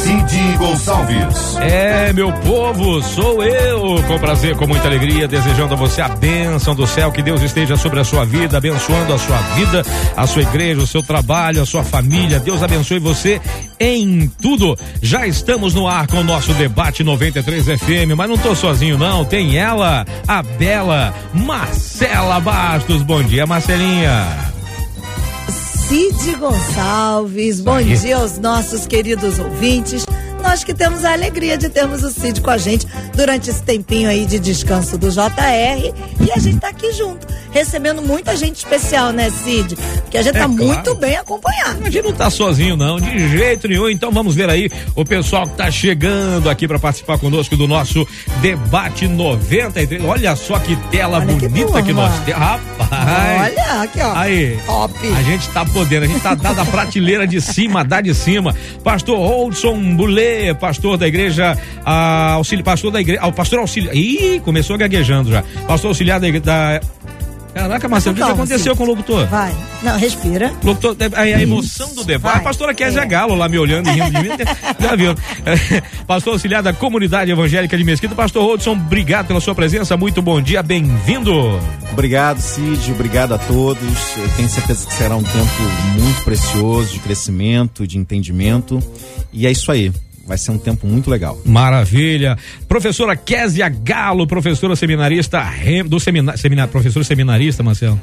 Cid 0.00 0.56
Gonçalves. 0.56 1.56
É, 1.60 2.12
meu 2.12 2.32
povo, 2.32 3.02
sou 3.02 3.42
eu. 3.42 4.02
Com 4.06 4.18
prazer, 4.18 4.56
com 4.56 4.66
muita 4.66 4.88
alegria, 4.88 5.28
desejando 5.28 5.74
a 5.74 5.76
você 5.76 6.00
a 6.00 6.08
bênção 6.08 6.74
do 6.74 6.86
céu, 6.86 7.12
que 7.12 7.22
Deus 7.22 7.42
esteja 7.42 7.76
sobre 7.76 8.00
a 8.00 8.04
sua 8.04 8.24
vida, 8.24 8.56
abençoando 8.56 9.12
a 9.12 9.18
sua 9.18 9.36
vida, 9.54 9.84
a 10.16 10.26
sua 10.26 10.42
igreja, 10.42 10.80
o 10.80 10.86
seu 10.86 11.02
trabalho, 11.02 11.60
a 11.60 11.66
sua 11.66 11.84
família. 11.84 12.40
Deus 12.40 12.62
abençoe 12.62 12.98
você 12.98 13.40
em 13.78 14.26
tudo. 14.40 14.76
Já 15.02 15.26
estamos 15.26 15.74
no 15.74 15.86
ar 15.86 16.06
com 16.06 16.20
o 16.20 16.24
nosso 16.24 16.54
debate 16.54 17.04
93 17.04 17.66
FM, 17.66 18.16
mas 18.16 18.28
não 18.28 18.38
tô 18.38 18.54
sozinho 18.54 18.96
não, 18.96 19.24
tem 19.24 19.58
ela, 19.58 20.06
a 20.26 20.42
bela 20.42 21.14
Marcela 21.34 22.40
Bastos. 22.40 23.02
Bom 23.02 23.22
dia, 23.22 23.46
Marcelinha. 23.46 24.59
Cid 25.90 26.36
Gonçalves. 26.36 27.60
Bom 27.60 27.82
dia 27.82 28.18
aos 28.18 28.38
nossos 28.38 28.86
queridos 28.86 29.40
ouvintes. 29.40 30.06
Nós 30.42 30.64
que 30.64 30.74
temos 30.74 31.04
a 31.04 31.12
alegria 31.12 31.56
de 31.56 31.68
termos 31.68 32.02
o 32.02 32.10
Cid 32.10 32.40
com 32.40 32.50
a 32.50 32.58
gente 32.58 32.86
durante 33.14 33.50
esse 33.50 33.62
tempinho 33.62 34.08
aí 34.08 34.26
de 34.26 34.38
descanso 34.38 34.98
do 34.98 35.10
JR. 35.10 35.92
E 36.26 36.32
a 36.32 36.38
gente 36.38 36.58
tá 36.58 36.68
aqui 36.68 36.92
junto, 36.92 37.26
recebendo 37.52 38.02
muita 38.02 38.36
gente 38.36 38.56
especial, 38.56 39.12
né, 39.12 39.30
Cid? 39.30 39.76
Porque 39.76 40.18
a 40.18 40.22
gente 40.22 40.36
É 40.36 40.40
tá 40.40 40.46
claro. 40.46 40.54
muito 40.64 40.94
bem 40.96 41.16
acompanhado. 41.16 41.80
A 41.84 41.90
gente 41.90 42.04
não 42.04 42.12
tá 42.12 42.30
sozinho, 42.30 42.76
não, 42.76 42.98
de 42.98 43.28
jeito 43.28 43.68
nenhum. 43.68 43.88
Então 43.88 44.10
vamos 44.10 44.34
ver 44.34 44.48
aí 44.50 44.68
o 44.96 45.04
pessoal 45.04 45.46
que 45.46 45.56
tá 45.56 45.70
chegando 45.70 46.48
aqui 46.50 46.66
para 46.66 46.78
participar 46.78 47.18
conosco 47.18 47.56
do 47.56 47.68
nosso 47.68 48.06
debate 48.40 49.06
93. 49.06 50.02
Olha 50.04 50.34
só 50.36 50.58
que 50.58 50.74
tela 50.90 51.18
Olha 51.18 51.26
que 51.36 51.48
bonita 51.48 51.82
que, 51.82 51.92
turma. 51.92 52.08
nós 52.08 52.20
temos. 52.24 52.40
Rapaz! 52.40 53.52
Olha, 53.52 53.82
aqui, 53.82 54.00
ó. 54.00 54.12
Aí. 54.16 54.58
Top. 54.66 54.94
A 55.14 55.22
gente 55.22 55.48
tá 55.50 55.64
podendo, 55.64 56.04
a 56.04 56.08
gente 56.08 56.20
tá 56.20 56.34
dando 56.34 56.60
a 56.60 56.64
prateleira 56.64 57.26
de 57.26 57.40
cima, 57.40 57.84
dá 57.84 58.00
de 58.00 58.14
cima. 58.14 58.54
Pastor 58.82 59.16
Holdson 59.18 59.96
Pastor 60.58 60.96
da 60.96 61.06
igreja 61.06 61.56
ah, 61.84 62.32
auxílio, 62.32 62.64
pastor 62.64 62.90
da 62.90 63.00
igreja, 63.00 63.20
ah, 63.22 63.28
o 63.28 63.32
pastor 63.32 63.58
auxiliar. 63.60 63.94
Ih, 63.94 64.40
começou 64.40 64.76
gaguejando 64.76 65.30
já. 65.30 65.42
Pastor 65.66 65.88
auxiliar 65.88 66.20
da, 66.20 66.30
da 66.38 66.80
Caraca, 67.54 67.88
Marcelo, 67.88 68.12
o 68.12 68.14
que, 68.14 68.20
que 68.20 68.28
Calma, 68.28 68.44
aconteceu 68.44 68.76
com 68.76 68.84
o 68.84 68.86
locutor? 68.86 69.26
Vai. 69.26 69.52
Não, 69.82 69.98
respira. 69.98 70.52
Locutor, 70.62 70.96
a, 71.14 71.20
a 71.20 71.42
emoção 71.42 71.92
do 71.94 72.04
debate. 72.04 72.34
Vai. 72.34 72.40
A 72.40 72.44
pastora 72.44 72.74
Kézia 72.74 73.02
É. 73.02 73.06
Galo 73.06 73.34
lá 73.34 73.48
me 73.48 73.58
olhando 73.58 73.88
e 73.88 73.92
rindo 73.92 74.10
de 74.10 74.28
mim. 74.28 74.28
Já 74.78 74.94
viu? 74.94 75.10
É, 75.44 75.80
Pastor 76.06 76.34
auxiliar 76.34 76.62
da 76.62 76.72
comunidade 76.72 77.30
evangélica 77.30 77.76
de 77.76 77.84
Mesquita. 77.84 78.14
Pastor 78.14 78.44
Rodson, 78.44 78.72
obrigado 78.72 79.26
pela 79.26 79.40
sua 79.40 79.54
presença. 79.54 79.96
Muito 79.96 80.22
bom 80.22 80.40
dia, 80.40 80.62
bem-vindo. 80.62 81.32
Obrigado, 81.92 82.40
Cid. 82.40 82.92
Obrigado 82.92 83.34
a 83.34 83.38
todos. 83.38 84.16
Eu 84.16 84.28
tenho 84.36 84.48
certeza 84.48 84.86
que 84.86 84.94
será 84.94 85.16
um 85.16 85.22
tempo 85.22 85.62
muito 85.98 86.22
precioso 86.22 86.92
de 86.92 87.00
crescimento, 87.00 87.86
de 87.86 87.98
entendimento. 87.98 88.80
E 89.32 89.46
é 89.46 89.50
isso 89.50 89.72
aí. 89.72 89.92
Vai 90.30 90.38
ser 90.38 90.52
um 90.52 90.58
tempo 90.58 90.86
muito 90.86 91.10
legal. 91.10 91.36
Maravilha. 91.44 92.38
Professora 92.68 93.16
Kézia 93.16 93.68
Galo, 93.68 94.28
professora 94.28 94.76
seminarista 94.76 95.42
do 95.88 95.98
seminário, 95.98 96.38
seminário 96.40 96.70
professora 96.70 97.04
seminarista, 97.04 97.64
Marcelo. 97.64 98.00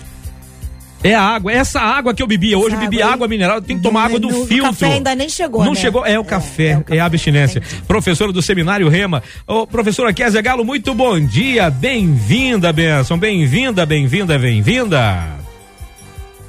É 1.01 1.13
a 1.15 1.21
água, 1.21 1.53
essa 1.53 1.79
água 1.79 2.13
que 2.13 2.21
eu 2.21 2.27
bebia 2.27 2.57
hoje, 2.59 2.75
eu 2.75 2.79
bebi 2.81 3.01
água 3.01 3.13
água 3.13 3.27
mineral, 3.29 3.61
tem 3.61 3.77
que 3.77 3.83
tomar 3.83 4.07
água 4.07 4.19
do 4.19 4.29
filtro. 4.45 4.71
café 4.73 4.87
ainda 4.87 5.15
nem 5.15 5.29
chegou, 5.29 5.63
Não 5.63 5.71
né? 5.73 5.79
chegou, 5.79 6.05
é 6.05 6.19
o 6.19 6.21
É, 6.21 6.25
café, 6.25 6.63
é 6.65 6.71
é, 6.71 6.77
o 6.77 6.83
café. 6.83 6.99
a 6.99 7.05
abstinência. 7.05 7.59
Entendi. 7.59 7.81
Professora 7.83 8.33
do 8.33 8.41
seminário 8.41 8.89
Rema. 8.89 9.23
Ô, 9.47 9.65
professora 9.65 10.11
Kézia 10.11 10.41
Galo, 10.41 10.65
muito 10.65 10.93
bom 10.93 11.17
dia, 11.17 11.69
bem-vinda, 11.69 12.73
benção, 12.73 13.17
bem-vinda, 13.17 13.85
bem-vinda, 13.85 14.37
bem-vinda. 14.37 15.23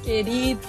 querido. 0.03 0.59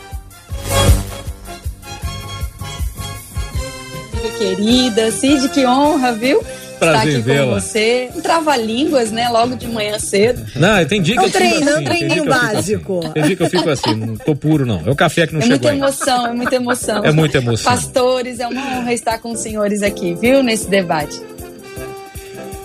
Amiga 4.20 4.38
Querida, 4.38 5.10
Cid, 5.10 5.48
que 5.48 5.64
honra, 5.66 6.12
viu? 6.12 6.42
Prazer 6.78 7.08
Estar 7.08 7.18
aqui 7.18 7.20
vê-la. 7.20 7.54
com 7.54 7.60
você. 7.60 8.10
Um 8.16 8.20
trava-línguas, 8.20 9.10
né? 9.10 9.28
Logo 9.28 9.54
de 9.56 9.66
manhã 9.68 9.98
cedo. 9.98 10.44
Não, 10.56 10.84
tem 10.86 11.00
dia 11.02 11.16
É 11.16 11.20
um 11.20 11.30
treino, 11.30 11.68
é 11.70 11.78
um 11.78 11.84
treininho 11.84 12.24
básico. 12.24 13.00
Tem 13.12 13.22
dia 13.22 13.36
que 13.36 13.42
eu 13.42 13.50
fico 13.50 13.68
assim, 13.68 13.94
não 13.94 14.16
tô 14.16 14.34
puro 14.34 14.64
não. 14.64 14.82
É 14.86 14.90
o 14.90 14.96
café 14.96 15.26
que 15.26 15.32
não 15.34 15.40
é 15.40 15.42
chegou 15.42 15.58
muita 15.58 15.70
ainda. 15.70 15.86
emoção, 15.86 16.26
é 16.26 16.32
muita 16.32 16.54
emoção. 16.56 17.04
É 17.04 17.12
muita 17.12 17.38
emoção. 17.38 17.72
Pastores, 17.72 18.40
é 18.40 18.46
uma 18.46 18.78
honra 18.78 18.92
estar 18.94 19.18
com 19.18 19.32
os 19.32 19.40
senhores 19.40 19.82
aqui, 19.82 20.14
viu? 20.14 20.42
Nesse 20.42 20.68
debate. 20.68 21.20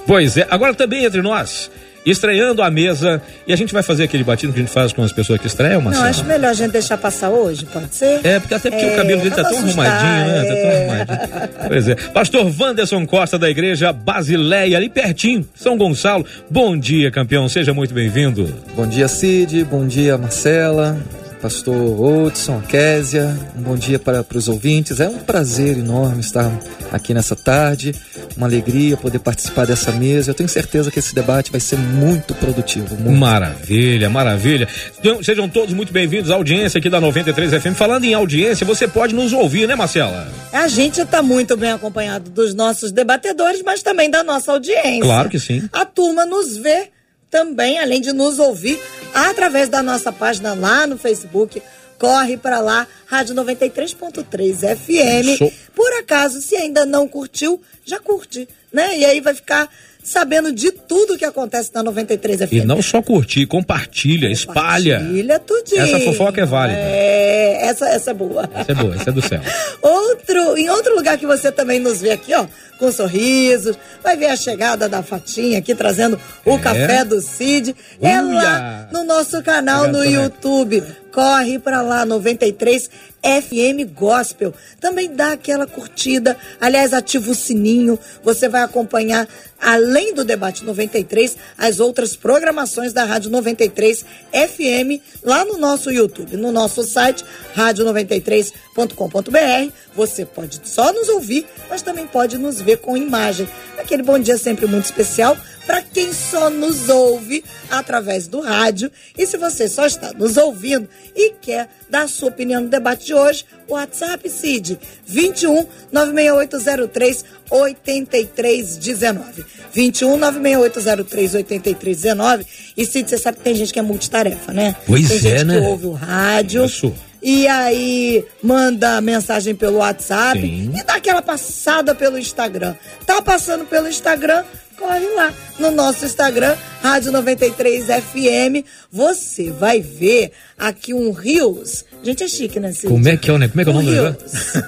Pois 0.07 0.37
é, 0.37 0.47
agora 0.49 0.73
também 0.73 1.03
entre 1.03 1.21
nós, 1.21 1.69
estreando 2.05 2.61
a 2.61 2.69
mesa, 2.69 3.21
e 3.47 3.53
a 3.53 3.55
gente 3.55 3.73
vai 3.73 3.81
fazer 3.81 4.03
aquele 4.03 4.23
batido 4.23 4.53
que 4.53 4.59
a 4.59 4.63
gente 4.63 4.71
faz 4.71 4.93
com 4.93 5.03
as 5.03 5.11
pessoas 5.11 5.39
que 5.39 5.47
estreiam, 5.47 5.75
Não, 5.81 5.85
Marcelo? 5.85 6.07
acho 6.07 6.23
melhor 6.25 6.49
a 6.49 6.53
gente 6.53 6.71
deixar 6.71 6.97
passar 6.97 7.29
hoje, 7.29 7.65
pode 7.65 7.95
ser? 7.95 8.19
É, 8.23 8.39
porque 8.39 8.53
até 8.53 8.69
porque 8.69 8.85
É, 8.85 8.93
o 8.93 8.95
cabelo 8.95 9.21
dele 9.21 9.35
tá 9.35 9.41
pra 9.41 9.51
tão 9.51 9.61
não 9.61 9.65
assustar, 9.67 9.85
arrumadinho, 9.87 10.27
né? 10.27 10.43
Tá 10.43 10.53
é. 10.53 10.61
tão 10.61 10.71
arrumadinho. 10.71 11.67
Pois 11.67 11.87
é. 11.87 11.95
Pastor 11.95 12.51
Wanderson 12.59 13.05
Costa 13.05 13.39
da 13.39 13.49
igreja 13.49 13.91
Basileia, 13.91 14.77
ali 14.77 14.89
pertinho, 14.89 15.47
São 15.55 15.77
Gonçalo. 15.77 16.25
Bom 16.49 16.77
dia, 16.77 17.09
campeão, 17.09 17.49
seja 17.49 17.73
muito 17.73 17.93
bem-vindo. 17.93 18.53
Bom 18.75 18.85
dia, 18.87 19.07
Cid. 19.07 19.63
Bom 19.65 19.87
dia, 19.87 20.17
Marcela. 20.17 20.97
Pastor 21.45 21.75
Hudson, 21.75 22.59
Késia. 22.61 23.37
Um 23.55 23.61
bom 23.61 23.75
dia 23.75 23.99
para, 23.99 24.23
para 24.23 24.35
os 24.35 24.47
ouvintes. 24.47 24.99
É 24.99 25.07
um 25.07 25.19
prazer 25.19 25.77
enorme 25.77 26.19
estar 26.21 26.51
aqui 26.91 27.13
nessa 27.13 27.35
tarde. 27.35 27.93
Uma 28.35 28.47
alegria 28.47 28.97
poder 28.97 29.19
participar 29.19 29.67
dessa 29.67 29.91
mesa. 29.91 30.31
Eu 30.31 30.33
tenho 30.33 30.49
certeza 30.49 30.89
que 30.89 30.97
esse 30.97 31.13
debate 31.13 31.51
vai 31.51 31.61
ser 31.61 31.77
muito 31.77 32.33
produtivo. 32.33 32.95
Muito. 32.95 33.19
Maravilha, 33.19 34.09
maravilha. 34.09 34.67
Então, 34.99 35.21
sejam 35.21 35.47
todos 35.47 35.71
muito 35.71 35.93
bem-vindos 35.93 36.31
à 36.31 36.33
audiência 36.33 36.79
aqui 36.79 36.89
da 36.89 36.99
93 36.99 37.61
FM. 37.61 37.75
Falando 37.75 38.05
em 38.05 38.15
audiência, 38.15 38.65
você 38.65 38.87
pode 38.87 39.13
nos 39.13 39.31
ouvir, 39.31 39.67
né, 39.67 39.75
Marcela? 39.75 40.27
A 40.51 40.67
gente 40.67 41.01
está 41.01 41.21
muito 41.21 41.55
bem 41.55 41.73
acompanhado 41.73 42.27
dos 42.31 42.55
nossos 42.55 42.91
debatedores, 42.91 43.61
mas 43.63 43.83
também 43.83 44.09
da 44.09 44.23
nossa 44.23 44.51
audiência. 44.51 45.01
Claro 45.01 45.29
que 45.29 45.39
sim. 45.39 45.69
A 45.71 45.85
turma 45.85 46.25
nos 46.25 46.57
vê 46.57 46.94
também, 47.35 47.77
além 47.79 47.99
de 47.99 48.13
nos 48.13 48.39
ouvir, 48.39 48.79
através 49.13 49.67
da 49.67 49.83
nossa 49.83 50.09
página 50.09 50.53
lá 50.53 50.87
no 50.87 50.97
Facebook. 50.97 51.61
Corre 51.99 52.37
para 52.37 52.61
lá, 52.61 52.87
Rádio 53.05 53.35
93.3 53.35 54.77
FM. 54.77 55.53
Por 55.75 55.91
acaso, 55.99 56.41
se 56.41 56.55
ainda 56.55 56.85
não 56.85 57.09
curtiu, 57.09 57.61
já 57.83 57.99
curte, 57.99 58.47
né? 58.71 58.97
E 58.97 59.03
aí 59.03 59.19
vai 59.19 59.33
ficar 59.33 59.69
sabendo 60.05 60.51
de 60.53 60.71
tudo 60.71 61.17
que 61.17 61.25
acontece 61.25 61.71
na 61.73 61.81
93 61.83 62.41
FM. 62.47 62.53
E 62.53 62.61
não 62.63 62.81
só 62.81 63.01
curtir, 63.01 63.45
compartilha, 63.47 64.27
espalha. 64.31 64.99
Compartilha 64.99 65.39
tudinho. 65.39 65.81
Essa 65.81 65.99
fofoca 65.99 66.41
é 66.41 66.45
válida. 66.45 66.79
É, 66.79 67.65
essa, 67.67 67.87
essa 67.89 68.11
é 68.11 68.13
boa. 68.13 68.47
Essa 68.53 68.71
é 68.71 68.75
boa, 68.75 68.95
essa 68.95 69.09
é 69.09 69.13
do 69.13 69.21
céu. 69.27 69.41
Outro, 69.81 70.57
em 70.57 70.69
outro 70.69 70.95
lugar 70.95 71.17
que 71.17 71.25
você 71.25 71.51
também 71.51 71.79
nos 71.79 72.01
vê 72.01 72.11
aqui, 72.11 72.33
ó, 72.33 72.45
com 72.79 72.91
sorrisos, 72.91 73.77
vai 74.03 74.15
ver 74.15 74.27
a 74.27 74.35
chegada 74.35 74.87
da 74.87 75.01
Fatinha 75.01 75.59
aqui 75.59 75.73
trazendo 75.73 76.19
o 76.45 76.55
É. 76.55 76.59
café 76.59 77.03
do 77.03 77.19
Cid. 77.21 77.75
É 78.01 78.21
Uia. 78.21 78.33
lá 78.33 78.89
no 78.91 79.03
nosso 79.03 79.41
canal 79.41 79.85
Obrigado, 79.85 80.03
no. 80.05 80.11
YouTube. 80.23 80.83
Corre 81.11 81.57
pra 81.59 81.81
lá, 81.81 82.05
93 82.05 82.89
FM 83.25 83.91
Gospel. 83.93 84.53
Também 84.79 85.13
dá 85.13 85.31
aquela 85.31 85.65
curtida. 85.65 86.37
Aliás, 86.61 86.93
ativa 86.93 87.31
o 87.31 87.35
sininho. 87.35 87.97
Você 88.23 88.47
vai 88.47 88.61
acompanhar, 88.61 89.27
além 89.59 90.13
do 90.13 90.23
debate 90.23 90.63
93, 90.63 91.35
as 91.57 91.79
outras 91.79 92.15
programações 92.15 92.93
da 92.93 93.03
Rádio 93.03 93.31
93 93.31 94.05
FM 94.31 95.01
lá 95.23 95.43
no 95.43 95.57
nosso 95.57 95.91
YouTube, 95.91 96.37
no 96.37 96.51
nosso 96.51 96.83
site, 96.83 97.25
rádio93.com.br. 97.55 99.73
Você 99.95 100.25
pode 100.25 100.61
só 100.65 100.93
nos 100.93 101.09
ouvir, 101.09 101.47
mas 101.69 101.81
também 101.81 102.05
pode 102.05 102.37
nos 102.37 102.61
ver 102.61 102.77
com 102.77 102.95
imagem. 102.95 103.47
Aquele 103.85 104.01
bom 104.01 104.17
dia 104.17 104.35
sempre 104.35 104.65
muito 104.65 104.85
especial 104.85 105.37
para 105.63 105.79
quem 105.79 106.11
só 106.11 106.49
nos 106.49 106.89
ouve 106.89 107.45
através 107.69 108.27
do 108.27 108.41
rádio. 108.41 108.91
E 109.15 109.27
se 109.27 109.37
você 109.37 109.67
só 109.67 109.85
está 109.85 110.11
nos 110.11 110.37
ouvindo 110.37 110.89
e 111.15 111.33
quer 111.39 111.69
dar 111.87 112.01
a 112.01 112.07
sua 112.07 112.29
opinião 112.29 112.61
no 112.61 112.67
debate 112.67 113.05
de 113.05 113.13
hoje, 113.13 113.45
o 113.67 113.73
WhatsApp 113.73 114.27
CID 114.27 114.79
21 115.05 115.67
96803 115.91 117.25
8319. 117.51 119.45
21 119.71 120.17
96803 120.17 121.35
8319. 121.35 122.45
E 122.75 122.85
Cid, 122.87 123.07
você 123.07 123.19
sabe 123.19 123.37
que 123.37 123.43
tem 123.43 123.53
gente 123.53 123.71
que 123.71 123.77
é 123.77 123.83
multitarefa, 123.83 124.51
né? 124.51 124.75
Pois 124.87 125.07
tem 125.07 125.17
é, 125.17 125.19
gente 125.19 125.43
né? 125.43 125.59
que 125.59 125.67
ouve 125.67 125.85
o 125.85 125.91
rádio. 125.91 126.65
Isso. 126.65 126.91
E 127.25 127.47
aí 127.47 128.23
manda 128.43 129.01
mensagem 129.01 129.55
pelo 129.55 129.77
WhatsApp 129.77 130.39
Sim. 130.39 130.71
e 130.77 130.83
dá 130.83 130.93
aquela 130.93 131.23
passada 131.23 131.95
pelo 131.95 132.19
Instagram. 132.19 132.75
Tá 133.03 133.19
passando 133.19 133.65
pelo 133.65 133.87
Instagram, 133.87 134.43
corre 134.77 135.07
lá 135.15 135.33
no 135.57 135.71
nosso 135.71 136.05
Instagram, 136.05 136.55
Rádio 136.83 137.11
93 137.11 137.85
FM. 137.85 138.63
Você 138.91 139.49
vai 139.49 139.81
ver 139.81 140.33
aqui 140.55 140.93
um 140.93 141.11
Rios. 141.11 141.83
Gente, 142.03 142.23
é 142.23 142.27
chique, 142.27 142.59
né, 142.59 142.71
Cid? 142.71 142.89
Como 142.89 143.09
é 143.09 143.17
que 143.17 143.31
é, 143.31 143.37
né? 143.39 143.47
Como 143.47 143.59
é 143.59 143.63
que 143.63 143.69
é 143.71 143.73
o 143.73 143.75
nome 143.75 143.87
do 143.87 143.91
Rios. 143.91 144.15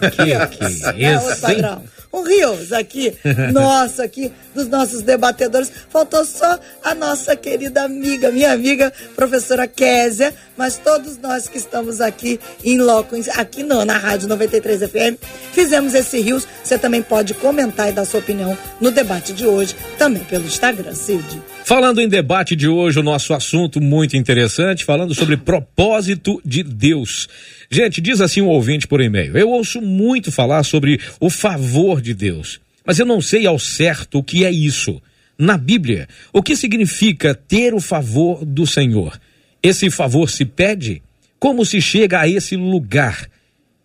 Que 0.02 0.58
que 0.58 1.04
é 1.04 1.14
É 1.14 1.20
o 1.20 1.38
padrão. 1.38 1.84
Um 2.12 2.24
Rios 2.24 2.74
aqui, 2.74 3.14
nosso 3.54 4.02
aqui, 4.02 4.32
dos 4.58 4.68
nossos 4.68 5.04
debatedores. 5.04 5.72
Faltou 5.90 6.26
só 6.26 6.60
a 6.84 6.96
nossa 6.96 7.36
querida 7.36 7.84
amiga, 7.84 8.32
minha 8.32 8.52
amiga, 8.52 8.92
professora 9.16 9.68
Késia, 9.68 10.34
mas 10.58 10.78
todos 10.78 11.18
nós 11.20 11.48
que 11.48 11.58
estamos 11.58 12.02
aqui 12.02 12.40
em 12.64 12.80
loco, 12.80 13.16
aqui 13.36 13.62
não, 13.62 13.86
na 13.86 13.98
Rádio 13.98 14.28
93 14.28 14.90
FM, 14.90 15.22
fizemos 15.54 15.94
esse 15.94 16.20
Rios. 16.20 16.48
Você 16.64 16.78
também 16.78 17.04
pode 17.04 17.36
comentar 17.36 17.90
e 17.90 17.92
dar 17.92 18.06
sua 18.06 18.20
opinião 18.20 18.58
no 18.82 18.90
debate 18.90 19.32
de 19.32 19.46
hoje, 19.46 19.76
também 19.98 20.24
pelo 20.24 20.46
Instagram, 20.46 20.94
Cid. 20.96 21.42
Falando 21.64 22.02
em 22.02 22.08
debate 22.08 22.56
de 22.56 22.68
hoje, 22.68 23.00
o 23.00 23.04
nosso 23.04 23.34
assunto 23.34 23.80
muito 23.80 24.18
interessante, 24.18 24.84
falando 24.84 25.14
sobre 25.14 25.38
propósito 25.38 26.42
de 26.44 26.64
Deus. 26.64 27.28
Gente, 27.70 28.00
diz 28.00 28.22
assim 28.22 28.42
um 28.42 28.48
ouvinte 28.48 28.88
por 28.88 29.02
e-mail: 29.02 29.38
Eu 29.38 29.50
ouço 29.50 29.82
muito 29.82 30.32
falar 30.32 30.64
sobre 30.64 31.00
o 31.20 31.30
favor 31.30 32.02
de 32.02 32.14
Deus, 32.14 32.60
mas 32.88 33.00
eu 33.00 33.06
não 33.06 33.20
sei 33.20 33.46
ao 33.46 33.60
certo 33.60 34.20
o 34.20 34.24
que 34.24 34.46
é 34.46 34.50
isso. 34.50 35.02
Na 35.38 35.58
Bíblia, 35.58 36.08
o 36.32 36.42
que 36.42 36.56
significa 36.56 37.36
ter 37.36 37.74
o 37.74 37.82
favor 37.82 38.46
do 38.46 38.66
Senhor? 38.66 39.20
Esse 39.62 39.92
favor 39.92 40.30
se 40.30 40.46
pede? 40.46 41.02
Como 41.38 41.66
se 41.66 41.82
chega 41.82 42.22
a 42.22 42.30
esse 42.30 42.56
lugar? 42.56 43.30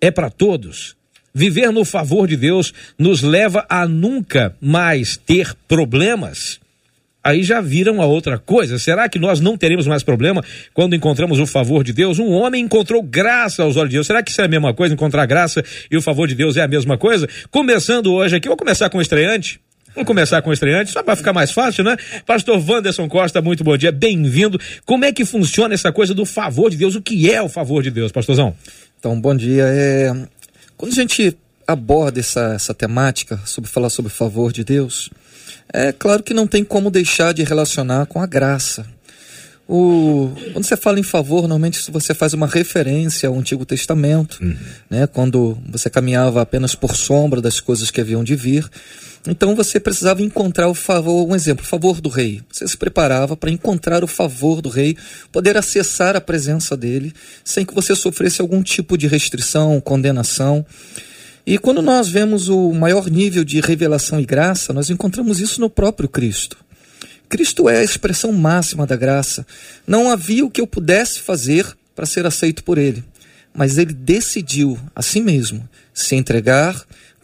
É 0.00 0.08
para 0.08 0.30
todos? 0.30 0.94
Viver 1.34 1.72
no 1.72 1.84
favor 1.84 2.28
de 2.28 2.36
Deus 2.36 2.72
nos 2.96 3.22
leva 3.22 3.66
a 3.68 3.88
nunca 3.88 4.54
mais 4.60 5.16
ter 5.16 5.52
problemas? 5.66 6.60
Aí 7.22 7.42
já 7.42 7.60
viram 7.60 8.00
a 8.00 8.06
outra 8.06 8.38
coisa. 8.38 8.78
Será 8.78 9.08
que 9.08 9.18
nós 9.18 9.40
não 9.40 9.56
teremos 9.56 9.86
mais 9.86 10.02
problema 10.02 10.42
quando 10.74 10.94
encontramos 10.94 11.38
o 11.38 11.46
favor 11.46 11.84
de 11.84 11.92
Deus? 11.92 12.18
Um 12.18 12.30
homem 12.30 12.64
encontrou 12.64 13.02
graça 13.02 13.62
aos 13.62 13.76
olhos 13.76 13.90
de 13.90 13.96
Deus. 13.96 14.06
Será 14.06 14.22
que 14.22 14.30
isso 14.30 14.40
é 14.40 14.44
a 14.44 14.48
mesma 14.48 14.74
coisa? 14.74 14.94
Encontrar 14.94 15.26
graça 15.26 15.64
e 15.90 15.96
o 15.96 16.02
favor 16.02 16.26
de 16.26 16.34
Deus 16.34 16.56
é 16.56 16.62
a 16.62 16.68
mesma 16.68 16.98
coisa? 16.98 17.28
Começando 17.50 18.12
hoje 18.12 18.36
aqui, 18.36 18.48
vou 18.48 18.56
começar 18.56 18.88
com 18.90 18.98
o 18.98 19.02
estreante. 19.02 19.60
Vamos 19.94 20.06
começar 20.06 20.40
com 20.40 20.48
o 20.48 20.52
estreante, 20.54 20.90
só 20.90 21.02
para 21.02 21.14
ficar 21.14 21.34
mais 21.34 21.50
fácil, 21.50 21.84
né? 21.84 21.98
Pastor 22.24 22.58
Wanderson 22.66 23.06
Costa, 23.08 23.42
muito 23.42 23.62
bom 23.62 23.76
dia, 23.76 23.92
bem-vindo. 23.92 24.58
Como 24.86 25.04
é 25.04 25.12
que 25.12 25.22
funciona 25.22 25.74
essa 25.74 25.92
coisa 25.92 26.14
do 26.14 26.24
favor 26.24 26.70
de 26.70 26.78
Deus? 26.78 26.94
O 26.94 27.02
que 27.02 27.30
é 27.30 27.42
o 27.42 27.48
favor 27.48 27.82
de 27.82 27.90
Deus, 27.90 28.10
pastorzão? 28.10 28.54
Então, 28.98 29.20
bom 29.20 29.36
dia. 29.36 29.64
É... 29.66 30.14
Quando 30.78 30.92
a 30.92 30.94
gente 30.94 31.36
aborda 31.66 32.20
essa, 32.20 32.54
essa 32.54 32.72
temática 32.72 33.38
sobre 33.44 33.68
falar 33.68 33.90
sobre 33.90 34.10
o 34.10 34.14
favor 34.14 34.50
de 34.50 34.64
Deus, 34.64 35.10
é 35.72 35.92
claro 35.92 36.22
que 36.22 36.34
não 36.34 36.46
tem 36.46 36.64
como 36.64 36.90
deixar 36.90 37.32
de 37.32 37.42
relacionar 37.42 38.06
com 38.06 38.20
a 38.20 38.26
graça. 38.26 38.86
O, 39.68 40.30
quando 40.52 40.64
você 40.64 40.76
fala 40.76 40.98
em 41.00 41.04
favor, 41.04 41.42
normalmente 41.42 41.90
você 41.90 42.12
faz 42.12 42.34
uma 42.34 42.46
referência 42.46 43.28
ao 43.28 43.38
Antigo 43.38 43.64
Testamento, 43.64 44.38
né, 44.90 45.06
quando 45.06 45.56
você 45.66 45.88
caminhava 45.88 46.42
apenas 46.42 46.74
por 46.74 46.94
sombra 46.96 47.40
das 47.40 47.60
coisas 47.60 47.90
que 47.90 48.00
haviam 48.00 48.22
de 48.22 48.34
vir. 48.34 48.68
Então 49.26 49.54
você 49.54 49.78
precisava 49.78 50.20
encontrar 50.20 50.68
o 50.68 50.74
favor, 50.74 51.26
um 51.26 51.34
exemplo, 51.34 51.64
o 51.64 51.68
favor 51.68 52.00
do 52.00 52.08
rei. 52.08 52.42
Você 52.50 52.66
se 52.66 52.76
preparava 52.76 53.36
para 53.36 53.50
encontrar 53.50 54.02
o 54.02 54.08
favor 54.08 54.60
do 54.60 54.68
rei, 54.68 54.96
poder 55.30 55.56
acessar 55.56 56.16
a 56.16 56.20
presença 56.20 56.76
dele, 56.76 57.14
sem 57.44 57.64
que 57.64 57.72
você 57.72 57.94
sofresse 57.94 58.40
algum 58.40 58.62
tipo 58.62 58.98
de 58.98 59.06
restrição, 59.06 59.80
condenação. 59.80 60.66
E 61.44 61.58
quando 61.58 61.82
nós 61.82 62.08
vemos 62.08 62.48
o 62.48 62.72
maior 62.72 63.10
nível 63.10 63.42
de 63.42 63.60
revelação 63.60 64.20
e 64.20 64.24
graça, 64.24 64.72
nós 64.72 64.90
encontramos 64.90 65.40
isso 65.40 65.60
no 65.60 65.68
próprio 65.68 66.08
Cristo. 66.08 66.56
Cristo 67.28 67.68
é 67.68 67.78
a 67.78 67.84
expressão 67.84 68.32
máxima 68.32 68.86
da 68.86 68.94
graça. 68.94 69.44
Não 69.86 70.10
havia 70.10 70.44
o 70.44 70.50
que 70.50 70.60
eu 70.60 70.66
pudesse 70.66 71.18
fazer 71.18 71.66
para 71.96 72.06
ser 72.06 72.26
aceito 72.26 72.62
por 72.62 72.78
ele, 72.78 73.02
mas 73.52 73.76
ele 73.76 73.92
decidiu, 73.92 74.78
a 74.94 75.02
si 75.02 75.20
mesmo, 75.20 75.68
se 75.92 76.14
entregar. 76.14 76.80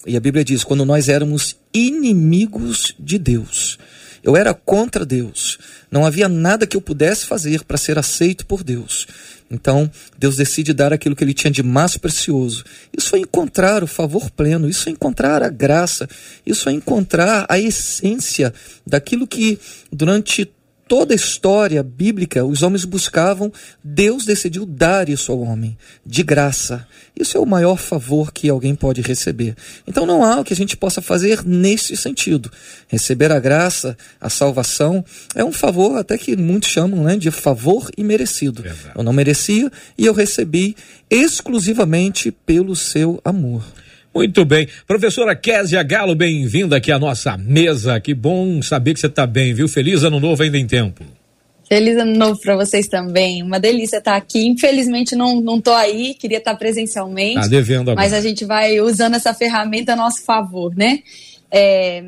E 0.07 0.17
a 0.17 0.21
Bíblia 0.21 0.45
diz: 0.45 0.65
quando 0.65 0.85
nós 0.85 1.09
éramos 1.09 1.57
inimigos 1.73 2.95
de 2.99 3.19
Deus, 3.19 3.79
eu 4.23 4.37
era 4.37 4.53
contra 4.53 5.07
Deus, 5.07 5.59
não 5.91 6.05
havia 6.05 6.29
nada 6.29 6.67
que 6.67 6.77
eu 6.77 6.81
pudesse 6.81 7.27
fazer 7.27 7.65
para 7.65 7.77
ser 7.77 7.99
aceito 7.99 8.45
por 8.47 8.63
Deus. 8.63 9.07
Então, 9.51 9.91
Deus 10.19 10.37
decide 10.37 10.75
dar 10.75 10.93
aquilo 10.93 11.17
que 11.17 11.25
ele 11.25 11.33
tinha 11.33 11.51
de 11.51 11.63
mais 11.63 11.97
precioso. 11.97 12.65
Isso 12.97 13.17
é 13.17 13.19
encontrar 13.19 13.83
o 13.83 13.87
favor 13.87 14.31
pleno, 14.31 14.69
isso 14.69 14.89
é 14.89 14.93
encontrar 14.93 15.43
a 15.43 15.49
graça, 15.49 16.09
isso 16.45 16.69
é 16.69 16.73
encontrar 16.73 17.47
a 17.49 17.59
essência 17.59 18.53
daquilo 18.87 19.27
que 19.27 19.59
durante 19.91 20.51
toda 20.89 21.13
a 21.13 21.17
história 21.17 21.83
bíblica 21.83 22.45
os 22.45 22.63
homens 22.63 22.85
buscavam, 22.85 23.53
Deus 23.85 24.25
decidiu 24.25 24.65
dar 24.65 25.09
isso 25.09 25.31
ao 25.31 25.41
homem, 25.41 25.77
de 26.05 26.23
graça. 26.23 26.87
Isso 27.15 27.37
é 27.37 27.41
o 27.41 27.47
maior 27.47 27.77
favor 27.77 28.33
que 28.33 28.49
alguém 28.49 28.75
pode 28.75 29.03
receber. 29.03 29.55
Então 29.87 30.07
não 30.07 30.25
há 30.25 30.41
o 30.41 30.45
que 30.45 30.53
a 30.53 30.57
gente 30.57 30.77
possa 30.77 31.03
fazer 31.03 31.45
nesse 31.45 31.97
sentido. 31.97 32.51
Receber 32.89 33.31
a 33.31 33.39
graça, 33.39 33.97
a 34.21 34.31
salvação, 34.31 35.05
é 35.35 35.45
um 35.45 35.53
favor 35.53 35.99
até 35.99 36.17
que 36.17 36.37
muitos 36.37 36.71
chamam 36.71 37.05
né, 37.05 37.17
de 37.17 37.31
favor 37.31 37.91
imerecido. 37.97 38.63
Verdade. 38.63 38.93
Eu 38.97 39.03
não 39.03 39.13
merecia 39.13 39.71
e 39.97 40.07
eu 40.07 40.15
recebi 40.15 40.75
exclusivamente 41.11 42.31
pelo 42.31 42.75
seu 42.75 43.21
amor. 43.25 43.63
Muito 44.19 44.45
bem. 44.45 44.67
Professora 44.85 45.37
Késia 45.37 45.81
Galo, 45.85 46.13
bem-vinda 46.13 46.77
aqui 46.77 46.91
à 46.91 46.99
nossa 46.99 47.37
mesa. 47.37 48.01
Que 48.01 48.13
bom 48.13 48.61
saber 48.61 48.93
que 48.93 48.99
você 48.99 49.07
está 49.07 49.25
bem, 49.25 49.55
viu? 49.55 49.69
Feliz 49.69 50.03
ano 50.03 50.19
novo 50.19 50.43
ainda 50.43 50.59
em 50.59 50.67
tempo. 50.67 51.05
Feliz 51.69 51.97
ano 51.97 52.17
novo 52.17 52.41
para 52.41 52.57
vocês 52.57 52.89
também. 52.89 53.45
Uma 53.45 53.61
delícia 53.61 53.99
estar 53.99 54.17
aqui. 54.17 54.45
Infelizmente 54.45 55.15
não, 55.15 55.41
não 55.41 55.61
tô 55.61 55.71
aí, 55.71 56.15
queria 56.15 56.39
estar 56.39 56.57
presencialmente. 56.57 57.37
Tá 57.37 57.47
devendo 57.47 57.93
agora. 57.93 58.05
Mas 58.05 58.13
a 58.13 58.21
gente 58.21 58.45
vai 58.45 58.81
usando 58.81 59.15
essa 59.15 59.33
ferramenta 59.33 59.93
a 59.93 59.97
nosso 59.97 60.25
favor, 60.25 60.75
né? 60.75 60.99
É, 61.49 62.03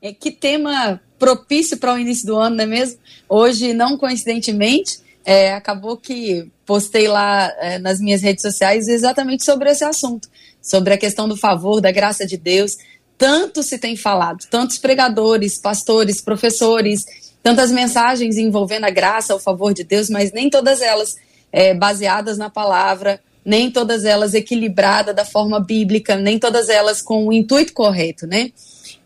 é, 0.00 0.14
que 0.14 0.30
tema 0.30 0.98
propício 1.18 1.76
para 1.76 1.92
o 1.92 1.98
início 1.98 2.26
do 2.26 2.36
ano, 2.36 2.56
não 2.56 2.64
é 2.64 2.66
mesmo? 2.66 2.98
Hoje, 3.28 3.74
não 3.74 3.98
coincidentemente, 3.98 5.00
é, 5.26 5.52
acabou 5.52 5.98
que 5.98 6.50
postei 6.64 7.06
lá 7.06 7.52
é, 7.58 7.78
nas 7.78 8.00
minhas 8.00 8.22
redes 8.22 8.40
sociais 8.40 8.88
exatamente 8.88 9.44
sobre 9.44 9.68
esse 9.68 9.84
assunto, 9.84 10.29
sobre 10.62 10.94
a 10.94 10.98
questão 10.98 11.28
do 11.28 11.36
favor, 11.36 11.80
da 11.80 11.90
graça 11.90 12.26
de 12.26 12.36
Deus. 12.36 12.76
Tanto 13.16 13.62
se 13.62 13.78
tem 13.78 13.96
falado, 13.96 14.46
tantos 14.50 14.78
pregadores, 14.78 15.58
pastores, 15.58 16.20
professores, 16.22 17.04
tantas 17.42 17.70
mensagens 17.70 18.36
envolvendo 18.36 18.84
a 18.84 18.90
graça, 18.90 19.34
o 19.34 19.38
favor 19.38 19.74
de 19.74 19.84
Deus, 19.84 20.08
mas 20.08 20.32
nem 20.32 20.48
todas 20.48 20.80
elas 20.80 21.16
é, 21.52 21.74
baseadas 21.74 22.38
na 22.38 22.48
palavra, 22.48 23.20
nem 23.44 23.70
todas 23.70 24.04
elas 24.04 24.34
equilibradas 24.34 25.14
da 25.14 25.24
forma 25.24 25.58
bíblica, 25.60 26.16
nem 26.16 26.38
todas 26.38 26.68
elas 26.68 27.02
com 27.02 27.26
o 27.26 27.32
intuito 27.32 27.72
correto, 27.72 28.26
né? 28.26 28.50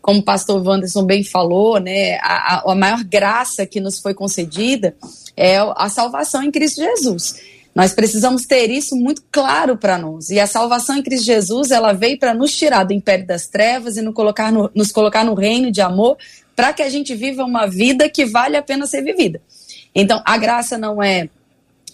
Como 0.01 0.19
o 0.19 0.23
pastor 0.23 0.65
Wanderson 0.65 1.03
bem 1.03 1.23
falou, 1.23 1.79
né, 1.79 2.17
a, 2.21 2.71
a- 2.71 2.75
maior 2.75 3.03
graça 3.03 3.65
que 3.65 3.79
nos 3.79 3.99
foi 3.99 4.13
concedida 4.13 4.95
é 5.35 5.57
a 5.57 5.89
salvação 5.89 6.43
em 6.43 6.51
Cristo 6.51 6.81
Jesus. 6.81 7.35
Nós 7.75 7.93
precisamos 7.93 8.45
ter 8.45 8.69
isso 8.69 8.95
muito 8.95 9.21
claro 9.29 9.75
para 9.75 9.97
nós. 9.97 10.29
E 10.29 10.39
a 10.39 10.47
salvação 10.47 10.95
em 10.95 11.03
Cristo 11.03 11.25
Jesus, 11.25 11.71
ela 11.71 11.91
veio 11.91 12.17
para 12.17 12.33
nos 12.33 12.55
tirar 12.55 12.85
do 12.85 12.93
império 12.93 13.27
das 13.27 13.47
trevas 13.47 13.97
e 13.97 14.01
nos 14.01 14.13
colocar 14.13 14.49
no, 14.49 14.71
nos 14.73 14.93
colocar 14.93 15.25
no 15.25 15.33
reino 15.33 15.69
de 15.69 15.81
amor, 15.81 16.17
para 16.55 16.71
que 16.71 16.81
a 16.81 16.89
gente 16.89 17.13
viva 17.13 17.43
uma 17.43 17.67
vida 17.67 18.07
que 18.07 18.25
vale 18.25 18.55
a 18.55 18.61
pena 18.61 18.87
ser 18.87 19.01
vivida. 19.01 19.41
Então, 19.93 20.21
a 20.25 20.37
graça 20.37 20.77
não 20.77 21.03
é 21.03 21.27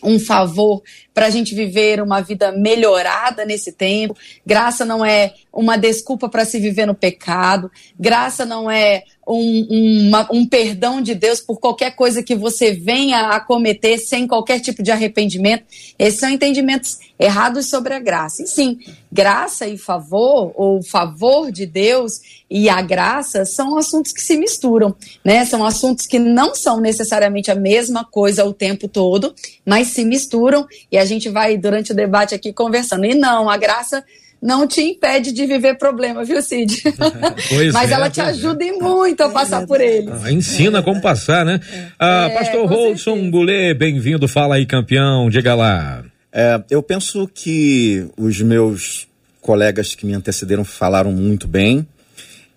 um 0.04 0.20
favor 0.20 0.84
para 1.14 1.26
a 1.26 1.30
gente 1.30 1.54
viver 1.54 2.02
uma 2.02 2.22
vida 2.22 2.52
melhorada 2.52 3.46
nesse 3.46 3.72
tempo. 3.72 4.16
Graça 4.46 4.86
não 4.86 5.04
é 5.06 5.34
uma 5.54 5.78
desculpa 5.78 6.30
para 6.30 6.46
se 6.46 6.60
viver 6.60 6.86
no 6.86 6.96
pecado. 6.96 7.70
Graça 8.00 8.46
não 8.46 8.72
é 8.72 9.04
um, 9.28 10.08
uma- 10.08 10.28
um 10.32 10.46
perdão 10.46 11.02
de 11.02 11.14
Deus 11.14 11.40
por 11.40 11.60
qualquer 11.60 11.96
coisa 11.96 12.24
que 12.24 12.36
você 12.36 12.72
venha 12.72 13.30
a 13.30 13.40
cometer 13.40 13.98
sem 13.98 14.26
qualquer 14.28 14.60
tipo 14.60 14.82
de 14.82 14.92
arrependimento. 14.92 15.64
Esses 16.00 16.20
são 16.20 16.30
entendimentos 16.30 16.98
errados 17.20 17.70
sobre 17.70 17.94
a 17.94 18.00
graça. 18.00 18.44
E 18.44 18.48
sim, 18.48 18.80
graça 19.12 19.68
e 19.68 19.78
favor, 19.78 20.52
ou 20.56 20.82
favor 20.82 21.52
de 21.52 21.66
Deus 21.66 22.42
e 22.50 22.68
a 22.68 22.82
graça, 22.82 23.46
são 23.46 23.78
assuntos 23.78 24.12
que 24.12 24.22
se 24.22 24.36
misturam, 24.38 24.96
né? 25.24 25.46
São 25.46 25.64
assuntos 25.64 26.08
que 26.08 26.18
não 26.20 26.56
são 26.56 26.80
necessariamente 26.82 27.52
a 27.52 27.56
mesma 27.56 28.04
coisa 28.04 28.44
o 28.44 28.54
tempo 28.54 28.88
todo, 28.88 29.34
mas 29.66 29.90
se 29.90 30.04
misturam 30.04 30.68
e 30.92 30.98
a 31.02 31.06
gente 31.06 31.30
vai, 31.30 31.58
durante 31.58 31.92
o 31.92 31.96
debate 31.96 32.36
aqui, 32.36 32.54
conversando. 32.54 33.06
E 33.06 33.14
não, 33.16 33.50
a 33.50 33.58
graça 33.58 34.04
não 34.42 34.68
te 34.68 34.82
impede 34.82 35.32
de 35.32 35.46
viver 35.46 35.76
problema, 35.78 36.24
viu, 36.24 36.42
Cid? 36.42 36.82
Pois 37.50 37.74
mas 37.74 37.92
é, 37.92 37.94
ela 37.94 38.10
te 38.10 38.20
é. 38.20 38.24
ajuda 38.24 38.64
e 38.64 38.72
muito 38.72 39.22
a 39.22 39.30
passar 39.30 39.68
por 39.68 39.80
eles. 39.80 40.24
Ah, 40.24 40.32
ensina 40.32 40.82
como 40.82 41.00
passar, 41.02 41.46
né? 41.46 41.60
Ah, 42.00 42.28
É, 42.30 42.38
Pastor 42.38 42.62
com 42.62 42.76
Rolson. 42.76 43.30
Goulet, 43.30 43.74
bem-vindo. 43.76 44.28
Fala 44.28 44.56
aí, 44.56 44.66
campeão. 44.66 45.30
Diga 45.30 45.54
lá. 45.54 46.04
É, 46.32 46.62
eu 46.70 46.82
penso 46.82 47.30
que 47.32 48.08
os 48.18 48.42
meus 48.42 49.08
colegas 49.42 49.94
que 49.94 50.06
me 50.06 50.14
antecederam 50.14 50.64
falaram 50.64 51.12
muito 51.12 51.48
bem. 51.48 51.86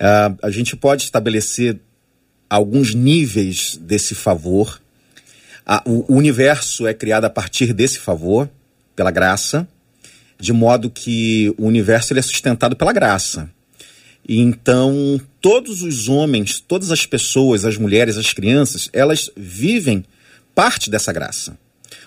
Ah, 0.01 0.33
a 0.43 0.51
gente 0.51 0.77
pode 0.77 1.03
estabelecer 1.03 1.77
alguns 2.49 2.95
níveis 2.95 3.77
desse 3.77 4.15
favor. 4.15 4.81
A, 5.67 5.83
o, 5.87 6.15
universo 6.15 6.87
é 6.87 6.93
criado 6.93 7.25
a 7.25 7.31
partir 7.31 7.73
desse 7.73 7.99
favor, 7.99 8.49
pela 8.95 9.11
graça, 9.11 9.67
de 10.39 10.53
modo 10.53 10.91
que 10.91 11.55
o 11.57 11.67
universo 11.67 12.13
ele 12.13 12.21
é 12.21 12.23
sustentado 12.23 12.77
pela 12.77 12.93
graça. 12.93 13.51
Então, 14.29 15.21
todos 15.41 15.83
os 15.83 16.09
homens, 16.09 16.61
todas 16.61 16.91
as 16.91 17.05
pessoas, 17.07 17.65
as 17.65 17.77
mulheres, 17.77 18.17
as 18.17 18.33
crianças, 18.33 18.89
elas 18.93 19.31
vivem 19.37 20.05
parte 20.55 20.91
dessa 20.91 21.13
graça. 21.13 21.59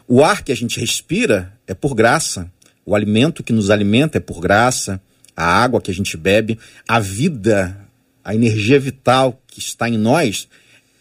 O 0.07 0.23
ar 0.23 0.43
que 0.43 0.51
a 0.51 0.55
gente 0.55 0.79
respira 0.79 1.53
é 1.67 1.73
por 1.73 1.93
graça, 1.93 2.51
o 2.85 2.95
alimento 2.95 3.43
que 3.43 3.53
nos 3.53 3.69
alimenta 3.69 4.17
é 4.17 4.21
por 4.21 4.39
graça, 4.39 5.01
a 5.35 5.45
água 5.45 5.81
que 5.81 5.91
a 5.91 5.93
gente 5.93 6.15
bebe, 6.17 6.57
a 6.87 6.99
vida, 6.99 7.77
a 8.23 8.33
energia 8.33 8.79
vital 8.79 9.39
que 9.45 9.59
está 9.59 9.87
em 9.87 9.97
nós 9.97 10.47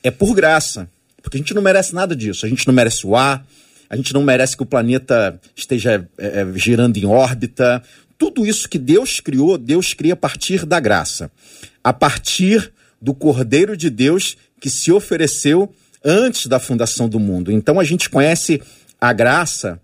é 0.02 0.10
por 0.10 0.34
graça. 0.34 0.90
Porque 1.26 1.38
a 1.38 1.40
gente 1.40 1.54
não 1.54 1.61
merece 1.61 1.92
nada 1.92 2.14
disso. 2.14 2.47
A 2.47 2.49
gente 2.49 2.64
não 2.68 2.73
merece 2.73 3.04
o 3.04 3.16
ar, 3.16 3.45
a 3.90 3.97
gente 3.97 4.14
não 4.14 4.23
merece 4.23 4.56
que 4.56 4.62
o 4.62 4.66
planeta 4.66 5.40
esteja 5.56 6.09
é, 6.16 6.47
girando 6.54 6.97
em 6.99 7.04
órbita. 7.04 7.83
Tudo 8.16 8.47
isso 8.47 8.68
que 8.68 8.78
Deus 8.78 9.18
criou, 9.18 9.59
Deus 9.59 9.92
cria 9.92 10.12
a 10.12 10.16
partir 10.16 10.64
da 10.64 10.78
graça. 10.78 11.28
A 11.83 11.92
partir 11.92 12.73
do 13.02 13.12
Cordeiro 13.12 13.76
de 13.76 13.90
Deus 13.90 14.37
que 14.61 14.71
se 14.71 14.92
ofereceu 14.92 15.75
antes 16.04 16.47
da 16.47 16.61
fundação 16.61 17.09
do 17.09 17.18
mundo. 17.18 17.50
Então 17.50 17.80
a 17.80 17.85
gente 17.85 18.09
conhece 18.09 18.62
a 19.00 19.12
graça 19.12 19.80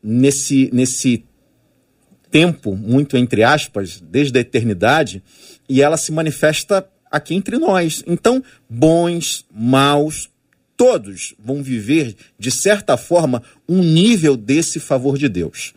nesse, 0.00 0.70
nesse 0.72 1.24
tempo, 2.30 2.76
muito 2.76 3.16
entre 3.16 3.42
aspas, 3.42 4.00
desde 4.00 4.38
a 4.38 4.40
eternidade, 4.40 5.20
e 5.68 5.82
ela 5.82 5.96
se 5.96 6.12
manifesta 6.12 6.88
aqui 7.10 7.34
entre 7.34 7.58
nós. 7.58 8.04
Então, 8.06 8.40
bons, 8.68 9.44
maus, 9.52 10.30
todos 10.80 11.34
vão 11.38 11.62
viver, 11.62 12.16
de 12.38 12.50
certa 12.50 12.96
forma, 12.96 13.42
um 13.68 13.82
nível 13.82 14.34
desse 14.34 14.80
favor 14.80 15.18
de 15.18 15.28
Deus. 15.28 15.74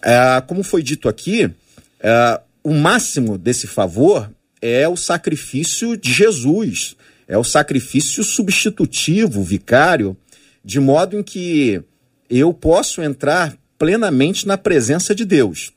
É, 0.00 0.40
como 0.46 0.62
foi 0.62 0.84
dito 0.84 1.08
aqui, 1.08 1.50
é, 1.98 2.40
o 2.62 2.72
máximo 2.72 3.36
desse 3.36 3.66
favor 3.66 4.30
é 4.62 4.86
o 4.88 4.96
sacrifício 4.96 5.96
de 5.96 6.12
Jesus, 6.12 6.94
é 7.26 7.36
o 7.36 7.42
sacrifício 7.42 8.22
substitutivo, 8.22 9.42
vicário, 9.42 10.16
de 10.64 10.78
modo 10.78 11.18
em 11.18 11.24
que 11.24 11.82
eu 12.30 12.54
posso 12.54 13.02
entrar 13.02 13.52
plenamente 13.76 14.46
na 14.46 14.56
presença 14.56 15.12
de 15.12 15.24
Deus. 15.24 15.72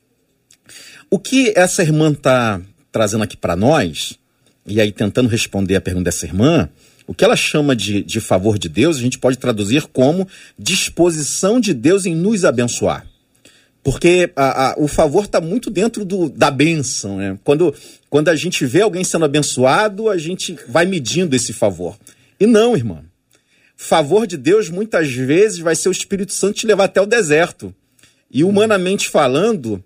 O 1.10 1.18
que 1.18 1.52
essa 1.56 1.82
irmã 1.82 2.12
está 2.12 2.60
trazendo 2.92 3.24
aqui 3.24 3.36
para 3.36 3.56
nós, 3.56 4.16
e 4.64 4.80
aí 4.80 4.92
tentando 4.92 5.28
responder 5.28 5.74
a 5.74 5.80
pergunta 5.80 6.04
dessa 6.04 6.24
irmã, 6.24 6.70
o 7.10 7.14
que 7.14 7.24
ela 7.24 7.34
chama 7.34 7.74
de, 7.74 8.04
de 8.04 8.20
favor 8.20 8.56
de 8.56 8.68
Deus, 8.68 8.96
a 8.96 9.00
gente 9.00 9.18
pode 9.18 9.36
traduzir 9.36 9.88
como 9.88 10.28
disposição 10.56 11.58
de 11.58 11.74
Deus 11.74 12.06
em 12.06 12.14
nos 12.14 12.44
abençoar. 12.44 13.04
Porque 13.82 14.30
a, 14.36 14.68
a, 14.68 14.74
o 14.78 14.86
favor 14.86 15.24
está 15.24 15.40
muito 15.40 15.70
dentro 15.70 16.04
do, 16.04 16.30
da 16.30 16.52
bênção. 16.52 17.16
Né? 17.16 17.36
Quando, 17.42 17.74
quando 18.08 18.28
a 18.28 18.36
gente 18.36 18.64
vê 18.64 18.82
alguém 18.82 19.02
sendo 19.02 19.24
abençoado, 19.24 20.08
a 20.08 20.16
gente 20.16 20.56
vai 20.68 20.86
medindo 20.86 21.34
esse 21.34 21.52
favor. 21.52 21.98
E 22.38 22.46
não, 22.46 22.76
irmã. 22.76 23.02
Favor 23.76 24.24
de 24.24 24.36
Deus 24.36 24.70
muitas 24.70 25.10
vezes 25.10 25.58
vai 25.58 25.74
ser 25.74 25.88
o 25.88 25.92
Espírito 25.92 26.32
Santo 26.32 26.58
te 26.58 26.66
levar 26.68 26.84
até 26.84 27.00
o 27.00 27.06
deserto. 27.06 27.74
E 28.30 28.44
humanamente 28.44 29.08
falando, 29.08 29.82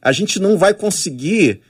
a 0.00 0.12
gente 0.12 0.38
não 0.38 0.56
vai 0.56 0.72
conseguir 0.72 1.60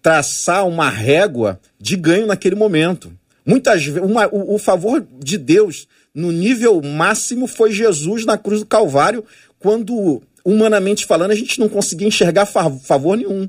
traçar 0.00 0.68
uma 0.68 0.88
régua 0.88 1.60
de 1.80 1.96
ganho 1.96 2.28
naquele 2.28 2.54
momento. 2.54 3.12
Muitas 3.44 3.84
vezes, 3.84 4.00
o, 4.30 4.54
o 4.54 4.58
favor 4.58 5.04
de 5.18 5.36
Deus 5.36 5.88
no 6.14 6.30
nível 6.30 6.80
máximo 6.82 7.46
foi 7.46 7.72
Jesus 7.72 8.24
na 8.24 8.38
cruz 8.38 8.60
do 8.60 8.66
Calvário, 8.66 9.24
quando, 9.58 10.22
humanamente 10.44 11.06
falando, 11.06 11.30
a 11.30 11.36
gente 11.36 11.58
não 11.58 11.68
conseguia 11.68 12.06
enxergar 12.06 12.46
favor 12.46 13.16
nenhum. 13.16 13.48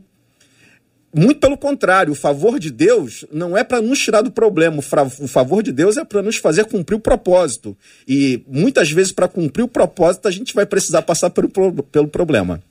Muito 1.16 1.40
pelo 1.40 1.56
contrário, 1.56 2.12
o 2.12 2.16
favor 2.16 2.60
de 2.60 2.72
Deus 2.72 3.24
não 3.32 3.56
é 3.56 3.64
para 3.64 3.80
nos 3.80 4.00
tirar 4.00 4.22
do 4.22 4.32
problema, 4.32 4.80
o 4.80 5.28
favor 5.28 5.62
de 5.62 5.72
Deus 5.72 5.96
é 5.96 6.04
para 6.04 6.24
nos 6.24 6.38
fazer 6.38 6.66
cumprir 6.66 6.96
o 6.96 7.00
propósito. 7.00 7.78
E 8.08 8.44
muitas 8.48 8.90
vezes, 8.92 9.12
para 9.12 9.28
cumprir 9.28 9.62
o 9.62 9.68
propósito, 9.68 10.28
a 10.28 10.32
gente 10.32 10.56
vai 10.56 10.66
precisar 10.66 11.04
passar 11.04 11.30
pelo, 11.30 11.50
pelo 11.84 12.08
problema. 12.08 12.64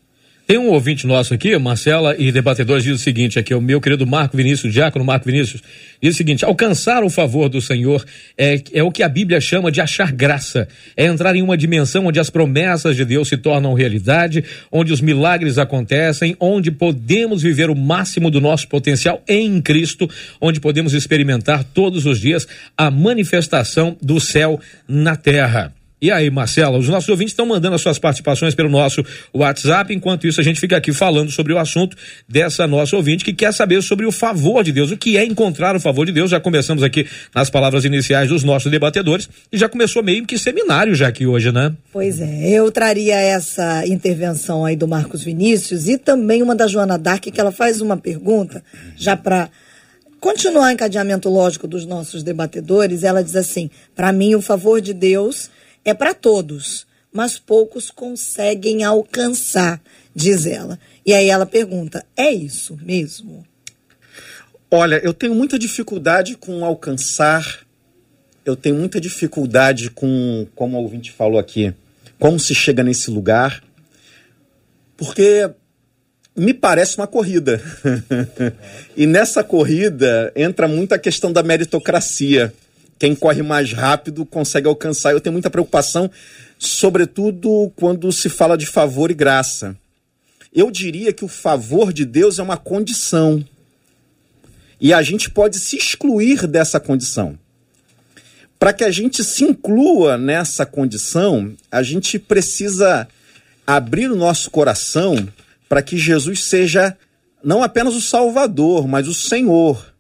Tem 0.53 0.59
um 0.59 0.69
ouvinte 0.69 1.07
nosso 1.07 1.33
aqui, 1.33 1.57
Marcela 1.57 2.15
e 2.19 2.31
debatedores, 2.31 2.85
diz 2.85 3.01
o 3.01 3.03
seguinte: 3.03 3.39
aqui, 3.39 3.55
o 3.55 3.61
meu 3.63 3.81
querido 3.81 4.07
Marco 4.07 4.37
Vinícius, 4.37 4.71
diácono 4.71 5.03
Marco 5.03 5.25
Vinícius, 5.25 5.63
diz 5.99 6.15
o 6.15 6.19
seguinte: 6.19 6.45
alcançar 6.45 7.03
o 7.03 7.09
favor 7.09 7.49
do 7.49 7.59
Senhor 7.59 8.05
é, 8.37 8.61
é 8.75 8.83
o 8.83 8.91
que 8.91 9.03
a 9.03 9.09
Bíblia 9.09 9.41
chama 9.41 9.73
de 9.73 9.81
achar 9.81 10.13
graça, 10.13 10.69
é 10.95 11.07
entrar 11.07 11.35
em 11.35 11.41
uma 11.41 11.57
dimensão 11.57 12.05
onde 12.05 12.21
as 12.21 12.29
promessas 12.29 12.97
de 12.97 13.03
Deus 13.03 13.29
se 13.29 13.39
tornam 13.39 13.73
realidade, 13.73 14.45
onde 14.71 14.93
os 14.93 15.01
milagres 15.01 15.57
acontecem, 15.57 16.37
onde 16.39 16.71
podemos 16.71 17.41
viver 17.41 17.71
o 17.71 17.75
máximo 17.75 18.31
do 18.31 18.39
nosso 18.39 18.69
potencial 18.69 19.23
em 19.27 19.59
Cristo, 19.59 20.07
onde 20.39 20.61
podemos 20.61 20.93
experimentar 20.93 21.65
todos 21.65 22.05
os 22.05 22.21
dias 22.21 22.47
a 22.77 22.91
manifestação 22.91 23.97
do 24.03 24.21
céu 24.21 24.61
na 24.87 25.17
terra. 25.17 25.73
E 26.03 26.11
aí, 26.11 26.29
Marcela, 26.33 26.77
os 26.77 26.89
nossos 26.89 27.09
ouvintes 27.09 27.31
estão 27.31 27.47
mandando 27.47 27.77
as 27.77 27.81
suas 27.81 27.97
participações 27.97 28.57
pelo 28.57 28.69
nosso 28.69 29.05
WhatsApp. 29.33 29.95
Enquanto 29.95 30.27
isso, 30.27 30.41
a 30.41 30.43
gente 30.43 30.59
fica 30.59 30.77
aqui 30.77 30.93
falando 30.93 31.31
sobre 31.31 31.53
o 31.53 31.59
assunto 31.59 31.97
dessa 32.29 32.67
nossa 32.67 32.97
ouvinte 32.97 33.25
que 33.25 33.33
quer 33.33 33.55
saber 33.55 33.81
sobre 33.85 34.05
o 34.05 34.11
favor 34.11 34.65
de 34.65 34.73
Deus. 34.73 34.91
O 34.91 34.97
que 34.97 35.17
é 35.17 35.25
encontrar 35.25 35.77
o 35.77 35.81
favor 35.81 36.05
de 36.05 36.11
Deus? 36.11 36.33
Já 36.33 36.41
começamos 36.41 36.83
aqui 36.83 37.07
nas 37.33 37.49
palavras 37.49 37.85
iniciais 37.85 38.31
dos 38.31 38.43
nossos 38.43 38.69
debatedores 38.69 39.29
e 39.53 39.57
já 39.57 39.69
começou 39.69 40.03
meio 40.03 40.27
que 40.27 40.37
seminário 40.37 40.93
já 40.93 41.07
aqui 41.07 41.25
hoje, 41.25 41.53
né? 41.53 41.73
Pois 41.93 42.21
é, 42.21 42.49
eu 42.49 42.69
traria 42.73 43.15
essa 43.21 43.87
intervenção 43.87 44.65
aí 44.65 44.75
do 44.75 44.89
Marcos 44.89 45.23
Vinícius 45.23 45.87
e 45.87 45.97
também 45.97 46.43
uma 46.43 46.57
da 46.57 46.67
Joana 46.67 46.99
Dark, 46.99 47.23
que 47.23 47.41
ela 47.41 47.53
faz 47.53 47.81
uma 47.81 47.97
pergunta 47.97 48.61
já 48.97 49.17
para 49.17 49.49
continuar 50.19 50.67
o 50.67 50.71
encadeamento 50.73 51.29
lógico 51.29 51.69
dos 51.69 51.87
nossos 51.87 52.25
debatedores. 52.25 53.05
Ela 53.05 53.23
diz 53.23 53.37
assim: 53.37 53.71
para 53.95 54.13
mim, 54.13 54.35
o 54.35 54.43
favor 54.43 54.81
de 54.81 54.93
Deus 54.93 55.49
é 55.85 55.93
para 55.93 56.15
todos, 56.15 56.87
mas 57.13 57.39
poucos 57.39 57.91
conseguem 57.91 58.85
alcançar, 58.85 59.81
diz 60.15 60.47
ela. 60.47 60.79
E 61.05 61.13
aí 61.13 61.29
ela 61.29 61.47
pergunta: 61.47 62.05
é 62.17 62.31
isso 62.31 62.79
mesmo? 62.83 63.45
Olha, 64.71 65.01
eu 65.05 65.13
tenho 65.13 65.35
muita 65.35 65.59
dificuldade 65.59 66.37
com 66.37 66.65
alcançar, 66.65 67.61
eu 68.45 68.57
tenho 68.57 68.77
muita 68.77 69.01
dificuldade 69.01 69.91
com, 69.91 70.47
como 70.55 70.79
o 70.79 70.83
ouvinte 70.83 71.13
falou 71.13 71.39
aqui, 71.39 71.75
como 72.19 72.41
se 72.41 72.55
chega 72.55 72.83
nesse 72.83 73.11
lugar, 73.11 73.63
porque 74.97 75.51
me 76.35 76.55
parece 76.55 76.97
uma 76.97 77.07
corrida. 77.07 77.61
e 78.97 79.07
nessa 79.07 79.45
corrida 79.45 80.33
entra 80.35 80.67
muito 80.67 80.95
a 80.95 80.99
questão 80.99 81.31
da 81.31 81.43
meritocracia 81.43 82.53
quem 83.03 83.17
corre 83.17 83.43
mais 83.43 83.73
rápido 83.73 84.25
consegue 84.25 84.69
alcançar. 84.69 85.11
Eu 85.11 85.21
tenho 85.21 85.33
muita 85.33 85.51
preocupação, 85.51 86.09
sobretudo 86.57 87.73
quando 87.75 88.13
se 88.13 88.29
fala 88.29 88.57
de 88.57 88.65
favor 88.65 89.11
e 89.11 89.15
graça. 89.15 89.77
Eu 90.55 90.71
diria 90.71 91.13
que 91.13 91.25
o 91.25 91.29
favor 91.29 91.93
de 91.93 92.05
Deus 92.05 92.39
é 92.39 92.43
uma 92.45 92.57
condição. 92.57 93.45
E 94.81 94.93
a 94.93 95.03
gente 95.03 95.29
pode 95.29 95.59
se 95.59 95.77
excluir 95.77 96.47
dessa 96.47 96.79
condição. 96.79 97.37
Para 98.57 98.73
que 98.73 98.85
a 98.85 98.91
gente 98.93 99.25
se 99.25 99.43
inclua 99.43 100.17
nessa 100.17 100.65
condição, 100.65 101.57
a 101.73 101.83
gente 101.83 102.21
precisa 102.21 103.09
abrir 103.67 104.13
o 104.13 104.17
nosso 104.17 104.49
coração 104.49 105.29
para 105.69 105.83
que 105.83 105.97
Jesus 105.97 106.45
seja 106.45 106.97
não 107.43 107.65
apenas 107.65 107.97
o 107.97 108.01
Salvador, 108.01 108.87
mas 108.87 109.09
o 109.09 109.15
Senhor. 109.15 109.92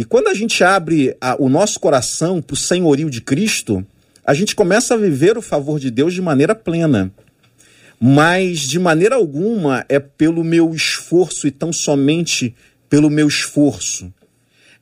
E 0.00 0.04
quando 0.06 0.28
a 0.28 0.34
gente 0.34 0.64
abre 0.64 1.14
a, 1.20 1.36
o 1.38 1.50
nosso 1.50 1.78
coração 1.78 2.40
para 2.40 2.54
o 2.54 2.56
senhorio 2.56 3.10
de 3.10 3.20
Cristo, 3.20 3.86
a 4.24 4.32
gente 4.32 4.56
começa 4.56 4.94
a 4.94 4.96
viver 4.96 5.36
o 5.36 5.42
favor 5.42 5.78
de 5.78 5.90
Deus 5.90 6.14
de 6.14 6.22
maneira 6.22 6.54
plena. 6.54 7.12
Mas 8.00 8.60
de 8.60 8.78
maneira 8.78 9.16
alguma 9.16 9.84
é 9.90 9.98
pelo 9.98 10.42
meu 10.42 10.74
esforço 10.74 11.46
e 11.46 11.50
tão 11.50 11.70
somente 11.70 12.54
pelo 12.88 13.10
meu 13.10 13.28
esforço. 13.28 14.10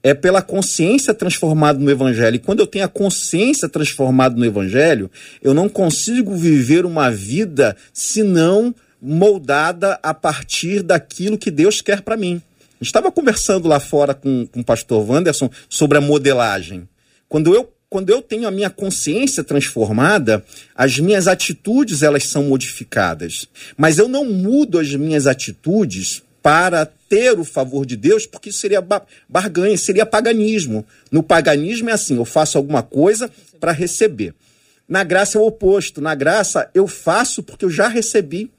É 0.04 0.14
pela 0.14 0.40
consciência 0.40 1.12
transformada 1.12 1.80
no 1.80 1.90
Evangelho. 1.90 2.36
E 2.36 2.38
quando 2.38 2.60
eu 2.60 2.66
tenho 2.68 2.84
a 2.84 2.88
consciência 2.88 3.68
transformada 3.68 4.36
no 4.36 4.44
Evangelho, 4.44 5.10
eu 5.42 5.52
não 5.52 5.68
consigo 5.68 6.32
viver 6.36 6.86
uma 6.86 7.10
vida 7.10 7.76
senão 7.92 8.72
moldada 9.02 9.98
a 10.00 10.14
partir 10.14 10.80
daquilo 10.80 11.36
que 11.36 11.50
Deus 11.50 11.80
quer 11.80 12.02
para 12.02 12.16
mim 12.16 12.40
estava 12.80 13.10
conversando 13.10 13.68
lá 13.68 13.80
fora 13.80 14.14
com, 14.14 14.46
com 14.46 14.60
o 14.60 14.64
pastor 14.64 15.08
Wanderson 15.08 15.50
sobre 15.68 15.98
a 15.98 16.00
modelagem. 16.00 16.88
Quando 17.28 17.54
eu, 17.54 17.72
quando 17.90 18.10
eu 18.10 18.22
tenho 18.22 18.46
a 18.46 18.50
minha 18.50 18.70
consciência 18.70 19.42
transformada, 19.44 20.44
as 20.74 20.98
minhas 20.98 21.26
atitudes 21.26 22.02
elas 22.02 22.24
são 22.24 22.44
modificadas. 22.44 23.48
Mas 23.76 23.98
eu 23.98 24.08
não 24.08 24.24
mudo 24.24 24.78
as 24.78 24.94
minhas 24.94 25.26
atitudes 25.26 26.22
para 26.42 26.86
ter 26.86 27.38
o 27.38 27.44
favor 27.44 27.84
de 27.84 27.96
Deus, 27.96 28.26
porque 28.26 28.52
seria 28.52 28.82
barganha, 29.28 29.76
seria 29.76 30.06
paganismo. 30.06 30.86
No 31.10 31.22
paganismo 31.22 31.90
é 31.90 31.92
assim: 31.92 32.16
eu 32.16 32.24
faço 32.24 32.56
alguma 32.56 32.82
coisa 32.82 33.30
para 33.58 33.72
receber. 33.72 34.34
Na 34.88 35.04
graça 35.04 35.36
é 35.36 35.40
o 35.40 35.46
oposto. 35.46 36.00
Na 36.00 36.14
graça 36.14 36.70
eu 36.74 36.86
faço 36.86 37.42
porque 37.42 37.64
eu 37.64 37.70
já 37.70 37.88
recebi. 37.88 38.50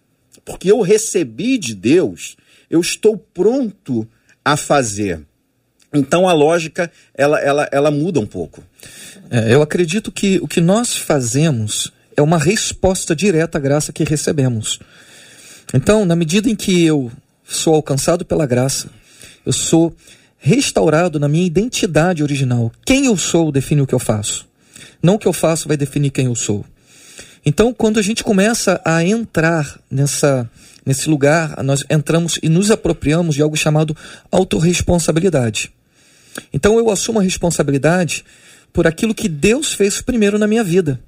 Porque 0.45 0.71
eu 0.71 0.81
recebi 0.81 1.57
de 1.57 1.73
Deus, 1.73 2.37
eu 2.69 2.79
estou 2.79 3.17
pronto 3.17 4.07
a 4.43 4.55
fazer. 4.55 5.21
Então 5.93 6.27
a 6.27 6.33
lógica 6.33 6.91
ela, 7.15 7.39
ela, 7.39 7.69
ela 7.71 7.91
muda 7.91 8.19
um 8.19 8.25
pouco. 8.25 8.63
É, 9.29 9.53
eu 9.53 9.61
acredito 9.61 10.11
que 10.11 10.39
o 10.39 10.47
que 10.47 10.61
nós 10.61 10.95
fazemos 10.95 11.91
é 12.15 12.21
uma 12.21 12.37
resposta 12.37 13.15
direta 13.15 13.57
à 13.57 13.61
graça 13.61 13.93
que 13.93 14.03
recebemos. 14.03 14.79
Então, 15.73 16.03
na 16.03 16.15
medida 16.15 16.49
em 16.49 16.55
que 16.55 16.83
eu 16.83 17.11
sou 17.43 17.75
alcançado 17.75 18.25
pela 18.25 18.45
graça, 18.45 18.89
eu 19.45 19.53
sou 19.53 19.95
restaurado 20.37 21.19
na 21.19 21.27
minha 21.27 21.45
identidade 21.45 22.23
original. 22.23 22.71
Quem 22.85 23.05
eu 23.05 23.17
sou 23.17 23.51
define 23.51 23.81
o 23.81 23.87
que 23.87 23.93
eu 23.93 23.99
faço. 23.99 24.47
Não 25.01 25.15
o 25.15 25.19
que 25.19 25.27
eu 25.27 25.33
faço 25.33 25.67
vai 25.67 25.77
definir 25.77 26.09
quem 26.09 26.25
eu 26.25 26.35
sou. 26.35 26.65
Então, 27.45 27.73
quando 27.73 27.99
a 27.99 28.01
gente 28.01 28.23
começa 28.23 28.81
a 28.83 29.03
entrar 29.03 29.79
nessa, 29.89 30.49
nesse 30.85 31.09
lugar, 31.09 31.63
nós 31.63 31.83
entramos 31.89 32.39
e 32.43 32.49
nos 32.49 32.69
apropriamos 32.69 33.35
de 33.35 33.41
algo 33.41 33.55
chamado 33.55 33.95
autorresponsabilidade. 34.31 35.71
Então, 36.53 36.77
eu 36.77 36.89
assumo 36.89 37.19
a 37.19 37.23
responsabilidade 37.23 38.23
por 38.71 38.85
aquilo 38.85 39.15
que 39.15 39.27
Deus 39.27 39.73
fez 39.73 40.01
primeiro 40.01 40.37
na 40.37 40.47
minha 40.47 40.63
vida. 40.63 40.99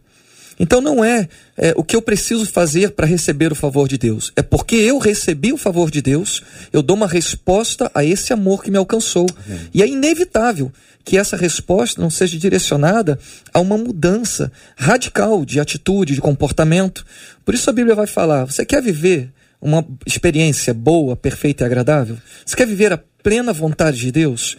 Então 0.61 0.79
não 0.79 1.03
é, 1.03 1.27
é 1.57 1.73
o 1.75 1.83
que 1.83 1.95
eu 1.95 2.03
preciso 2.03 2.45
fazer 2.45 2.91
para 2.91 3.07
receber 3.07 3.51
o 3.51 3.55
favor 3.55 3.87
de 3.87 3.97
Deus. 3.97 4.31
É 4.35 4.43
porque 4.43 4.75
eu 4.75 4.99
recebi 4.99 5.51
o 5.51 5.57
favor 5.57 5.89
de 5.89 6.03
Deus, 6.03 6.43
eu 6.71 6.83
dou 6.83 6.95
uma 6.95 7.07
resposta 7.07 7.89
a 7.95 8.05
esse 8.05 8.31
amor 8.31 8.63
que 8.63 8.69
me 8.69 8.77
alcançou. 8.77 9.23
Uhum. 9.23 9.59
E 9.73 9.81
é 9.81 9.87
inevitável 9.87 10.71
que 11.03 11.17
essa 11.17 11.35
resposta 11.35 11.99
não 11.99 12.11
seja 12.11 12.37
direcionada 12.37 13.17
a 13.51 13.59
uma 13.59 13.75
mudança 13.75 14.51
radical 14.77 15.43
de 15.43 15.59
atitude, 15.59 16.13
de 16.13 16.21
comportamento. 16.21 17.03
Por 17.43 17.55
isso 17.55 17.67
a 17.67 17.73
Bíblia 17.73 17.95
vai 17.95 18.05
falar: 18.05 18.45
você 18.45 18.63
quer 18.63 18.83
viver 18.83 19.31
uma 19.59 19.83
experiência 20.05 20.75
boa, 20.75 21.15
perfeita 21.15 21.63
e 21.63 21.65
agradável? 21.65 22.19
Você 22.45 22.55
quer 22.55 22.67
viver 22.67 22.93
a 22.93 22.99
plena 23.23 23.51
vontade 23.51 23.97
de 23.97 24.11
Deus? 24.11 24.55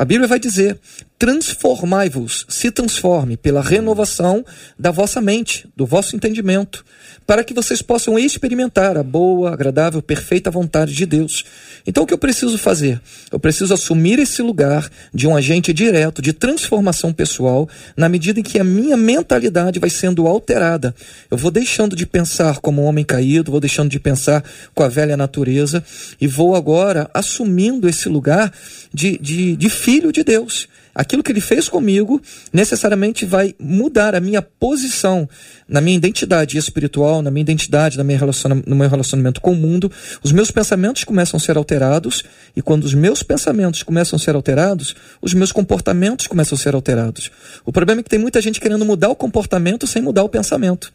A 0.00 0.04
Bíblia 0.06 0.26
vai 0.26 0.40
dizer: 0.40 0.78
transformai-vos, 1.18 2.46
se 2.48 2.70
transforme 2.70 3.36
pela 3.36 3.60
renovação 3.60 4.42
da 4.78 4.90
vossa 4.90 5.20
mente, 5.20 5.68
do 5.76 5.84
vosso 5.84 6.16
entendimento, 6.16 6.82
para 7.30 7.44
que 7.44 7.54
vocês 7.54 7.80
possam 7.80 8.18
experimentar 8.18 8.98
a 8.98 9.04
boa, 9.04 9.52
agradável, 9.52 10.02
perfeita 10.02 10.50
vontade 10.50 10.92
de 10.92 11.06
Deus. 11.06 11.44
Então, 11.86 12.02
o 12.02 12.06
que 12.06 12.12
eu 12.12 12.18
preciso 12.18 12.58
fazer? 12.58 13.00
Eu 13.30 13.38
preciso 13.38 13.72
assumir 13.72 14.18
esse 14.18 14.42
lugar 14.42 14.90
de 15.14 15.28
um 15.28 15.36
agente 15.36 15.72
direto 15.72 16.20
de 16.20 16.32
transformação 16.32 17.12
pessoal, 17.12 17.68
na 17.96 18.08
medida 18.08 18.40
em 18.40 18.42
que 18.42 18.58
a 18.58 18.64
minha 18.64 18.96
mentalidade 18.96 19.78
vai 19.78 19.88
sendo 19.88 20.26
alterada. 20.26 20.92
Eu 21.30 21.36
vou 21.36 21.52
deixando 21.52 21.94
de 21.94 22.04
pensar 22.04 22.58
como 22.58 22.82
um 22.82 22.86
homem 22.86 23.04
caído, 23.04 23.52
vou 23.52 23.60
deixando 23.60 23.90
de 23.90 24.00
pensar 24.00 24.42
com 24.74 24.82
a 24.82 24.88
velha 24.88 25.16
natureza 25.16 25.84
e 26.20 26.26
vou 26.26 26.56
agora 26.56 27.08
assumindo 27.14 27.88
esse 27.88 28.08
lugar 28.08 28.52
de, 28.92 29.16
de, 29.18 29.54
de 29.54 29.70
filho 29.70 30.10
de 30.10 30.24
Deus 30.24 30.66
aquilo 30.94 31.22
que 31.22 31.32
ele 31.32 31.40
fez 31.40 31.68
comigo 31.68 32.20
necessariamente 32.52 33.24
vai 33.24 33.54
mudar 33.58 34.14
a 34.14 34.20
minha 34.20 34.42
posição 34.42 35.28
na 35.68 35.80
minha 35.80 35.96
identidade 35.96 36.58
espiritual, 36.58 37.22
na 37.22 37.30
minha 37.30 37.42
identidade, 37.42 37.96
na 37.96 38.04
minha 38.04 38.18
no 38.66 38.76
meu 38.76 38.88
relacionamento 38.88 39.40
com 39.40 39.52
o 39.52 39.56
mundo. 39.56 39.90
Os 40.22 40.32
meus 40.32 40.50
pensamentos 40.50 41.04
começam 41.04 41.36
a 41.36 41.40
ser 41.40 41.56
alterados, 41.56 42.24
e 42.56 42.62
quando 42.62 42.84
os 42.84 42.94
meus 42.94 43.22
pensamentos 43.22 43.82
começam 43.82 44.16
a 44.16 44.20
ser 44.20 44.34
alterados, 44.34 44.94
os 45.22 45.32
meus 45.34 45.52
comportamentos 45.52 46.26
começam 46.26 46.56
a 46.56 46.58
ser 46.58 46.74
alterados. 46.74 47.30
O 47.64 47.72
problema 47.72 48.00
é 48.00 48.04
que 48.04 48.10
tem 48.10 48.18
muita 48.18 48.40
gente 48.40 48.60
querendo 48.60 48.84
mudar 48.84 49.08
o 49.08 49.16
comportamento 49.16 49.86
sem 49.86 50.02
mudar 50.02 50.24
o 50.24 50.28
pensamento. 50.28 50.92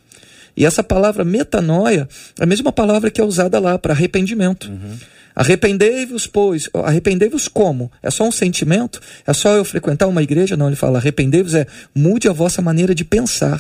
E 0.58 0.66
essa 0.66 0.84
palavra 0.84 1.26
metanoia 1.26 2.08
é 2.40 2.44
a 2.44 2.46
mesma 2.46 2.72
palavra 2.72 3.12
que 3.12 3.20
é 3.20 3.24
usada 3.24 3.60
lá 3.60 3.78
para 3.78 3.94
arrependimento. 3.94 4.70
Uhum. 4.70 4.98
Arrependei-vos, 5.36 6.26
pois. 6.26 6.70
Arrependei-vos 6.74 7.48
como? 7.48 7.92
É 8.02 8.10
só 8.10 8.24
um 8.24 8.32
sentimento? 8.32 9.02
É 9.28 9.34
só 9.34 9.54
eu 9.54 9.66
frequentar 9.66 10.08
uma 10.08 10.24
igreja? 10.24 10.56
Não, 10.56 10.68
ele 10.68 10.76
fala: 10.76 11.00
arrependei-vos 11.00 11.54
é 11.54 11.68
mude 11.94 12.30
a 12.30 12.34
vossa 12.34 12.62
maneira 12.62 12.96
de 12.96 13.04
pensar. 13.04 13.60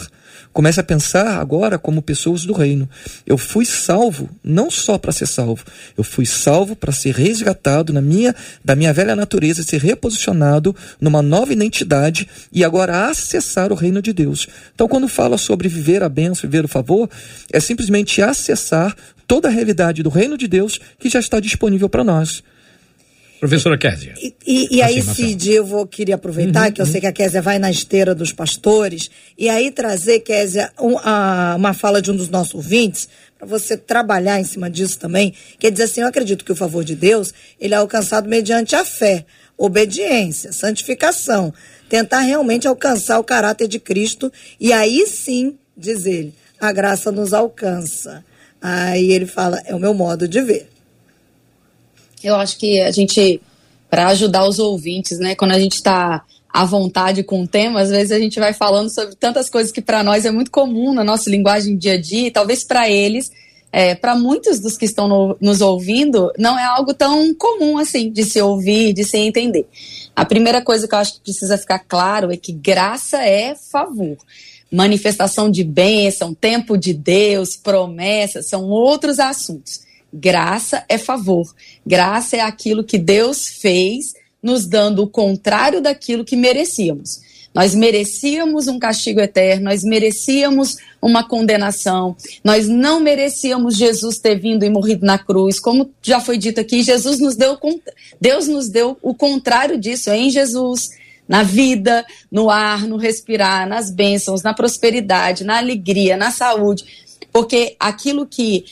Comece 0.56 0.80
a 0.80 0.84
pensar 0.84 1.38
agora 1.38 1.78
como 1.78 2.02
pessoas 2.02 2.46
do 2.46 2.54
reino. 2.54 2.90
Eu 3.28 3.38
fui 3.38 3.66
salvo 3.66 4.30
não 4.42 4.72
só 4.72 4.98
para 4.98 5.12
ser 5.12 5.26
salvo, 5.26 5.66
eu 5.98 6.04
fui 6.04 6.26
salvo 6.26 6.78
para 6.78 6.94
ser 6.94 7.14
resgatado 7.14 7.92
na 7.92 8.02
minha 8.02 8.34
da 8.64 8.74
minha 8.74 8.94
velha 8.94 9.18
natureza, 9.18 9.64
ser 9.64 9.82
reposicionado 9.82 10.74
numa 11.02 11.22
nova 11.22 11.52
identidade 11.52 12.30
e 12.54 12.64
agora 12.64 13.10
acessar 13.10 13.74
o 13.74 13.76
reino 13.76 14.02
de 14.02 14.14
Deus. 14.14 14.48
Então, 14.74 14.88
quando 14.88 15.10
fala 15.10 15.38
sobre 15.38 15.68
viver 15.68 16.02
a 16.02 16.08
bênção, 16.08 16.50
viver 16.50 16.64
o 16.64 16.70
favor, 16.70 17.10
é 17.52 17.60
simplesmente 17.60 18.22
acessar 18.22 18.96
toda 19.28 19.50
a 19.50 19.52
realidade 19.52 20.02
do 20.02 20.10
reino 20.10 20.38
de 20.38 20.48
Deus 20.48 20.80
que 20.98 21.10
já 21.10 21.20
está 21.20 21.42
disponível 21.42 21.90
para 21.90 22.02
nós. 22.02 22.42
Professora 23.48 23.78
Késia. 23.78 24.16
E, 24.18 24.36
e, 24.46 24.78
e 24.78 24.82
aí, 24.82 25.00
assim, 25.00 25.14
Cid, 25.14 25.52
eu 25.52 25.66
vou, 25.66 25.86
queria 25.86 26.16
aproveitar 26.16 26.66
uhum, 26.66 26.72
que 26.72 26.82
eu 26.82 26.86
uhum. 26.86 26.92
sei 26.92 27.00
que 27.00 27.08
a 27.08 27.12
Késia 27.12 27.42
vai 27.42 27.60
na 27.60 27.70
esteira 27.70 28.16
dos 28.16 28.34
pastores, 28.34 29.12
e 29.38 29.48
aí 29.48 29.70
trazer, 29.70 30.22
Késia, 30.22 30.72
um, 30.80 30.98
a, 30.98 31.56
uma 31.56 31.74
fala 31.74 32.02
de 32.02 32.10
um 32.10 32.16
dos 32.16 32.30
nossos 32.30 32.56
ouvintes, 32.56 33.08
para 33.38 33.48
você 33.48 33.78
trabalhar 33.78 34.40
em 34.40 34.44
cima 34.44 34.70
disso 34.70 34.98
também, 34.98 35.34
que 35.60 35.70
diz 35.70 35.82
assim, 35.82 36.02
eu 36.02 36.08
acredito 36.08 36.44
que 36.44 36.52
o 36.52 36.56
favor 36.56 36.84
de 36.84 36.96
Deus, 36.96 37.34
ele 37.60 37.74
é 37.74 37.78
alcançado 37.78 38.28
mediante 38.28 38.76
a 38.76 38.84
fé, 38.84 39.26
obediência, 39.58 40.52
santificação, 40.52 41.54
tentar 41.88 42.22
realmente 42.22 42.68
alcançar 42.68 43.20
o 43.20 43.24
caráter 43.24 43.68
de 43.68 43.80
Cristo, 43.80 44.32
e 44.60 44.74
aí 44.74 45.06
sim, 45.06 45.56
diz 45.78 46.06
ele, 46.06 46.34
a 46.60 46.72
graça 46.72 47.12
nos 47.12 47.34
alcança. 47.34 48.26
Aí 48.62 49.12
ele 49.12 49.28
fala, 49.28 49.62
é 49.66 49.76
o 49.76 49.80
meu 49.80 49.94
modo 49.94 50.28
de 50.28 50.42
ver. 50.42 50.75
Eu 52.26 52.36
acho 52.36 52.58
que 52.58 52.82
a 52.82 52.92
gente, 52.92 53.42
para 53.90 54.08
ajudar 54.08 54.48
os 54.48 54.60
ouvintes, 54.60 55.20
né, 55.20 55.36
quando 55.36 55.52
a 55.52 55.60
gente 55.60 55.74
está 55.74 56.24
à 56.52 56.66
vontade 56.66 57.24
com 57.24 57.44
o 57.44 57.48
tema, 57.48 57.82
às 57.82 57.90
vezes 57.90 58.12
a 58.12 58.20
gente 58.20 58.40
vai 58.40 58.54
falando 58.54 58.90
sobre 58.90 59.16
tantas 59.16 59.50
coisas 59.50 59.72
que 59.72 59.82
para 59.82 60.04
nós 60.04 60.26
é 60.26 60.32
muito 60.32 60.50
comum 60.50 60.94
na 60.94 61.04
nossa 61.04 61.30
linguagem 61.30 61.78
dia 61.78 61.94
a 61.94 62.02
dia, 62.02 62.28
e 62.28 62.32
talvez 62.32 62.64
para 62.64 62.90
eles, 62.90 63.32
é, 63.72 63.94
para 63.94 64.16
muitos 64.16 64.60
dos 64.60 64.78
que 64.78 64.86
estão 64.86 65.08
no, 65.08 65.38
nos 65.40 65.62
ouvindo, 65.62 66.32
não 66.38 66.58
é 66.58 66.64
algo 66.64 66.94
tão 66.94 67.34
comum 67.36 67.78
assim 67.78 68.10
de 68.10 68.24
se 68.24 68.42
ouvir, 68.42 68.94
de 68.94 69.04
se 69.04 69.18
entender. 69.18 69.68
A 70.16 70.26
primeira 70.26 70.62
coisa 70.62 70.88
que 70.88 70.96
eu 70.96 71.00
acho 71.00 71.16
que 71.16 71.20
precisa 71.20 71.58
ficar 71.58 71.80
claro 71.80 72.32
é 72.32 72.38
que 72.38 72.54
graça 72.54 73.22
é 73.22 73.54
favor 73.54 74.18
manifestação 74.72 75.50
de 75.50 75.64
bênção, 75.64 76.34
tempo 76.34 76.78
de 76.78 76.94
Deus, 76.94 77.56
promessas, 77.56 78.48
são 78.48 78.66
outros 78.66 79.20
assuntos. 79.20 79.85
Graça 80.18 80.86
é 80.88 80.98
favor. 80.98 81.54
Graça 81.86 82.38
é 82.38 82.40
aquilo 82.40 82.86
que 82.86 82.98
Deus 82.98 83.50
fez, 83.50 84.14
nos 84.42 84.66
dando 84.66 85.04
o 85.04 85.08
contrário 85.08 85.82
daquilo 85.82 86.24
que 86.24 86.38
merecíamos. 86.38 87.20
Nós 87.54 87.76
merecíamos 87.76 88.68
um 88.68 88.80
castigo 88.80 89.20
eterno, 89.20 89.66
nós 89.66 89.84
merecíamos 89.84 90.78
uma 91.02 91.24
condenação, 91.24 92.16
nós 92.44 92.68
não 92.68 93.00
merecíamos 93.00 93.78
Jesus 93.78 94.18
ter 94.18 94.40
vindo 94.40 94.64
e 94.64 94.70
morrido 94.70 95.06
na 95.06 95.18
cruz. 95.18 95.60
Como 95.60 95.90
já 96.02 96.20
foi 96.20 96.38
dito 96.38 96.60
aqui, 96.60 96.82
Jesus 96.82 97.20
nos 97.20 97.36
deu, 97.36 97.58
Deus 98.20 98.48
nos 98.48 98.70
deu 98.70 98.98
o 99.02 99.14
contrário 99.14 99.78
disso 99.78 100.10
em 100.12 100.30
Jesus 100.30 100.90
na 101.28 101.44
vida, 101.44 102.06
no 102.32 102.50
ar, 102.50 102.86
no 102.88 102.98
respirar, 102.98 103.68
nas 103.68 103.90
bênçãos, 103.90 104.44
na 104.44 104.54
prosperidade, 104.54 105.44
na 105.44 105.58
alegria, 105.58 106.16
na 106.16 106.32
saúde. 106.32 107.05
Porque 107.36 107.76
aquilo 107.78 108.26
que 108.26 108.64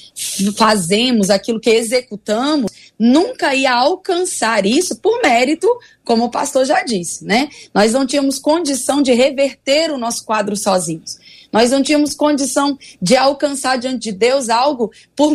fazemos, 0.56 1.30
aquilo 1.30 1.60
que 1.60 1.70
executamos, 1.70 2.72
nunca 2.98 3.54
ia 3.54 3.74
alcançar 3.74 4.66
isso 4.66 4.96
por 5.02 5.22
mérito, 5.22 5.68
como 6.06 6.24
o 6.24 6.32
pastor 6.32 6.64
já 6.64 6.82
disse, 6.82 7.26
né? 7.26 7.50
Nós 7.74 7.92
não 7.92 8.08
tínhamos 8.08 8.40
condição 8.40 9.02
de 9.02 9.12
reverter 9.12 9.92
o 9.92 9.98
nosso 9.98 10.24
quadro 10.24 10.56
sozinhos. 10.56 11.18
Nós 11.52 11.72
não 11.72 11.84
tínhamos 11.84 12.14
condição 12.16 12.80
de 13.02 13.18
alcançar 13.18 13.78
diante 13.78 14.04
de 14.04 14.12
Deus 14.14 14.48
algo 14.48 14.94
por 15.14 15.34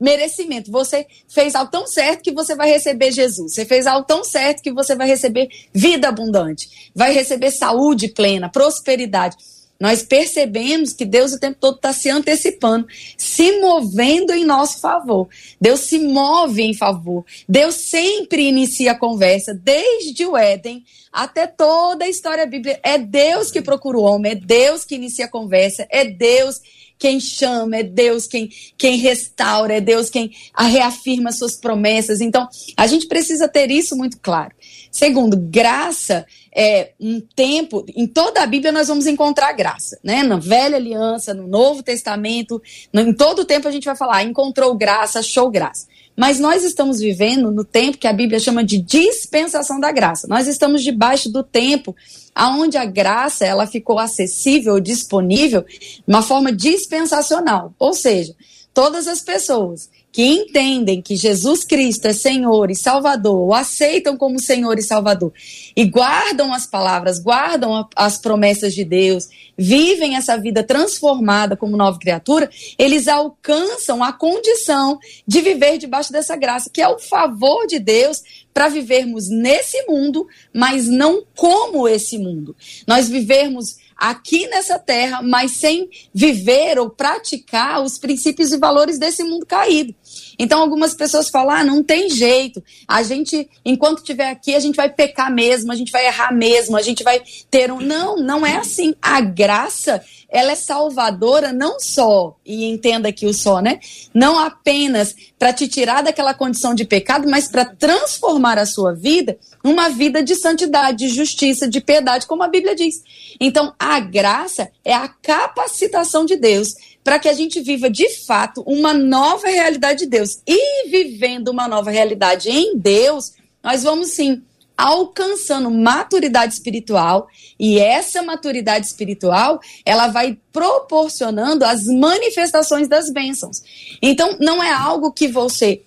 merecimento. 0.00 0.72
Você 0.72 1.06
fez 1.28 1.54
algo 1.54 1.70
tão 1.70 1.86
certo 1.86 2.22
que 2.22 2.32
você 2.32 2.56
vai 2.56 2.70
receber 2.70 3.12
Jesus. 3.12 3.52
Você 3.52 3.66
fez 3.66 3.86
algo 3.86 4.06
tão 4.06 4.24
certo 4.24 4.62
que 4.62 4.72
você 4.72 4.96
vai 4.96 5.06
receber 5.06 5.50
vida 5.70 6.08
abundante, 6.08 6.90
vai 6.94 7.12
receber 7.12 7.50
saúde 7.50 8.08
plena, 8.08 8.48
prosperidade 8.48 9.36
nós 9.82 10.04
percebemos 10.04 10.92
que 10.92 11.04
Deus 11.04 11.32
o 11.32 11.40
tempo 11.40 11.58
todo 11.60 11.74
está 11.74 11.92
se 11.92 12.08
antecipando, 12.08 12.86
se 13.18 13.58
movendo 13.58 14.32
em 14.32 14.44
nosso 14.44 14.78
favor. 14.78 15.28
Deus 15.60 15.80
se 15.80 15.98
move 15.98 16.62
em 16.62 16.72
favor. 16.72 17.24
Deus 17.48 17.74
sempre 17.74 18.46
inicia 18.46 18.92
a 18.92 18.98
conversa, 18.98 19.52
desde 19.52 20.24
o 20.24 20.36
Éden 20.36 20.84
até 21.12 21.48
toda 21.48 22.04
a 22.04 22.08
história 22.08 22.46
bíblica. 22.46 22.78
É 22.84 22.96
Deus 22.96 23.50
que 23.50 23.60
procura 23.60 23.98
o 23.98 24.04
homem, 24.04 24.30
é 24.30 24.34
Deus 24.36 24.84
que 24.84 24.94
inicia 24.94 25.24
a 25.24 25.28
conversa, 25.28 25.84
é 25.90 26.04
Deus 26.04 26.60
quem 26.96 27.18
chama, 27.18 27.78
é 27.78 27.82
Deus 27.82 28.28
quem, 28.28 28.48
quem 28.78 28.98
restaura, 28.98 29.74
é 29.74 29.80
Deus 29.80 30.08
quem 30.08 30.30
reafirma 30.56 31.32
suas 31.32 31.56
promessas. 31.56 32.20
Então, 32.20 32.48
a 32.76 32.86
gente 32.86 33.08
precisa 33.08 33.48
ter 33.48 33.68
isso 33.72 33.96
muito 33.96 34.20
claro. 34.20 34.54
Segundo, 34.92 35.38
graça 35.38 36.26
é 36.54 36.92
um 37.00 37.18
tempo, 37.18 37.82
em 37.96 38.06
toda 38.06 38.42
a 38.42 38.46
Bíblia 38.46 38.70
nós 38.70 38.88
vamos 38.88 39.06
encontrar 39.06 39.50
graça, 39.54 39.98
né? 40.04 40.22
Na 40.22 40.36
velha 40.36 40.76
aliança, 40.76 41.32
no 41.32 41.48
Novo 41.48 41.82
Testamento, 41.82 42.60
em 42.92 43.14
todo 43.14 43.38
o 43.38 43.44
tempo 43.46 43.66
a 43.66 43.70
gente 43.70 43.86
vai 43.86 43.96
falar, 43.96 44.22
encontrou 44.22 44.74
graça, 44.74 45.20
achou 45.20 45.50
graça. 45.50 45.86
Mas 46.14 46.38
nós 46.38 46.62
estamos 46.62 47.00
vivendo 47.00 47.50
no 47.50 47.64
tempo 47.64 47.96
que 47.96 48.06
a 48.06 48.12
Bíblia 48.12 48.38
chama 48.38 48.62
de 48.62 48.78
dispensação 48.78 49.80
da 49.80 49.90
graça. 49.90 50.28
Nós 50.28 50.46
estamos 50.46 50.82
debaixo 50.82 51.30
do 51.30 51.42
tempo 51.42 51.96
aonde 52.34 52.76
a 52.76 52.84
graça 52.84 53.46
ela 53.46 53.66
ficou 53.66 53.98
acessível, 53.98 54.78
disponível, 54.78 55.62
de 55.62 56.02
uma 56.06 56.20
forma 56.20 56.52
dispensacional. 56.52 57.72
Ou 57.78 57.94
seja, 57.94 58.36
todas 58.74 59.08
as 59.08 59.22
pessoas 59.22 59.88
que 60.12 60.22
entendem 60.22 61.00
que 61.00 61.16
Jesus 61.16 61.64
Cristo 61.64 62.06
é 62.06 62.12
Senhor 62.12 62.70
e 62.70 62.76
Salvador, 62.76 63.48
o 63.48 63.54
aceitam 63.54 64.14
como 64.14 64.38
Senhor 64.38 64.78
e 64.78 64.82
Salvador, 64.82 65.32
e 65.74 65.86
guardam 65.86 66.52
as 66.52 66.66
palavras, 66.66 67.18
guardam 67.18 67.74
a, 67.74 67.88
as 67.96 68.18
promessas 68.18 68.74
de 68.74 68.84
Deus, 68.84 69.30
vivem 69.56 70.14
essa 70.14 70.36
vida 70.36 70.62
transformada 70.62 71.56
como 71.56 71.78
nova 71.78 71.98
criatura, 71.98 72.50
eles 72.78 73.08
alcançam 73.08 74.04
a 74.04 74.12
condição 74.12 74.98
de 75.26 75.40
viver 75.40 75.78
debaixo 75.78 76.12
dessa 76.12 76.36
graça, 76.36 76.68
que 76.68 76.82
é 76.82 76.88
o 76.88 76.98
favor 76.98 77.66
de 77.66 77.78
Deus 77.78 78.22
para 78.52 78.68
vivermos 78.68 79.30
nesse 79.30 79.82
mundo, 79.86 80.26
mas 80.52 80.88
não 80.88 81.24
como 81.34 81.88
esse 81.88 82.18
mundo. 82.18 82.54
Nós 82.86 83.08
vivermos 83.08 83.76
aqui 84.02 84.48
nessa 84.48 84.80
terra, 84.80 85.22
mas 85.22 85.52
sem 85.52 85.88
viver 86.12 86.76
ou 86.76 86.90
praticar 86.90 87.80
os 87.80 87.98
princípios 87.98 88.50
e 88.50 88.58
valores 88.58 88.98
desse 88.98 89.22
mundo 89.22 89.46
caído. 89.46 89.94
Então, 90.42 90.60
algumas 90.60 90.92
pessoas 90.92 91.28
falam: 91.28 91.54
ah, 91.54 91.62
não 91.62 91.84
tem 91.84 92.10
jeito. 92.10 92.60
A 92.88 93.04
gente, 93.04 93.48
enquanto 93.64 93.98
estiver 93.98 94.28
aqui, 94.28 94.56
a 94.56 94.58
gente 94.58 94.74
vai 94.74 94.90
pecar 94.90 95.32
mesmo, 95.32 95.70
a 95.70 95.76
gente 95.76 95.92
vai 95.92 96.04
errar 96.04 96.34
mesmo, 96.34 96.76
a 96.76 96.82
gente 96.82 97.04
vai 97.04 97.22
ter 97.48 97.70
um. 97.70 97.80
Não, 97.80 98.16
não 98.16 98.44
é 98.44 98.56
assim. 98.56 98.92
A 99.00 99.20
graça, 99.20 100.02
ela 100.28 100.50
é 100.50 100.56
salvadora 100.56 101.52
não 101.52 101.78
só, 101.78 102.36
e 102.44 102.64
entenda 102.64 103.08
aqui 103.08 103.24
o 103.24 103.32
só, 103.32 103.60
né? 103.60 103.78
Não 104.12 104.36
apenas 104.36 105.14
para 105.38 105.52
te 105.52 105.68
tirar 105.68 106.02
daquela 106.02 106.34
condição 106.34 106.74
de 106.74 106.84
pecado, 106.84 107.30
mas 107.30 107.46
para 107.46 107.64
transformar 107.64 108.58
a 108.58 108.66
sua 108.66 108.92
vida 108.92 109.38
numa 109.62 109.90
vida 109.90 110.24
de 110.24 110.34
santidade, 110.34 111.06
de 111.06 111.08
justiça, 111.08 111.68
de 111.68 111.80
piedade, 111.80 112.26
como 112.26 112.42
a 112.42 112.48
Bíblia 112.48 112.74
diz. 112.74 112.96
Então, 113.38 113.72
a 113.78 114.00
graça 114.00 114.72
é 114.84 114.92
a 114.92 115.06
capacitação 115.06 116.24
de 116.24 116.34
Deus 116.34 116.74
para 117.04 117.18
que 117.18 117.28
a 117.28 117.32
gente 117.32 117.60
viva 117.60 117.90
de 117.90 118.08
fato 118.24 118.62
uma 118.66 118.94
nova 118.94 119.48
realidade 119.48 120.00
de 120.00 120.06
Deus. 120.06 120.40
E 120.46 120.88
vivendo 120.88 121.48
uma 121.48 121.66
nova 121.66 121.90
realidade 121.90 122.48
em 122.50 122.76
Deus, 122.76 123.32
nós 123.62 123.82
vamos 123.82 124.10
sim 124.10 124.42
alcançando 124.76 125.70
maturidade 125.70 126.54
espiritual 126.54 127.28
e 127.58 127.78
essa 127.78 128.22
maturidade 128.22 128.86
espiritual 128.86 129.60
ela 129.84 130.08
vai 130.08 130.38
proporcionando 130.52 131.64
as 131.64 131.84
manifestações 131.84 132.88
das 132.88 133.10
bênçãos. 133.10 133.62
Então 134.00 134.36
não 134.40 134.62
é 134.62 134.72
algo 134.72 135.12
que 135.12 135.28
você 135.28 135.82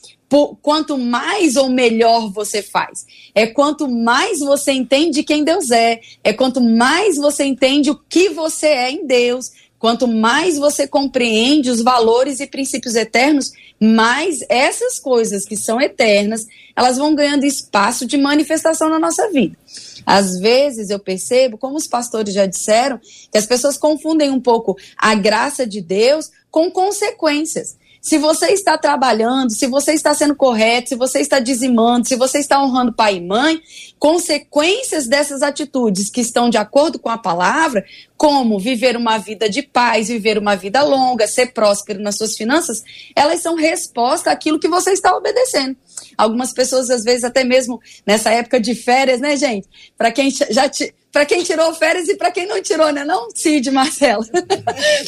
quanto 0.62 0.98
mais 0.98 1.56
ou 1.56 1.70
melhor 1.70 2.32
você 2.32 2.62
faz, 2.62 3.06
é 3.34 3.48
quanto 3.48 3.88
mais 3.88 4.40
você 4.40 4.72
entende 4.72 5.24
quem 5.24 5.44
Deus 5.44 5.72
é, 5.72 6.02
é 6.24 6.34
quanto 6.34 6.60
mais 6.60 7.16
você 7.16 7.46
entende 7.46 7.92
o 7.92 7.96
que 8.10 8.30
você 8.30 8.68
é 8.68 8.92
em 8.92 9.06
Deus, 9.06 9.52
Quanto 9.86 10.08
mais 10.08 10.58
você 10.58 10.88
compreende 10.88 11.70
os 11.70 11.80
valores 11.80 12.40
e 12.40 12.48
princípios 12.48 12.96
eternos, 12.96 13.52
mais 13.80 14.40
essas 14.50 14.98
coisas 14.98 15.46
que 15.46 15.56
são 15.56 15.80
eternas, 15.80 16.48
elas 16.76 16.98
vão 16.98 17.14
ganhando 17.14 17.46
espaço 17.46 18.04
de 18.04 18.18
manifestação 18.18 18.90
na 18.90 18.98
nossa 18.98 19.30
vida. 19.30 19.56
Às 20.04 20.40
vezes 20.40 20.90
eu 20.90 20.98
percebo, 20.98 21.56
como 21.56 21.78
os 21.78 21.86
pastores 21.86 22.34
já 22.34 22.48
disseram, 22.48 23.00
que 23.32 23.38
as 23.38 23.46
pessoas 23.46 23.78
confundem 23.78 24.32
um 24.32 24.40
pouco 24.40 24.76
a 24.98 25.14
graça 25.14 25.68
de 25.68 25.82
Deus 25.82 26.32
com 26.50 26.72
consequências. 26.72 27.78
Se 28.06 28.20
você 28.20 28.52
está 28.52 28.78
trabalhando, 28.78 29.50
se 29.50 29.66
você 29.66 29.94
está 29.94 30.14
sendo 30.14 30.36
correto, 30.36 30.90
se 30.90 30.96
você 30.96 31.22
está 31.22 31.40
dizimando, 31.40 32.08
se 32.08 32.16
você 32.16 32.38
está 32.38 32.64
honrando 32.64 32.94
pai 32.94 33.16
e 33.16 33.20
mãe, 33.20 33.60
consequências 33.98 35.08
dessas 35.08 35.42
atitudes 35.42 36.12
que 36.12 36.22
estão 36.22 36.48
de 36.48 36.56
acordo 36.56 37.00
com 37.00 37.10
a 37.10 37.18
palavra, 37.18 37.84
como 38.16 38.60
viver 38.60 38.96
uma 38.96 39.18
vida 39.18 39.50
de 39.50 39.64
paz, 39.64 40.08
viver 40.10 40.38
uma 40.38 40.56
vida 40.56 40.84
longa, 40.84 41.26
ser 41.26 41.48
próspero 41.48 42.00
nas 42.00 42.16
suas 42.16 42.38
finanças, 42.38 42.84
elas 43.16 43.42
são 43.42 43.56
resposta 43.56 44.30
àquilo 44.30 44.60
que 44.60 44.68
você 44.68 44.92
está 44.92 45.18
obedecendo. 45.18 45.76
Algumas 46.16 46.54
pessoas, 46.54 46.92
às 46.92 47.04
vezes, 47.04 47.24
até 47.24 47.44
mesmo 47.44 47.82
nessa 48.06 48.30
época 48.30 48.60
de 48.60 48.76
férias, 48.76 49.20
né, 49.20 49.36
gente? 49.36 49.68
Para 49.98 50.12
quem 50.12 50.30
já 50.30 50.70
te 50.70 50.94
para 51.12 51.26
quem 51.26 51.44
tirou 51.44 51.74
férias 51.74 52.10
e 52.10 52.16
para 52.16 52.30
quem 52.30 52.46
não 52.46 52.62
tirou, 52.62 52.92
né? 52.92 53.06
Não, 53.06 53.30
Cid, 53.34 53.72
Marcelo. 53.72 54.26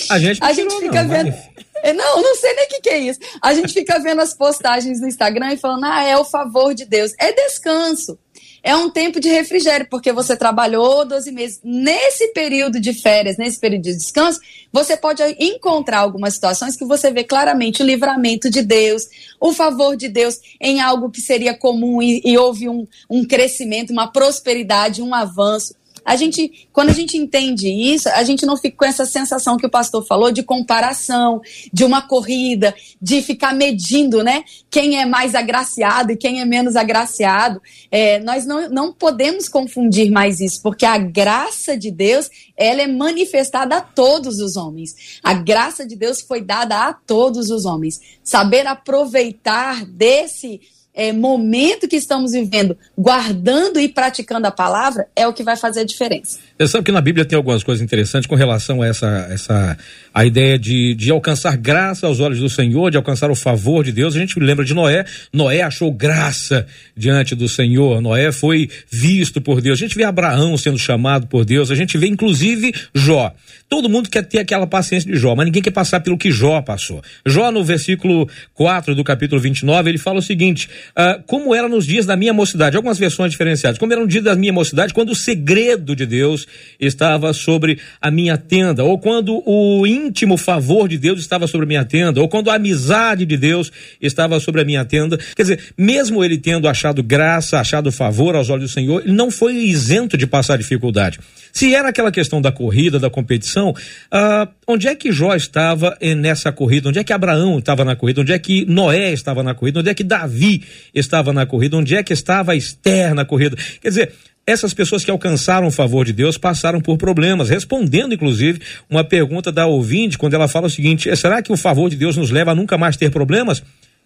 A 0.09 0.17
gente, 0.17 0.39
a 0.41 0.53
gente 0.53 0.73
fica 0.79 1.03
não, 1.03 1.09
vendo. 1.09 1.31
Mas... 1.31 1.66
Não, 1.93 2.21
não 2.21 2.35
sei 2.35 2.53
nem 2.53 2.65
o 2.65 2.69
que, 2.69 2.81
que 2.81 2.89
é 2.89 2.99
isso. 2.99 3.19
A 3.41 3.53
gente 3.53 3.73
fica 3.73 3.99
vendo 3.99 4.21
as 4.21 4.33
postagens 4.33 4.99
no 4.99 5.07
Instagram 5.07 5.53
e 5.53 5.57
falando, 5.57 5.85
ah, 5.85 6.03
é 6.03 6.17
o 6.17 6.25
favor 6.25 6.73
de 6.73 6.85
Deus. 6.85 7.13
É 7.19 7.31
descanso. 7.31 8.17
É 8.63 8.75
um 8.75 8.89
tempo 8.89 9.19
de 9.19 9.29
refrigério, 9.29 9.87
porque 9.89 10.11
você 10.11 10.35
trabalhou 10.35 11.05
12 11.05 11.31
meses. 11.31 11.59
Nesse 11.63 12.33
período 12.33 12.81
de 12.81 12.93
férias, 12.93 13.37
nesse 13.37 13.59
período 13.59 13.83
de 13.83 13.95
descanso, 13.95 14.41
você 14.73 14.97
pode 14.97 15.23
encontrar 15.39 15.99
algumas 15.99 16.33
situações 16.33 16.75
que 16.75 16.83
você 16.83 17.09
vê 17.09 17.23
claramente 17.23 17.81
o 17.81 17.85
livramento 17.85 18.49
de 18.49 18.61
Deus, 18.61 19.03
o 19.39 19.53
favor 19.53 19.95
de 19.95 20.09
Deus 20.09 20.37
em 20.59 20.81
algo 20.81 21.09
que 21.09 21.21
seria 21.21 21.53
comum 21.53 22.01
e, 22.01 22.21
e 22.25 22.37
houve 22.37 22.67
um, 22.67 22.85
um 23.09 23.25
crescimento, 23.25 23.93
uma 23.93 24.11
prosperidade, 24.11 25.01
um 25.01 25.13
avanço. 25.13 25.73
A 26.07 26.15
gente, 26.15 26.69
quando 26.71 26.89
a 26.89 26.93
gente 26.93 27.17
entende 27.17 27.67
isso, 27.67 28.07
a 28.07 28.23
gente 28.23 28.45
não 28.45 28.55
fica 28.55 28.77
com 28.77 28.85
essa 28.85 29.05
sensação 29.05 29.57
que 29.57 29.65
o 29.65 29.69
pastor 29.69 30.05
falou 30.05 30.31
de 30.31 30.41
comparação, 30.41 31.41
de 31.73 31.83
uma 31.83 32.01
corrida, 32.01 32.73
de 33.01 33.21
ficar 33.21 33.53
medindo, 33.53 34.23
né? 34.23 34.45
Quem 34.71 35.01
é 35.01 35.05
mais 35.05 35.35
agraciado 35.35 36.13
e 36.13 36.15
quem 36.15 36.39
é 36.39 36.45
menos 36.45 36.77
agraciado. 36.77 37.61
É, 37.91 38.19
nós 38.19 38.45
não, 38.45 38.69
não 38.69 38.93
podemos 38.93 39.49
confundir 39.49 40.09
mais 40.09 40.39
isso, 40.39 40.61
porque 40.61 40.85
a 40.85 40.97
graça 40.97 41.75
de 41.77 41.91
Deus, 41.91 42.29
ela 42.55 42.81
é 42.81 42.87
manifestada 42.87 43.75
a 43.75 43.81
todos 43.81 44.39
os 44.39 44.55
homens. 44.55 45.19
A 45.21 45.33
graça 45.33 45.85
de 45.85 45.97
Deus 45.97 46.21
foi 46.21 46.39
dada 46.39 46.87
a 46.87 46.93
todos 46.93 47.49
os 47.49 47.65
homens. 47.65 47.99
Saber 48.23 48.65
aproveitar 48.65 49.85
desse 49.85 50.61
é, 50.97 51.13
momento 51.13 51.87
que 51.87 51.95
estamos 51.95 52.31
vivendo, 52.31 52.75
guardando 52.97 53.79
e 53.79 53.87
praticando 53.87 54.47
a 54.47 54.51
palavra, 54.51 55.07
é 55.15 55.27
o 55.27 55.33
que 55.33 55.43
vai 55.43 55.55
fazer 55.55 55.81
a 55.81 55.85
diferença. 55.85 56.39
Você 56.59 56.69
sabe 56.69 56.85
que 56.85 56.91
na 56.91 57.01
Bíblia 57.01 57.23
tem 57.23 57.37
algumas 57.37 57.63
coisas 57.63 57.83
interessantes 57.83 58.25
com 58.25 58.33
relação 58.33 58.81
a 58.81 58.87
essa, 58.87 59.27
essa 59.29 59.77
a 60.11 60.25
ideia 60.25 60.57
de, 60.57 60.95
de 60.95 61.11
alcançar 61.11 61.55
graça 61.55 62.07
aos 62.07 62.19
olhos 62.19 62.39
do 62.39 62.49
Senhor, 62.49 62.89
de 62.89 62.97
alcançar 62.97 63.29
o 63.29 63.35
favor 63.35 63.83
de 63.83 63.91
Deus. 63.91 64.15
A 64.15 64.19
gente 64.19 64.39
lembra 64.39 64.65
de 64.65 64.73
Noé. 64.73 65.05
Noé 65.31 65.61
achou 65.61 65.91
graça 65.91 66.65
diante 66.95 67.35
do 67.35 67.47
Senhor. 67.47 68.01
Noé 68.01 68.31
foi 68.31 68.71
visto 68.89 69.39
por 69.39 69.61
Deus. 69.61 69.77
A 69.77 69.81
gente 69.81 69.95
vê 69.95 70.03
Abraão 70.03 70.57
sendo 70.57 70.79
chamado 70.79 71.27
por 71.27 71.45
Deus. 71.45 71.69
A 71.69 71.75
gente 71.75 71.95
vê 71.95 72.07
inclusive 72.07 72.73
Jó. 72.91 73.31
Todo 73.69 73.87
mundo 73.87 74.09
quer 74.09 74.23
ter 74.23 74.39
aquela 74.39 74.65
paciência 74.65 75.11
de 75.11 75.17
Jó, 75.17 75.35
mas 75.35 75.45
ninguém 75.45 75.61
quer 75.61 75.71
passar 75.71 75.99
pelo 75.99 76.17
que 76.17 76.31
Jó 76.31 76.61
passou. 76.61 77.03
Jó, 77.25 77.51
no 77.51 77.63
versículo 77.63 78.27
4 78.55 78.95
do 78.95 79.03
capítulo 79.03 79.39
29, 79.39 79.91
ele 79.91 79.97
fala 79.99 80.19
o 80.19 80.21
seguinte: 80.23 80.69
uh, 80.97 81.21
Como 81.27 81.53
era 81.53 81.67
nos 81.67 81.85
dias 81.85 82.05
da 82.05 82.15
minha 82.15 82.33
mocidade, 82.33 82.77
algumas 82.77 82.97
versões 82.97 83.29
diferenciadas, 83.29 83.77
como 83.77 83.91
era 83.91 84.01
no 84.01 84.07
dia 84.07 84.21
da 84.21 84.35
minha 84.35 84.53
mocidade, 84.53 84.93
quando 84.93 85.09
o 85.09 85.15
segredo 85.15 85.95
de 85.95 86.05
Deus 86.05 86.46
estava 86.79 87.33
sobre 87.33 87.79
a 88.01 88.11
minha 88.11 88.37
tenda, 88.37 88.83
ou 88.83 88.97
quando 88.99 89.41
o 89.45 89.85
íntimo 89.85 90.37
favor 90.37 90.87
de 90.87 90.97
Deus 90.97 91.19
estava 91.19 91.47
sobre 91.47 91.65
a 91.65 91.67
minha 91.67 91.85
tenda, 91.85 92.21
ou 92.21 92.27
quando 92.27 92.49
a 92.49 92.55
amizade 92.55 93.25
de 93.25 93.37
Deus 93.37 93.71
estava 94.01 94.39
sobre 94.39 94.61
a 94.61 94.65
minha 94.65 94.85
tenda. 94.85 95.17
Quer 95.35 95.41
dizer, 95.43 95.59
mesmo 95.77 96.23
ele 96.23 96.37
tendo 96.37 96.67
achado 96.67 97.01
graça, 97.03 97.59
achado 97.59 97.91
favor 97.91 98.35
aos 98.35 98.49
olhos 98.49 98.71
do 98.71 98.73
Senhor, 98.73 99.01
ele 99.03 99.13
não 99.13 99.31
foi 99.31 99.55
isento 99.55 100.17
de 100.17 100.27
passar 100.27 100.57
dificuldade. 100.57 101.19
Se 101.51 101.73
era 101.73 101.89
aquela 101.89 102.11
questão 102.11 102.39
da 102.39 102.51
corrida, 102.51 102.99
da 102.99 103.09
competição, 103.09 103.73
ah, 104.11 104.47
onde 104.67 104.87
é 104.87 104.93
que 104.93 105.11
Jó 105.11 105.33
estava 105.33 105.97
nessa 106.15 106.51
corrida? 106.51 106.89
Onde 106.89 106.99
é 106.99 107.03
que 107.03 107.13
Abraão 107.13 107.57
estava 107.57 107.83
na 107.83 107.95
corrida? 107.95 108.21
Onde 108.21 108.31
é 108.31 108.37
que 108.37 108.65
Noé 108.65 109.11
estava 109.11 109.41
na 109.41 109.55
corrida? 109.55 109.79
Onde 109.79 109.89
é 109.89 109.93
que 109.93 110.03
Davi 110.03 110.63
estava 110.93 111.33
na 111.33 111.45
corrida? 111.45 111.77
Onde 111.77 111.95
é 111.95 112.03
que 112.03 112.13
estava 112.13 112.55
Esther 112.55 113.15
na 113.15 113.25
corrida? 113.25 113.57
Quer 113.81 113.89
dizer, 113.89 114.13
essas 114.47 114.73
pessoas 114.73 115.03
que 115.03 115.11
alcançaram 115.11 115.67
o 115.67 115.71
favor 115.71 116.05
de 116.05 116.13
Deus 116.13 116.37
passaram 116.37 116.79
por 116.79 116.97
problemas, 116.97 117.49
respondendo 117.49 118.13
inclusive 118.13 118.61
uma 118.89 119.03
pergunta 119.03 119.51
da 119.51 119.67
ouvinte, 119.67 120.17
quando 120.17 120.35
ela 120.35 120.47
fala 120.47 120.67
o 120.67 120.69
seguinte: 120.69 121.13
será 121.17 121.41
que 121.41 121.51
o 121.51 121.57
favor 121.57 121.89
de 121.89 121.97
Deus 121.97 122.15
nos 122.15 122.31
leva 122.31 122.51
a 122.51 122.55
nunca 122.55 122.77
mais 122.77 122.95
ter 122.95 123.11
problemas? 123.11 123.61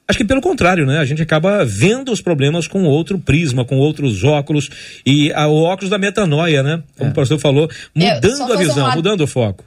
Acho 0.07 0.17
que 0.17 0.25
pelo 0.25 0.41
contrário, 0.41 0.85
né? 0.85 0.97
A 0.97 1.05
gente 1.05 1.21
acaba 1.21 1.63
vendo 1.63 2.11
os 2.11 2.19
problemas 2.19 2.67
com 2.67 2.83
outro 2.83 3.19
prisma, 3.19 3.63
com 3.63 3.77
outros 3.77 4.23
óculos 4.23 4.69
e 5.05 5.31
a, 5.31 5.47
o 5.47 5.61
óculos 5.61 5.91
da 5.91 5.97
metanoia, 5.97 6.63
né? 6.63 6.81
Como 6.97 7.11
é. 7.11 7.13
o 7.13 7.15
pastor 7.15 7.39
falou, 7.39 7.69
mudando 7.95 8.51
a 8.51 8.57
visão, 8.57 8.89
um... 8.89 8.95
mudando 8.95 9.21
o 9.21 9.27
foco. 9.27 9.63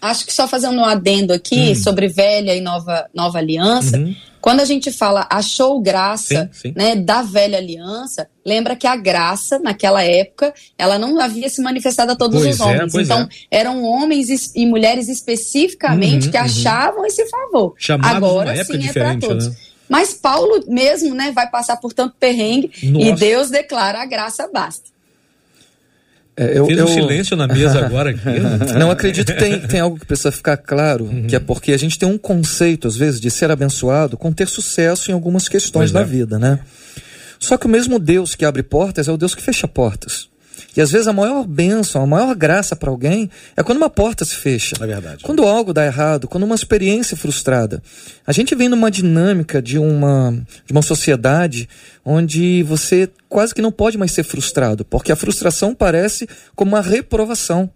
Acho 0.00 0.26
que 0.26 0.32
só 0.32 0.46
fazendo 0.46 0.76
um 0.78 0.84
adendo 0.84 1.32
aqui 1.32 1.72
Hum. 1.72 1.74
sobre 1.74 2.08
velha 2.08 2.54
e 2.54 2.60
nova, 2.60 3.06
nova 3.14 3.38
aliança. 3.38 3.96
Uhum. 3.98 4.14
Quando 4.40 4.60
a 4.60 4.64
gente 4.64 4.92
fala 4.92 5.26
achou 5.28 5.80
graça 5.80 6.48
Sim, 6.52 6.68
sim. 6.68 6.72
Né, 6.76 6.94
da 6.94 7.20
velha 7.22 7.58
aliança, 7.58 8.28
lembra 8.44 8.76
que 8.76 8.86
a 8.86 8.94
graça, 8.94 9.58
naquela 9.58 10.04
época, 10.04 10.54
ela 10.78 11.00
não 11.00 11.18
havia 11.20 11.48
se 11.48 11.60
manifestado 11.60 12.12
a 12.12 12.16
todos 12.16 12.42
Pois 12.42 12.54
os 12.54 12.60
é, 12.60 12.64
homens. 12.64 12.92
pois 12.92 13.06
então, 13.08 13.22
é. 13.50 13.58
eram 13.58 13.82
homens 13.82 14.54
e 14.54 14.64
mulheres 14.66 15.08
especificamente 15.08 16.26
Uhum, 16.26 16.30
que 16.30 16.38
uhum. 16.38 16.44
achavam 16.44 17.06
esse 17.06 17.26
favor. 17.28 17.74
Chamados 17.76 18.16
Agora 18.16 18.54
sim 18.54 18.60
é 18.60 18.64
para 18.64 18.76
diferente, 18.76 19.26
todos. 19.26 19.48
né? 19.48 19.56
Mas 19.88 20.14
Paulo 20.14 20.64
mesmo, 20.68 21.14
né, 21.14 21.32
vai 21.32 21.48
passar 21.50 21.76
por 21.78 21.92
tanto 21.92 22.14
perrengue 22.18 22.70
Nossa. 22.84 23.06
e 23.06 23.12
Deus 23.14 23.50
declara 23.50 24.00
a 24.02 24.06
graça 24.06 24.48
basta. 24.52 24.90
É, 26.36 26.58
eu, 26.58 26.66
Fez 26.66 26.78
eu- 26.78 26.84
um 26.84 26.88
silêncio 26.88 27.34
na 27.36 27.46
mesa 27.48 27.84
agora 27.84 28.10
aqui. 28.10 28.20
Não, 28.78 28.90
acredito 28.90 29.32
que 29.32 29.38
tem, 29.38 29.58
tem 29.60 29.80
algo 29.80 29.98
que 29.98 30.04
precisa 30.04 30.30
ficar 30.30 30.56
claro, 30.58 31.08
que 31.26 31.34
é 31.34 31.40
porque 31.40 31.72
a 31.72 31.78
gente 31.78 31.98
tem 31.98 32.06
um 32.08 32.18
conceito, 32.18 32.86
às 32.86 32.94
vezes, 32.96 33.20
de 33.20 33.30
ser 33.30 33.50
abençoado 33.50 34.16
com 34.18 34.30
ter 34.32 34.46
sucesso 34.46 35.10
em 35.10 35.14
algumas 35.14 35.48
questões 35.48 35.90
Pois 35.90 35.92
da 35.92 36.00
é. 36.00 36.04
vida, 36.04 36.38
né? 36.38 36.58
Só 37.38 37.56
que 37.56 37.66
o 37.66 37.68
mesmo 37.70 37.98
Deus 37.98 38.34
que 38.34 38.44
abre 38.44 38.62
portas 38.62 39.08
é 39.08 39.12
o 39.12 39.16
Deus 39.16 39.34
que 39.34 39.42
fecha 39.42 39.66
portas. 39.66 40.28
E 40.76 40.80
às 40.80 40.90
vezes 40.90 41.06
a 41.06 41.12
maior 41.12 41.46
bênção, 41.46 42.02
a 42.02 42.06
maior 42.06 42.34
graça 42.34 42.76
para 42.76 42.90
alguém 42.90 43.30
é 43.56 43.62
quando 43.62 43.78
uma 43.78 43.90
porta 43.90 44.24
se 44.24 44.36
fecha. 44.36 44.76
É 44.80 44.86
verdade. 44.86 45.22
Quando 45.22 45.44
algo 45.44 45.72
dá 45.72 45.84
errado, 45.84 46.28
quando 46.28 46.44
uma 46.44 46.54
experiência 46.54 47.16
frustrada. 47.16 47.82
A 48.26 48.32
gente 48.32 48.54
vem 48.54 48.68
numa 48.68 48.90
dinâmica 48.90 49.60
de 49.62 49.78
uma, 49.78 50.32
de 50.64 50.72
uma 50.72 50.82
sociedade 50.82 51.68
onde 52.04 52.62
você 52.62 53.08
quase 53.28 53.54
que 53.54 53.62
não 53.62 53.72
pode 53.72 53.98
mais 53.98 54.12
ser 54.12 54.22
frustrado, 54.22 54.84
porque 54.84 55.12
a 55.12 55.16
frustração 55.16 55.74
parece 55.74 56.28
como 56.54 56.72
uma 56.72 56.80
reprovação. 56.80 57.70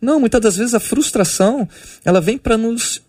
Não, 0.00 0.18
muitas 0.18 0.40
das 0.40 0.56
vezes 0.56 0.74
a 0.74 0.80
frustração 0.80 1.68
ela 2.04 2.20
vem 2.20 2.36
para 2.36 2.58
nos 2.58 3.00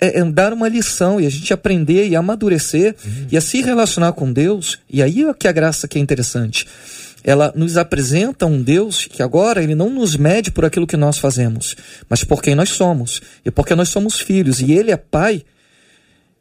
é, 0.00 0.20
é, 0.20 0.24
dar 0.24 0.52
uma 0.52 0.68
lição 0.68 1.20
e 1.20 1.26
a 1.26 1.30
gente 1.30 1.52
aprender 1.52 2.06
e 2.06 2.14
amadurecer 2.14 2.94
e 3.30 3.36
a 3.36 3.40
se 3.40 3.62
relacionar 3.62 4.12
com 4.12 4.32
Deus. 4.32 4.78
E 4.88 5.02
aí 5.02 5.24
é 5.24 5.34
que 5.34 5.48
a 5.48 5.52
graça 5.52 5.88
que 5.88 5.98
é 5.98 6.00
interessante. 6.00 6.66
Ela 7.26 7.52
nos 7.56 7.76
apresenta 7.76 8.46
um 8.46 8.62
Deus 8.62 9.04
que 9.04 9.20
agora 9.20 9.60
ele 9.60 9.74
não 9.74 9.90
nos 9.90 10.14
mede 10.14 10.52
por 10.52 10.64
aquilo 10.64 10.86
que 10.86 10.96
nós 10.96 11.18
fazemos, 11.18 11.74
mas 12.08 12.22
por 12.22 12.40
quem 12.40 12.54
nós 12.54 12.68
somos. 12.68 13.20
E 13.44 13.50
porque 13.50 13.74
nós 13.74 13.88
somos 13.88 14.20
filhos 14.20 14.60
e 14.60 14.70
ele 14.70 14.92
é 14.92 14.96
pai, 14.96 15.44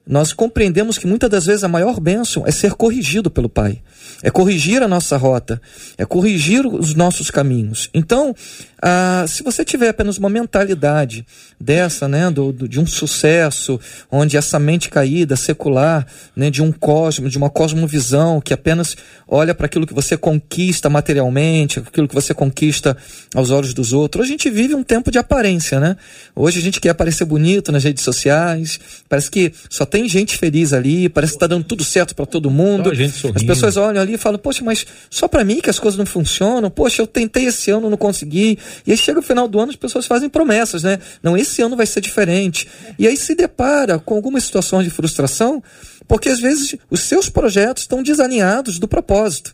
nós 0.08 0.32
compreendemos 0.34 0.98
que 0.98 1.08
muitas 1.08 1.30
das 1.30 1.46
vezes 1.46 1.63
a 1.63 1.68
maior 1.68 2.00
bênção 2.00 2.46
é 2.46 2.52
ser 2.52 2.74
corrigido 2.74 3.30
pelo 3.32 3.50
Pai, 3.50 3.82
é 4.22 4.30
corrigir 4.30 4.84
a 4.84 4.88
nossa 4.88 5.18
rota, 5.18 5.60
é 5.98 6.06
corrigir 6.06 6.65
os 6.65 6.94
nossos 6.94 7.32
caminhos. 7.32 7.89
Então, 7.94 8.36
ah, 8.82 9.26
se 9.28 9.41
você 9.41 9.65
tiver 9.65 9.89
apenas 9.89 10.18
uma 10.18 10.30
mentalidade 10.30 11.26
dessa, 11.60 12.08
né, 12.08 12.30
do, 12.30 12.52
do- 12.52 12.68
de 12.68 12.80
um 12.80 12.86
sucesso, 12.86 13.80
onde 14.12 14.38
essa 14.38 14.60
mente 14.60 14.89
caída, 14.89 15.36
secular, 15.36 16.06
né, 16.36 16.52
de 16.52 16.62
um 16.62 16.72
cosmo, 16.72 17.28
de 17.28 17.38
uma 17.38 17.50
cosmovisão 17.50 18.39
que 18.39 18.54
apenas 18.54 18.96
olha 19.28 19.56
para 19.56 19.65
aquilo 19.65 19.88
que 19.88 19.94
você 19.94 20.15
conquista 20.15 20.88
materialmente, 20.89 21.80
aquilo 21.80 22.08
que 22.08 22.13
você 22.13 22.34
conquista 22.34 22.96
aos 23.34 23.50
olhos 23.50 23.74
dos 23.74 23.91
outros. 23.91 24.24
A 24.26 24.28
gente 24.28 24.50
vive 24.52 24.76
um 24.76 24.84
tempo 24.84 25.10
de 25.10 25.18
aparência, 25.18 25.80
né? 25.80 25.98
Hoje 26.36 26.60
a 26.60 26.62
gente 26.62 26.80
quer 26.80 26.89
aparecer 26.89 27.26
bonito 27.26 27.72
nas 27.72 27.84
redes 27.84 28.04
sociais, 28.04 28.80
parece 29.10 29.32
que 29.32 29.52
só 29.70 29.86
gente 30.08 30.38
feliz 30.38 30.74
ali, 30.74 31.08
parece 31.08 31.34
que 31.34 31.40
tá 31.40 31.48
dando 31.48 31.64
tudo 31.64 31.84
certo 31.84 32.14
para 32.14 32.26
todo 32.26 32.52
mundo. 32.52 32.90
As 33.36 33.44
pessoas 33.44 33.78
olham 33.78 34.02
ali 34.02 34.16
e 34.16 34.18
falam: 34.18 34.38
"Poxa, 34.38 34.64
mas 34.64 34.86
só 35.10 35.28
para 35.28 35.44
mim 35.44 35.62
que 35.62 35.70
as 35.70 35.80
coisas 35.80 35.98
não 35.98 36.06
funcionam. 36.06 36.70
Poxa, 36.70 37.02
eu 37.02 37.08
tentei 37.08 37.46
esse 37.46 37.72
ano, 37.72 37.90
não 37.90 37.98
consegui". 37.98 38.60
E 38.86 38.92
aí 38.92 38.98
chega 38.98 39.20
o 39.20 39.24
final 39.24 39.48
do 39.48 39.60
ano, 39.60 39.70
as 39.70 39.78
pessoas 39.78 40.06
fazem 40.06 40.28
promessas, 40.28 40.84
né? 40.84 41.00
Não, 41.24 41.38
esse 41.38 41.62
ano 41.62 41.78
vai 41.78 41.86
ser 41.86 42.02
diferente. 42.02 42.68
E 43.00 43.08
aí 43.08 43.16
se 43.16 43.34
depara 43.36 43.98
com 44.00 44.16
algumas 44.16 44.44
situações 44.44 44.84
de 44.84 44.90
frustração, 44.90 45.64
porque 46.08 46.30
às 46.30 46.40
vezes 46.40 46.76
os 46.90 47.02
seus 47.02 47.30
projetos 47.30 47.84
estão 47.84 48.04
desalinhados 48.04 48.80
do 48.80 48.88
propósito. 48.88 49.54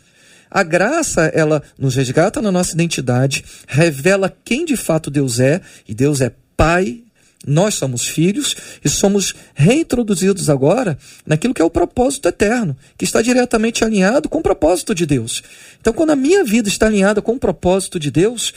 A 0.49 0.63
graça, 0.63 1.31
ela 1.33 1.63
nos 1.79 1.95
resgata 1.95 2.41
na 2.41 2.51
nossa 2.51 2.73
identidade, 2.73 3.45
revela 3.65 4.33
quem 4.43 4.65
de 4.65 4.75
fato 4.75 5.09
Deus 5.09 5.39
é, 5.39 5.61
e 5.87 5.93
Deus 5.93 6.19
é 6.19 6.33
Pai, 6.57 7.01
nós 7.45 7.75
somos 7.75 8.07
filhos 8.07 8.55
e 8.83 8.89
somos 8.89 9.33
reintroduzidos 9.55 10.49
agora 10.49 10.97
naquilo 11.25 11.53
que 11.53 11.61
é 11.61 11.65
o 11.65 11.69
propósito 11.69 12.27
eterno, 12.27 12.77
que 12.97 13.05
está 13.05 13.21
diretamente 13.21 13.83
alinhado 13.83 14.29
com 14.29 14.39
o 14.39 14.43
propósito 14.43 14.93
de 14.93 15.05
Deus. 15.05 15.41
Então, 15.79 15.91
quando 15.91 16.11
a 16.11 16.15
minha 16.15 16.43
vida 16.43 16.69
está 16.69 16.85
alinhada 16.85 17.21
com 17.21 17.33
o 17.33 17.39
propósito 17.39 17.99
de 17.99 18.11
Deus, 18.11 18.53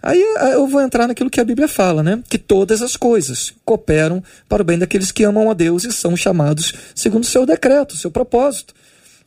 aí 0.00 0.22
ah, 0.38 0.50
eu 0.50 0.66
vou 0.68 0.80
entrar 0.80 1.08
naquilo 1.08 1.30
que 1.30 1.40
a 1.40 1.44
Bíblia 1.44 1.66
fala, 1.66 2.02
né? 2.02 2.22
Que 2.28 2.38
todas 2.38 2.80
as 2.80 2.96
coisas 2.96 3.52
cooperam 3.64 4.22
para 4.48 4.62
o 4.62 4.64
bem 4.64 4.78
daqueles 4.78 5.10
que 5.10 5.24
amam 5.24 5.50
a 5.50 5.54
Deus 5.54 5.84
e 5.84 5.92
são 5.92 6.16
chamados 6.16 6.72
segundo 6.94 7.24
o 7.24 7.26
seu 7.26 7.44
decreto, 7.44 7.96
seu 7.96 8.10
propósito. 8.10 8.72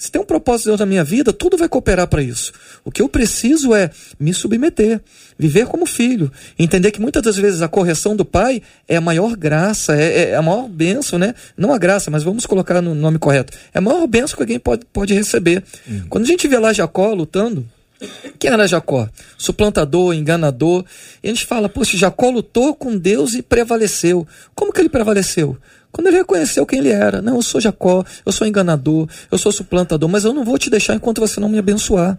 Se 0.01 0.11
tem 0.11 0.19
um 0.19 0.25
propósito 0.25 0.63
de 0.63 0.69
Deus 0.71 0.79
na 0.79 0.85
minha 0.87 1.03
vida, 1.03 1.31
tudo 1.31 1.55
vai 1.55 1.69
cooperar 1.69 2.07
para 2.07 2.23
isso. 2.23 2.51
O 2.83 2.89
que 2.89 3.03
eu 3.03 3.07
preciso 3.07 3.75
é 3.75 3.91
me 4.19 4.33
submeter, 4.33 4.99
viver 5.37 5.67
como 5.67 5.85
filho, 5.85 6.31
entender 6.57 6.89
que 6.89 6.99
muitas 6.99 7.21
das 7.21 7.35
vezes 7.35 7.61
a 7.61 7.67
correção 7.67 8.15
do 8.15 8.25
pai 8.25 8.63
é 8.87 8.95
a 8.95 9.01
maior 9.01 9.35
graça, 9.35 9.95
é, 9.95 10.31
é 10.31 10.35
a 10.35 10.41
maior 10.41 10.67
bênção, 10.67 11.19
né? 11.19 11.35
Não 11.55 11.71
a 11.71 11.77
graça, 11.77 12.09
mas 12.09 12.23
vamos 12.23 12.47
colocar 12.47 12.81
no 12.81 12.95
nome 12.95 13.19
correto. 13.19 13.55
É 13.71 13.77
a 13.77 13.81
maior 13.81 14.07
bênção 14.07 14.35
que 14.37 14.41
alguém 14.41 14.57
pode, 14.57 14.87
pode 14.91 15.13
receber. 15.13 15.63
Quando 16.09 16.23
a 16.23 16.27
gente 16.27 16.47
vê 16.47 16.57
lá 16.57 16.73
Jacó 16.73 17.13
lutando, 17.13 17.63
quem 18.39 18.49
era 18.49 18.67
Jacó? 18.67 19.07
Suplantador, 19.37 20.15
enganador. 20.15 20.83
E 21.21 21.27
a 21.27 21.31
gente 21.31 21.45
fala, 21.45 21.69
poxa, 21.69 21.95
Jacó 21.95 22.31
lutou 22.31 22.73
com 22.73 22.97
Deus 22.97 23.35
e 23.35 23.43
prevaleceu. 23.43 24.27
Como 24.55 24.73
que 24.73 24.79
ele 24.79 24.89
prevaleceu? 24.89 25.55
Quando 25.91 26.08
ele 26.08 26.17
reconheceu 26.17 26.65
quem 26.65 26.80
ele 26.80 26.89
era. 26.89 27.21
Não, 27.21 27.36
eu 27.36 27.41
sou 27.41 27.60
Jacó, 27.60 28.04
eu 28.25 28.32
sou 28.32 28.47
enganador, 28.47 29.08
eu 29.30 29.38
sou 29.38 29.51
suplantador, 29.51 30.08
mas 30.10 30.23
eu 30.23 30.34
não 30.34 30.45
vou 30.45 30.58
te 30.58 30.69
deixar 30.69 30.95
enquanto 30.95 31.19
você 31.19 31.39
não 31.39 31.49
me 31.49 31.58
abençoar. 31.58 32.17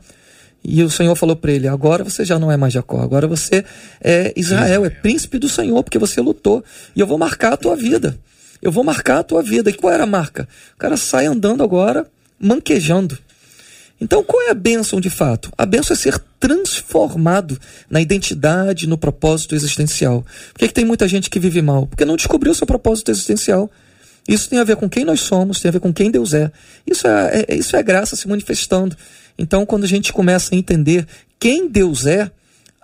E 0.65 0.83
o 0.83 0.91
Senhor 0.91 1.15
falou 1.17 1.35
para 1.35 1.53
ele: 1.53 1.67
agora 1.67 2.05
você 2.05 2.25
já 2.25 2.39
não 2.39 2.53
é 2.53 2.57
mais 2.57 2.73
Jacó, 2.73 3.01
agora 3.01 3.27
você 3.27 3.65
é 4.01 4.33
Israel, 4.37 4.85
é 4.85 4.91
príncipe 4.91 5.39
do 5.39 5.49
Senhor, 5.49 5.83
porque 5.83 5.99
você 5.99 6.21
lutou. 6.21 6.63
E 6.95 7.01
eu 7.01 7.07
vou 7.07 7.19
marcar 7.19 7.55
a 7.55 7.57
tua 7.57 7.75
vida. 7.75 8.17
Eu 8.61 8.71
vou 8.71 8.85
marcar 8.85 9.19
a 9.19 9.23
tua 9.25 9.43
vida. 9.43 9.71
E 9.71 9.73
qual 9.73 9.93
era 9.93 10.05
a 10.05 10.07
marca? 10.07 10.47
O 10.75 10.79
cara 10.79 10.97
sai 10.97 11.27
andando 11.27 11.65
agora, 11.65 12.07
manquejando. 12.39 13.19
Então, 14.03 14.25
qual 14.25 14.43
é 14.43 14.51
a 14.51 14.55
bênção 14.55 15.01
de 15.01 15.09
fato? 15.09 15.53
A 15.57 15.65
bênção 15.65 15.95
é 15.95 15.97
ser 15.97 16.19
transformado 16.41 17.57
na 17.88 18.01
identidade, 18.01 18.88
no 18.88 18.99
propósito 18.99 19.55
existencial. 19.55 20.27
Por 20.53 20.59
que, 20.59 20.67
que 20.67 20.75
tem 20.75 20.85
muita 20.85 21.07
gente 21.07 21.31
que 21.31 21.38
vive 21.38 21.62
mal? 21.62 21.87
Porque 21.87 22.05
não 22.05 22.17
descobriu 22.17 22.53
seu 22.53 22.67
propósito 22.67 23.12
existencial. 23.12 23.71
Isso 24.27 24.51
tem 24.51 24.59
a 24.59 24.65
ver 24.65 24.75
com 24.75 24.91
quem 24.91 25.05
nós 25.05 25.21
somos, 25.21 25.61
tem 25.61 25.69
a 25.69 25.73
ver 25.73 25.79
com 25.79 25.93
quem 25.93 26.11
Deus 26.11 26.35
é. 26.35 26.51
Isso 26.85 27.07
é, 27.07 27.45
é- 27.49 27.55
isso 27.55 27.77
é 27.77 27.83
graça 27.85 28.17
se 28.17 28.27
manifestando. 28.27 28.97
Então, 29.38 29.65
quando 29.65 29.85
a 29.85 29.88
gente 29.88 30.12
começa 30.12 30.53
a 30.53 30.59
entender 30.59 31.07
quem 31.38 31.69
Deus 31.69 32.05
é, 32.05 32.29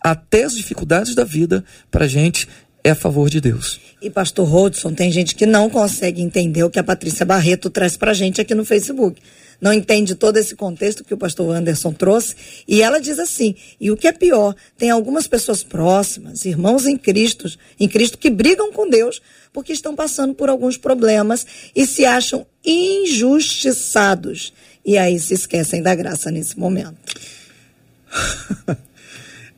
até 0.00 0.44
as 0.44 0.54
dificuldades 0.54 1.16
da 1.16 1.24
vida, 1.24 1.64
para 1.90 2.04
a 2.04 2.08
gente 2.08 2.48
é 2.82 2.90
a 2.90 2.94
favor 2.94 3.28
de 3.28 3.40
Deus. 3.40 3.80
E 4.00 4.08
pastor 4.08 4.46
Rodson, 4.46 4.92
tem 4.92 5.10
gente 5.10 5.34
que 5.34 5.44
não 5.46 5.68
consegue 5.68 6.22
entender 6.22 6.62
o 6.62 6.70
que 6.70 6.78
a 6.78 6.84
Patrícia 6.84 7.26
Barreto 7.26 7.68
traz 7.68 7.96
pra 7.96 8.14
gente 8.14 8.40
aqui 8.40 8.54
no 8.54 8.64
Facebook. 8.64 9.20
Não 9.60 9.72
entende 9.72 10.14
todo 10.14 10.36
esse 10.36 10.54
contexto 10.54 11.02
que 11.02 11.12
o 11.12 11.18
pastor 11.18 11.52
Anderson 11.54 11.92
trouxe. 11.92 12.36
E 12.66 12.80
ela 12.80 13.00
diz 13.00 13.18
assim: 13.18 13.56
e 13.80 13.90
o 13.90 13.96
que 13.96 14.06
é 14.06 14.12
pior, 14.12 14.54
tem 14.76 14.90
algumas 14.90 15.26
pessoas 15.26 15.64
próximas, 15.64 16.44
irmãos 16.44 16.86
em 16.86 16.96
Cristo, 16.96 17.52
em 17.78 17.88
Cristo, 17.88 18.16
que 18.16 18.30
brigam 18.30 18.72
com 18.72 18.88
Deus 18.88 19.20
porque 19.52 19.72
estão 19.72 19.96
passando 19.96 20.34
por 20.34 20.48
alguns 20.48 20.76
problemas 20.76 21.44
e 21.74 21.84
se 21.86 22.04
acham 22.04 22.46
injustiçados. 22.64 24.52
E 24.84 24.96
aí 24.96 25.18
se 25.18 25.34
esquecem 25.34 25.82
da 25.82 25.94
graça 25.94 26.30
nesse 26.30 26.56
momento. 26.58 26.96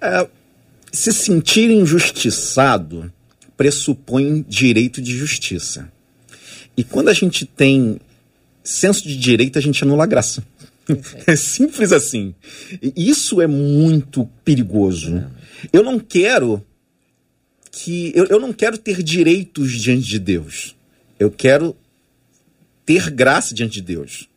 Se 0.92 1.12
sentir 1.12 1.70
injustiçado 1.70 3.12
pressupõe 3.56 4.42
direito 4.48 5.02
de 5.02 5.14
justiça. 5.14 5.92
E 6.76 6.82
quando 6.82 7.10
a 7.10 7.12
gente 7.12 7.44
tem 7.44 8.00
senso 8.64 9.06
de 9.06 9.16
direito, 9.16 9.58
a 9.58 9.62
gente 9.62 9.84
anula 9.84 10.04
a 10.04 10.06
graça. 10.06 10.42
É 11.26 11.36
simples 11.36 11.92
assim. 11.92 12.34
Isso 12.96 13.40
é 13.40 13.46
muito 13.46 14.28
perigoso. 14.44 15.24
Eu 15.72 15.84
não 15.84 16.00
quero 16.00 16.64
que 17.70 18.10
eu, 18.14 18.24
eu 18.24 18.40
não 18.40 18.52
quero 18.52 18.78
ter 18.78 19.02
direitos 19.02 19.72
diante 19.72 20.08
de 20.08 20.18
Deus. 20.18 20.74
Eu 21.18 21.30
quero 21.30 21.76
ter 22.84 23.10
graça 23.10 23.54
diante 23.54 23.74
de 23.74 23.82
Deus. 23.82 24.29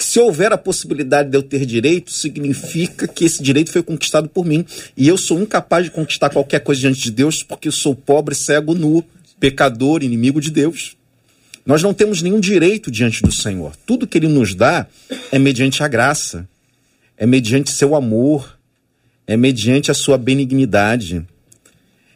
Porque 0.00 0.12
se 0.12 0.18
houver 0.18 0.50
a 0.50 0.56
possibilidade 0.56 1.28
de 1.28 1.36
eu 1.36 1.42
ter 1.42 1.66
direito, 1.66 2.10
significa 2.10 3.06
que 3.06 3.22
esse 3.22 3.42
direito 3.42 3.70
foi 3.70 3.82
conquistado 3.82 4.30
por 4.30 4.46
mim. 4.46 4.64
E 4.96 5.06
eu 5.06 5.18
sou 5.18 5.38
incapaz 5.38 5.84
de 5.84 5.90
conquistar 5.90 6.30
qualquer 6.30 6.60
coisa 6.60 6.80
diante 6.80 7.02
de 7.02 7.10
Deus 7.10 7.42
porque 7.42 7.68
eu 7.68 7.72
sou 7.72 7.94
pobre, 7.94 8.34
cego, 8.34 8.74
nu, 8.74 9.04
pecador, 9.38 10.02
inimigo 10.02 10.40
de 10.40 10.50
Deus. 10.50 10.96
Nós 11.66 11.82
não 11.82 11.92
temos 11.92 12.22
nenhum 12.22 12.40
direito 12.40 12.90
diante 12.90 13.22
do 13.22 13.30
Senhor. 13.30 13.76
Tudo 13.84 14.06
que 14.06 14.16
Ele 14.16 14.26
nos 14.26 14.54
dá 14.54 14.86
é 15.30 15.38
mediante 15.38 15.82
a 15.82 15.88
graça, 15.88 16.48
é 17.14 17.26
mediante 17.26 17.70
seu 17.70 17.94
amor, 17.94 18.58
é 19.26 19.36
mediante 19.36 19.90
a 19.90 19.94
sua 19.94 20.16
benignidade. 20.16 21.22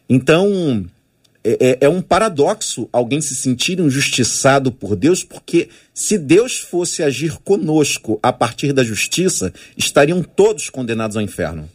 Então, 0.09 0.87
é, 1.47 1.77
é, 1.81 1.89
um 1.89 2.01
paradoxo 2.01 2.89
alguém 2.91 3.21
se 3.21 3.35
sentir 3.35 3.79
injustiçado 3.79 4.71
por 4.71 4.95
Deus, 4.95 5.23
porque 5.23 5.69
se 5.93 6.17
Deus 6.17 6.57
fosse 6.57 7.03
agir 7.03 7.37
conosco 7.43 8.19
a 8.23 8.33
partir 8.33 8.73
da 8.73 8.83
justiça, 8.83 9.53
estariam 9.77 10.23
todos 10.23 10.71
condenados 10.71 11.15
ao 11.15 11.21
inferno. 11.21 11.69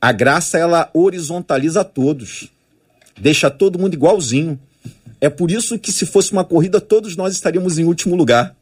A 0.00 0.12
graça, 0.12 0.56
ela 0.56 0.88
horizontaliza 0.94 1.84
todos, 1.84 2.50
deixa 3.20 3.50
todo 3.50 3.78
mundo 3.78 3.92
igualzinho. 3.92 4.58
É 5.20 5.28
por 5.28 5.50
isso 5.50 5.78
que, 5.78 5.92
se 5.92 6.06
fosse 6.06 6.32
uma 6.32 6.44
corrida, 6.44 6.80
todos 6.80 7.16
nós 7.16 7.34
estaríamos 7.34 7.78
em 7.78 7.84
último 7.84 8.16
lugar, 8.16 8.56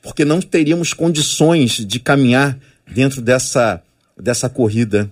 porque 0.00 0.24
não 0.24 0.40
teríamos 0.40 0.92
condições 0.92 1.84
de 1.84 1.98
caminhar 1.98 2.56
dentro 2.86 3.20
dessa, 3.20 3.82
dessa 4.16 4.48
corrida. 4.48 5.10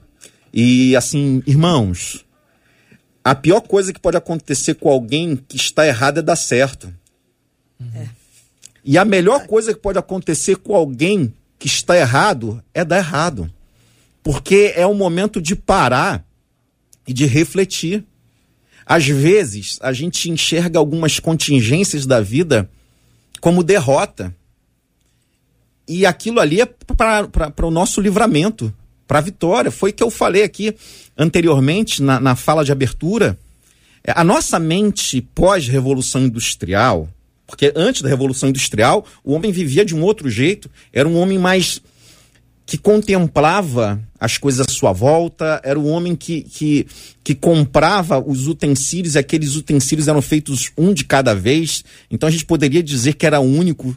E 0.53 0.95
assim, 0.95 1.43
irmãos, 1.45 2.24
a 3.25 3.35
pior 3.35 3.63
coisa 3.63 3.91
que 3.91 3.99
pode 3.99 4.19
acontecer 4.19 4.75
com 4.75 4.91
alguém 4.91 5.35
que 5.35 5.57
está 5.57 5.87
errado 5.87 6.19
é 6.19 6.23
dar 6.23 6.37
certo. 6.37 6.93
É. 7.95 8.07
E 8.85 8.99
a 8.99 9.05
melhor 9.05 9.47
coisa 9.47 9.73
que 9.73 9.81
pode 9.81 9.99
acontecer 9.99 10.57
com 10.57 10.77
alguém 10.77 11.33
que 11.59 11.67
está 11.67 11.97
errado 11.97 12.63
é 12.75 12.85
dar 12.85 12.99
errado. 12.99 13.51
Porque 14.23 14.75
é 14.77 14.87
o 14.87 14.93
momento 14.93 15.41
de 15.41 15.57
parar 15.57 16.23
e 17.07 17.15
de 17.15 17.25
refletir. 17.25 18.05
Às 18.85 19.07
vezes, 19.07 19.79
a 19.81 19.91
gente 19.95 20.31
enxerga 20.31 20.79
algumas 20.79 21.19
contingências 21.19 22.05
da 22.05 22.21
vida 22.21 22.69
como 23.41 23.65
derrota. 23.65 24.35
E 25.89 26.05
aquilo 26.05 26.41
ali 26.41 26.61
é 26.61 26.67
para 26.67 27.67
o 27.67 27.71
nosso 27.71 28.03
livramento 28.03 28.75
para 29.07 29.19
a 29.19 29.23
vitória. 29.23 29.71
Foi 29.71 29.93
que 29.93 30.03
eu 30.03 30.11
falei 30.11 30.43
aqui 30.43 30.75
anteriormente 31.17 32.03
na, 32.03 32.19
na 32.21 32.37
fala 32.37 32.65
de 32.65 32.73
abertura. 32.73 33.39
É, 34.03 34.13
a 34.15 34.25
nossa 34.25 34.59
mente 34.59 35.21
pós-revolução 35.21 36.23
industrial, 36.23 37.09
porque 37.47 37.73
antes 37.75 38.03
da 38.03 38.09
revolução 38.09 38.49
industrial 38.49 39.07
o 39.23 39.33
homem 39.33 39.53
vivia 39.53 39.85
de 39.85 39.95
um 39.95 40.03
outro 40.03 40.29
jeito, 40.29 40.71
era 40.93 41.09
um 41.09 41.17
homem 41.17 41.39
mais 41.39 41.81
que 42.67 42.79
contemplava 42.79 44.01
as 44.19 44.39
coisas 44.39 44.67
à 44.67 44.71
sua 44.71 44.93
volta, 44.93 45.61
era 45.63 45.79
um 45.79 45.91
homem 45.91 46.17
que, 46.17 46.43
que, 46.43 46.87
que 47.23 47.35
comprava 47.35 48.19
os 48.19 48.47
utensílios, 48.47 49.15
e 49.15 49.19
aqueles 49.19 49.55
utensílios 49.55 50.09
eram 50.09 50.23
feitos 50.23 50.73
um 50.77 50.95
de 50.95 51.05
cada 51.05 51.35
vez, 51.35 51.85
então 52.11 52.27
a 52.27 52.33
gente 52.33 52.47
poderia 52.47 52.83
dizer 52.83 53.15
que 53.15 53.27
era 53.27 53.41
único. 53.41 53.95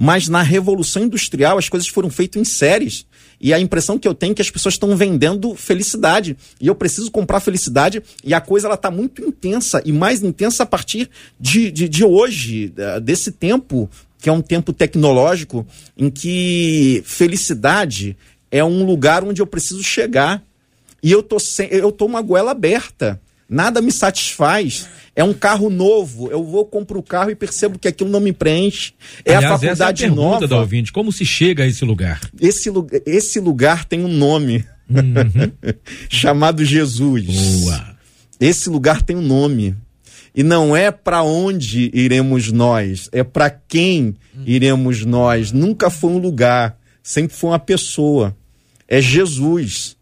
Mas 0.00 0.28
na 0.28 0.42
Revolução 0.42 1.02
Industrial 1.02 1.58
as 1.58 1.68
coisas 1.68 1.88
foram 1.88 2.08
feitas 2.08 2.40
em 2.40 2.44
séries. 2.44 3.04
E 3.40 3.54
a 3.54 3.60
impressão 3.60 3.98
que 3.98 4.08
eu 4.08 4.14
tenho 4.14 4.32
é 4.32 4.34
que 4.34 4.42
as 4.42 4.50
pessoas 4.50 4.74
estão 4.74 4.96
vendendo 4.96 5.54
felicidade. 5.54 6.36
E 6.60 6.66
eu 6.66 6.74
preciso 6.74 7.10
comprar 7.10 7.40
felicidade. 7.40 8.02
E 8.24 8.34
a 8.34 8.40
coisa 8.40 8.66
ela 8.66 8.74
está 8.74 8.90
muito 8.90 9.22
intensa 9.22 9.80
e 9.84 9.92
mais 9.92 10.22
intensa 10.22 10.64
a 10.64 10.66
partir 10.66 11.08
de, 11.38 11.70
de, 11.70 11.88
de 11.88 12.04
hoje, 12.04 12.72
desse 13.02 13.30
tempo, 13.30 13.88
que 14.20 14.28
é 14.28 14.32
um 14.32 14.42
tempo 14.42 14.72
tecnológico, 14.72 15.66
em 15.96 16.10
que 16.10 17.02
felicidade 17.04 18.16
é 18.50 18.64
um 18.64 18.84
lugar 18.84 19.22
onde 19.22 19.40
eu 19.40 19.46
preciso 19.46 19.82
chegar. 19.82 20.42
E 21.00 21.12
eu 21.12 21.22
tô, 21.22 21.38
sem, 21.38 21.68
eu 21.70 21.92
tô 21.92 22.06
uma 22.06 22.20
goela 22.20 22.50
aberta. 22.50 23.20
Nada 23.48 23.80
me 23.80 23.90
satisfaz. 23.90 24.88
É 25.16 25.24
um 25.24 25.32
carro 25.32 25.70
novo. 25.70 26.30
Eu 26.30 26.44
vou, 26.44 26.66
compro 26.66 26.98
o 26.98 27.02
carro 27.02 27.30
e 27.30 27.34
percebo 27.34 27.78
que 27.78 27.88
aquilo 27.88 28.10
não 28.10 28.20
me 28.20 28.32
preenche. 28.32 28.92
É 29.24 29.34
Aliás, 29.34 29.54
a 29.54 29.58
faculdade 29.58 30.04
essa 30.04 30.12
é 30.12 30.12
a 30.12 30.14
nova. 30.14 30.46
Da 30.46 30.60
ouvinte, 30.60 30.92
como 30.92 31.10
se 31.10 31.24
chega 31.24 31.64
a 31.64 31.66
esse 31.66 31.84
lugar? 31.84 32.20
Esse, 32.40 32.70
esse 33.06 33.40
lugar 33.40 33.84
tem 33.84 34.04
um 34.04 34.08
nome. 34.08 34.64
Uhum. 34.88 35.72
chamado 36.08 36.64
Jesus. 36.64 37.24
Boa. 37.24 37.96
Esse 38.40 38.68
lugar 38.68 39.02
tem 39.02 39.16
um 39.16 39.22
nome. 39.22 39.74
E 40.34 40.42
não 40.42 40.76
é 40.76 40.90
para 40.90 41.22
onde 41.22 41.90
iremos 41.92 42.52
nós, 42.52 43.08
é 43.10 43.24
para 43.24 43.50
quem 43.50 44.14
iremos 44.46 45.04
nós. 45.04 45.50
Nunca 45.50 45.90
foi 45.90 46.12
um 46.12 46.18
lugar, 46.18 46.78
sempre 47.02 47.36
foi 47.36 47.50
uma 47.50 47.58
pessoa. 47.58 48.36
É 48.86 49.00
Jesus. 49.00 49.97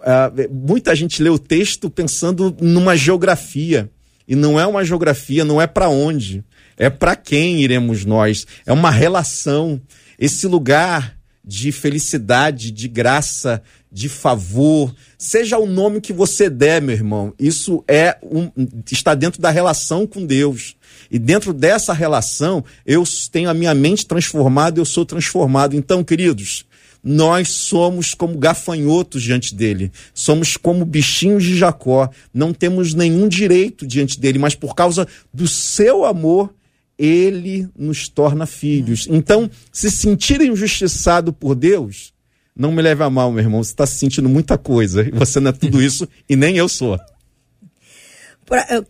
Uh, 0.00 0.52
muita 0.52 0.94
gente 0.94 1.22
lê 1.22 1.30
o 1.30 1.38
texto 1.38 1.90
pensando 1.90 2.56
numa 2.60 2.96
geografia. 2.96 3.90
E 4.26 4.34
não 4.34 4.60
é 4.60 4.66
uma 4.66 4.84
geografia, 4.84 5.44
não 5.44 5.60
é 5.60 5.66
para 5.66 5.88
onde, 5.88 6.44
é 6.76 6.88
para 6.88 7.16
quem 7.16 7.62
iremos 7.62 8.04
nós. 8.04 8.46
É 8.64 8.72
uma 8.72 8.90
relação. 8.90 9.80
Esse 10.18 10.46
lugar 10.46 11.16
de 11.44 11.72
felicidade, 11.72 12.70
de 12.70 12.86
graça, 12.86 13.60
de 13.90 14.08
favor, 14.08 14.94
seja 15.18 15.58
o 15.58 15.66
nome 15.66 16.00
que 16.00 16.12
você 16.12 16.48
der, 16.48 16.80
meu 16.80 16.94
irmão, 16.94 17.34
isso 17.38 17.82
é 17.88 18.16
um, 18.22 18.48
está 18.90 19.14
dentro 19.14 19.42
da 19.42 19.50
relação 19.50 20.06
com 20.06 20.24
Deus. 20.24 20.76
E 21.10 21.18
dentro 21.18 21.52
dessa 21.52 21.92
relação, 21.92 22.64
eu 22.86 23.02
tenho 23.32 23.50
a 23.50 23.54
minha 23.54 23.74
mente 23.74 24.06
transformada, 24.06 24.78
eu 24.78 24.84
sou 24.84 25.04
transformado. 25.04 25.74
Então, 25.74 26.04
queridos, 26.04 26.64
nós 27.02 27.48
somos 27.48 28.14
como 28.14 28.38
gafanhotos 28.38 29.22
diante 29.22 29.54
dele, 29.54 29.90
somos 30.12 30.56
como 30.56 30.84
bichinhos 30.84 31.42
de 31.42 31.56
Jacó, 31.56 32.10
não 32.32 32.52
temos 32.52 32.94
nenhum 32.94 33.26
direito 33.26 33.86
diante 33.86 34.20
dele, 34.20 34.38
mas 34.38 34.54
por 34.54 34.74
causa 34.74 35.06
do 35.32 35.48
seu 35.48 36.04
amor, 36.04 36.52
ele 36.98 37.66
nos 37.74 38.08
torna 38.08 38.44
filhos. 38.44 39.08
Então, 39.10 39.50
se 39.72 39.90
sentir 39.90 40.42
injustiçado 40.42 41.32
por 41.32 41.54
Deus, 41.54 42.12
não 42.54 42.70
me 42.70 42.82
leve 42.82 43.02
a 43.02 43.08
mal, 43.08 43.32
meu 43.32 43.42
irmão, 43.42 43.62
você 43.62 43.70
está 43.70 43.86
sentindo 43.86 44.28
muita 44.28 44.58
coisa, 44.58 45.02
e 45.02 45.10
você 45.10 45.40
não 45.40 45.48
é 45.48 45.52
tudo 45.52 45.80
isso, 45.80 46.06
e 46.28 46.36
nem 46.36 46.58
eu 46.58 46.68
sou. 46.68 47.00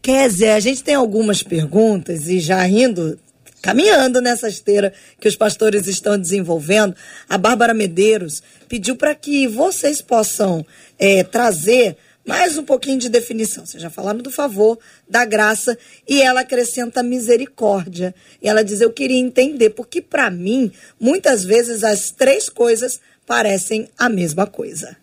Kézia, 0.02 0.56
a 0.56 0.60
gente 0.60 0.82
tem 0.82 0.94
algumas 0.94 1.42
perguntas, 1.42 2.26
e 2.26 2.40
já 2.40 2.60
rindo, 2.64 3.16
caminhando 3.60 4.20
nessa 4.20 4.48
esteira 4.48 4.92
que 5.20 5.28
os 5.28 5.36
pastores 5.36 5.86
estão 5.86 6.18
desenvolvendo, 6.18 6.94
a 7.28 7.36
Bárbara 7.36 7.74
Medeiros 7.74 8.42
pediu 8.68 8.96
para 8.96 9.14
que 9.14 9.46
vocês 9.46 10.00
possam 10.00 10.64
é, 10.98 11.22
trazer 11.24 11.96
mais 12.26 12.56
um 12.56 12.64
pouquinho 12.64 12.98
de 12.98 13.08
definição. 13.08 13.66
Vocês 13.66 13.82
já 13.82 13.90
falaram 13.90 14.20
do 14.20 14.30
favor, 14.30 14.78
da 15.08 15.24
graça, 15.24 15.76
e 16.08 16.22
ela 16.22 16.40
acrescenta 16.42 17.02
misericórdia. 17.02 18.14
E 18.40 18.48
ela 18.48 18.62
diz: 18.62 18.80
Eu 18.80 18.92
queria 18.92 19.18
entender, 19.18 19.70
porque 19.70 20.00
para 20.00 20.30
mim, 20.30 20.70
muitas 20.98 21.44
vezes 21.44 21.82
as 21.82 22.10
três 22.10 22.48
coisas 22.48 23.00
parecem 23.26 23.88
a 23.98 24.08
mesma 24.08 24.46
coisa. 24.46 24.96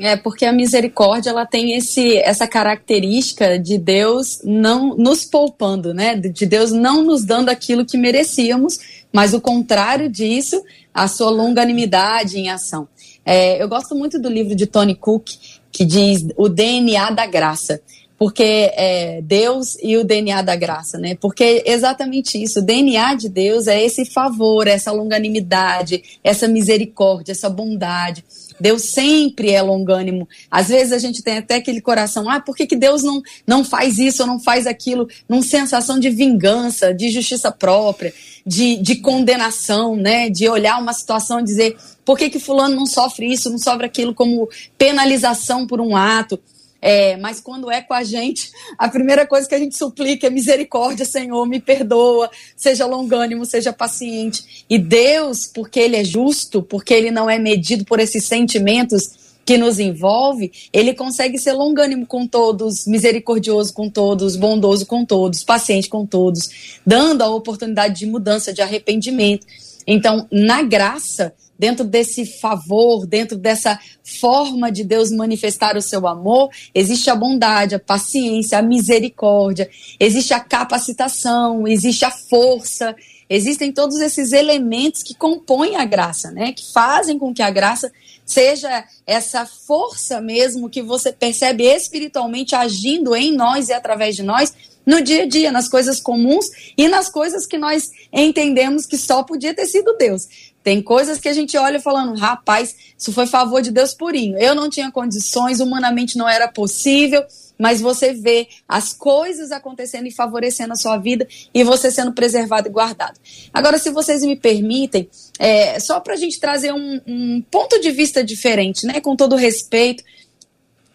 É, 0.00 0.16
porque 0.16 0.46
a 0.46 0.52
misericórdia 0.52 1.28
ela 1.28 1.44
tem 1.44 1.76
esse, 1.76 2.16
essa 2.16 2.46
característica 2.46 3.58
de 3.58 3.76
Deus 3.76 4.40
não 4.42 4.96
nos 4.96 5.26
poupando, 5.26 5.92
né? 5.92 6.16
De 6.16 6.46
Deus 6.46 6.72
não 6.72 7.02
nos 7.02 7.22
dando 7.22 7.50
aquilo 7.50 7.84
que 7.84 7.98
merecíamos, 7.98 8.78
mas 9.12 9.34
o 9.34 9.40
contrário 9.40 10.08
disso, 10.08 10.64
a 10.94 11.06
sua 11.06 11.28
longanimidade 11.28 12.38
em 12.38 12.48
ação. 12.48 12.88
É, 13.26 13.62
eu 13.62 13.68
gosto 13.68 13.94
muito 13.94 14.18
do 14.18 14.30
livro 14.30 14.54
de 14.54 14.66
Tony 14.66 14.94
Cook, 14.94 15.32
que 15.70 15.84
diz 15.84 16.26
o 16.34 16.48
DNA 16.48 17.10
da 17.10 17.26
graça 17.26 17.80
porque 18.20 18.70
é 18.74 19.22
Deus 19.22 19.78
e 19.82 19.96
o 19.96 20.04
DNA 20.04 20.42
da 20.42 20.54
graça, 20.54 20.98
né? 20.98 21.16
Porque 21.18 21.62
é 21.64 21.72
exatamente 21.72 22.36
isso, 22.36 22.58
o 22.58 22.62
DNA 22.62 23.14
de 23.14 23.30
Deus 23.30 23.66
é 23.66 23.82
esse 23.82 24.04
favor, 24.04 24.68
essa 24.68 24.92
longanimidade, 24.92 26.18
essa 26.22 26.46
misericórdia, 26.46 27.32
essa 27.32 27.48
bondade. 27.48 28.22
Deus 28.60 28.92
sempre 28.92 29.50
é 29.50 29.62
longânimo. 29.62 30.28
Às 30.50 30.68
vezes 30.68 30.92
a 30.92 30.98
gente 30.98 31.22
tem 31.22 31.38
até 31.38 31.56
aquele 31.56 31.80
coração, 31.80 32.28
ah, 32.28 32.40
por 32.40 32.54
que, 32.54 32.66
que 32.66 32.76
Deus 32.76 33.02
não, 33.02 33.22
não 33.46 33.64
faz 33.64 33.98
isso 33.98 34.22
ou 34.22 34.28
não 34.28 34.38
faz 34.38 34.66
aquilo? 34.66 35.08
Numa 35.28 35.42
sensação 35.42 35.98
de 35.98 36.10
vingança, 36.10 36.92
de 36.92 37.10
justiça 37.10 37.50
própria, 37.50 38.12
de, 38.46 38.76
de 38.76 38.96
condenação, 38.96 39.96
né? 39.96 40.28
De 40.28 40.48
olhar 40.48 40.78
uma 40.78 40.92
situação 40.92 41.40
e 41.40 41.44
dizer, 41.44 41.76
por 42.04 42.18
que, 42.18 42.28
que 42.28 42.38
fulano 42.38 42.76
não 42.76 42.86
sofre 42.86 43.32
isso, 43.32 43.50
não 43.50 43.58
sofre 43.58 43.86
aquilo 43.86 44.14
como 44.14 44.48
penalização 44.76 45.66
por 45.66 45.80
um 45.80 45.96
ato? 45.96 46.38
É, 46.82 47.16
mas 47.16 47.40
quando 47.40 47.70
é 47.70 47.82
com 47.82 47.92
a 47.92 48.02
gente, 48.02 48.50
a 48.78 48.88
primeira 48.88 49.26
coisa 49.26 49.48
que 49.48 49.54
a 49.54 49.58
gente 49.58 49.76
suplica 49.76 50.26
é 50.26 50.30
misericórdia, 50.30 51.04
Senhor, 51.04 51.46
me 51.46 51.60
perdoa, 51.60 52.30
seja 52.56 52.86
longânimo, 52.86 53.44
seja 53.44 53.72
paciente. 53.72 54.64
E 54.68 54.78
Deus, 54.78 55.46
porque 55.46 55.78
Ele 55.80 55.96
é 55.96 56.04
justo, 56.04 56.62
porque 56.62 56.94
Ele 56.94 57.10
não 57.10 57.28
é 57.28 57.38
medido 57.38 57.84
por 57.84 58.00
esses 58.00 58.24
sentimentos 58.24 59.20
que 59.44 59.58
nos 59.58 59.78
envolve, 59.80 60.52
Ele 60.72 60.94
consegue 60.94 61.36
ser 61.38 61.52
longânimo 61.52 62.06
com 62.06 62.26
todos, 62.26 62.86
misericordioso 62.86 63.72
com 63.74 63.90
todos, 63.90 64.36
bondoso 64.36 64.86
com 64.86 65.04
todos, 65.04 65.42
paciente 65.42 65.88
com 65.88 66.06
todos, 66.06 66.78
dando 66.86 67.22
a 67.22 67.28
oportunidade 67.28 67.98
de 67.98 68.06
mudança, 68.06 68.52
de 68.52 68.62
arrependimento. 68.62 69.46
Então, 69.86 70.26
na 70.30 70.62
graça, 70.62 71.34
dentro 71.60 71.84
desse 71.84 72.24
favor, 72.24 73.06
dentro 73.06 73.36
dessa 73.36 73.78
forma 74.18 74.72
de 74.72 74.82
Deus 74.82 75.10
manifestar 75.10 75.76
o 75.76 75.82
seu 75.82 76.06
amor, 76.08 76.48
existe 76.74 77.10
a 77.10 77.14
bondade, 77.14 77.74
a 77.74 77.78
paciência, 77.78 78.58
a 78.58 78.62
misericórdia, 78.62 79.68
existe 80.00 80.32
a 80.32 80.40
capacitação, 80.40 81.68
existe 81.68 82.02
a 82.02 82.10
força, 82.10 82.96
existem 83.28 83.70
todos 83.70 84.00
esses 84.00 84.32
elementos 84.32 85.02
que 85.02 85.14
compõem 85.14 85.76
a 85.76 85.84
graça, 85.84 86.30
né? 86.30 86.52
Que 86.52 86.72
fazem 86.72 87.18
com 87.18 87.34
que 87.34 87.42
a 87.42 87.50
graça 87.50 87.92
seja 88.24 88.84
essa 89.06 89.44
força 89.44 90.18
mesmo 90.18 90.70
que 90.70 90.80
você 90.80 91.12
percebe 91.12 91.64
espiritualmente 91.64 92.54
agindo 92.54 93.14
em 93.14 93.32
nós 93.32 93.68
e 93.68 93.74
através 93.74 94.16
de 94.16 94.22
nós 94.22 94.54
no 94.86 95.02
dia 95.02 95.22
a 95.22 95.26
dia, 95.26 95.52
nas 95.52 95.68
coisas 95.68 96.00
comuns 96.00 96.46
e 96.76 96.88
nas 96.88 97.08
coisas 97.08 97.46
que 97.46 97.58
nós 97.58 97.90
entendemos 98.12 98.86
que 98.86 98.96
só 98.96 99.22
podia 99.22 99.54
ter 99.54 99.66
sido 99.66 99.96
Deus. 99.96 100.49
Tem 100.62 100.82
coisas 100.82 101.18
que 101.18 101.28
a 101.28 101.32
gente 101.32 101.56
olha 101.56 101.80
falando, 101.80 102.18
rapaz, 102.18 102.76
isso 102.96 103.12
foi 103.12 103.26
favor 103.26 103.62
de 103.62 103.70
Deus 103.70 103.94
purinho. 103.94 104.38
Eu 104.38 104.54
não 104.54 104.68
tinha 104.68 104.90
condições, 104.90 105.60
humanamente 105.60 106.18
não 106.18 106.28
era 106.28 106.48
possível, 106.48 107.24
mas 107.58 107.80
você 107.80 108.12
vê 108.12 108.48
as 108.68 108.92
coisas 108.92 109.52
acontecendo 109.52 110.06
e 110.06 110.10
favorecendo 110.10 110.72
a 110.72 110.76
sua 110.76 110.96
vida 110.98 111.26
e 111.52 111.62
você 111.62 111.90
sendo 111.90 112.12
preservado 112.12 112.68
e 112.68 112.70
guardado. 112.70 113.18
Agora, 113.52 113.78
se 113.78 113.90
vocês 113.90 114.22
me 114.22 114.36
permitem, 114.36 115.08
é, 115.38 115.78
só 115.80 116.00
para 116.00 116.14
a 116.14 116.16
gente 116.16 116.40
trazer 116.40 116.72
um, 116.72 117.00
um 117.06 117.42
ponto 117.50 117.80
de 117.80 117.90
vista 117.90 118.24
diferente, 118.24 118.86
né? 118.86 119.00
Com 119.00 119.16
todo 119.16 119.36
respeito, 119.36 120.02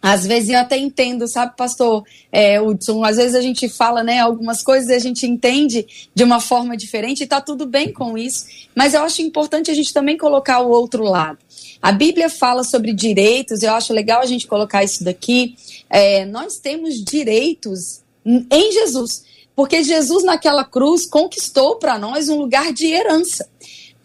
às 0.08 0.24
vezes 0.24 0.50
eu 0.50 0.58
até 0.60 0.78
entendo, 0.78 1.26
sabe, 1.26 1.56
pastor 1.56 2.04
é, 2.30 2.60
Hudson? 2.60 3.02
Às 3.02 3.16
vezes 3.16 3.34
a 3.34 3.40
gente 3.40 3.68
fala, 3.68 4.04
né, 4.04 4.20
algumas 4.20 4.62
coisas 4.62 4.88
e 4.88 4.94
a 4.94 5.00
gente 5.00 5.26
entende 5.26 5.84
de 6.14 6.22
uma 6.22 6.38
forma 6.38 6.76
diferente 6.76 7.24
e 7.24 7.26
tá 7.26 7.40
tudo 7.40 7.66
bem 7.66 7.92
com 7.92 8.16
isso. 8.16 8.46
Mas 8.72 8.94
eu 8.94 9.02
acho 9.02 9.20
importante 9.20 9.68
a 9.68 9.74
gente 9.74 9.92
também 9.92 10.16
colocar 10.16 10.60
o 10.60 10.70
outro 10.70 11.02
lado. 11.02 11.38
A 11.82 11.90
Bíblia 11.90 12.30
fala 12.30 12.62
sobre 12.62 12.92
direitos, 12.92 13.64
eu 13.64 13.72
acho 13.72 13.92
legal 13.92 14.22
a 14.22 14.26
gente 14.26 14.46
colocar 14.46 14.84
isso 14.84 15.02
daqui. 15.02 15.56
É, 15.90 16.24
nós 16.24 16.60
temos 16.60 17.02
direitos 17.02 18.00
em 18.24 18.72
Jesus, 18.72 19.24
porque 19.56 19.82
Jesus 19.82 20.22
naquela 20.22 20.62
cruz 20.64 21.04
conquistou 21.04 21.76
para 21.76 21.98
nós 21.98 22.28
um 22.28 22.38
lugar 22.38 22.72
de 22.72 22.86
herança. 22.86 23.48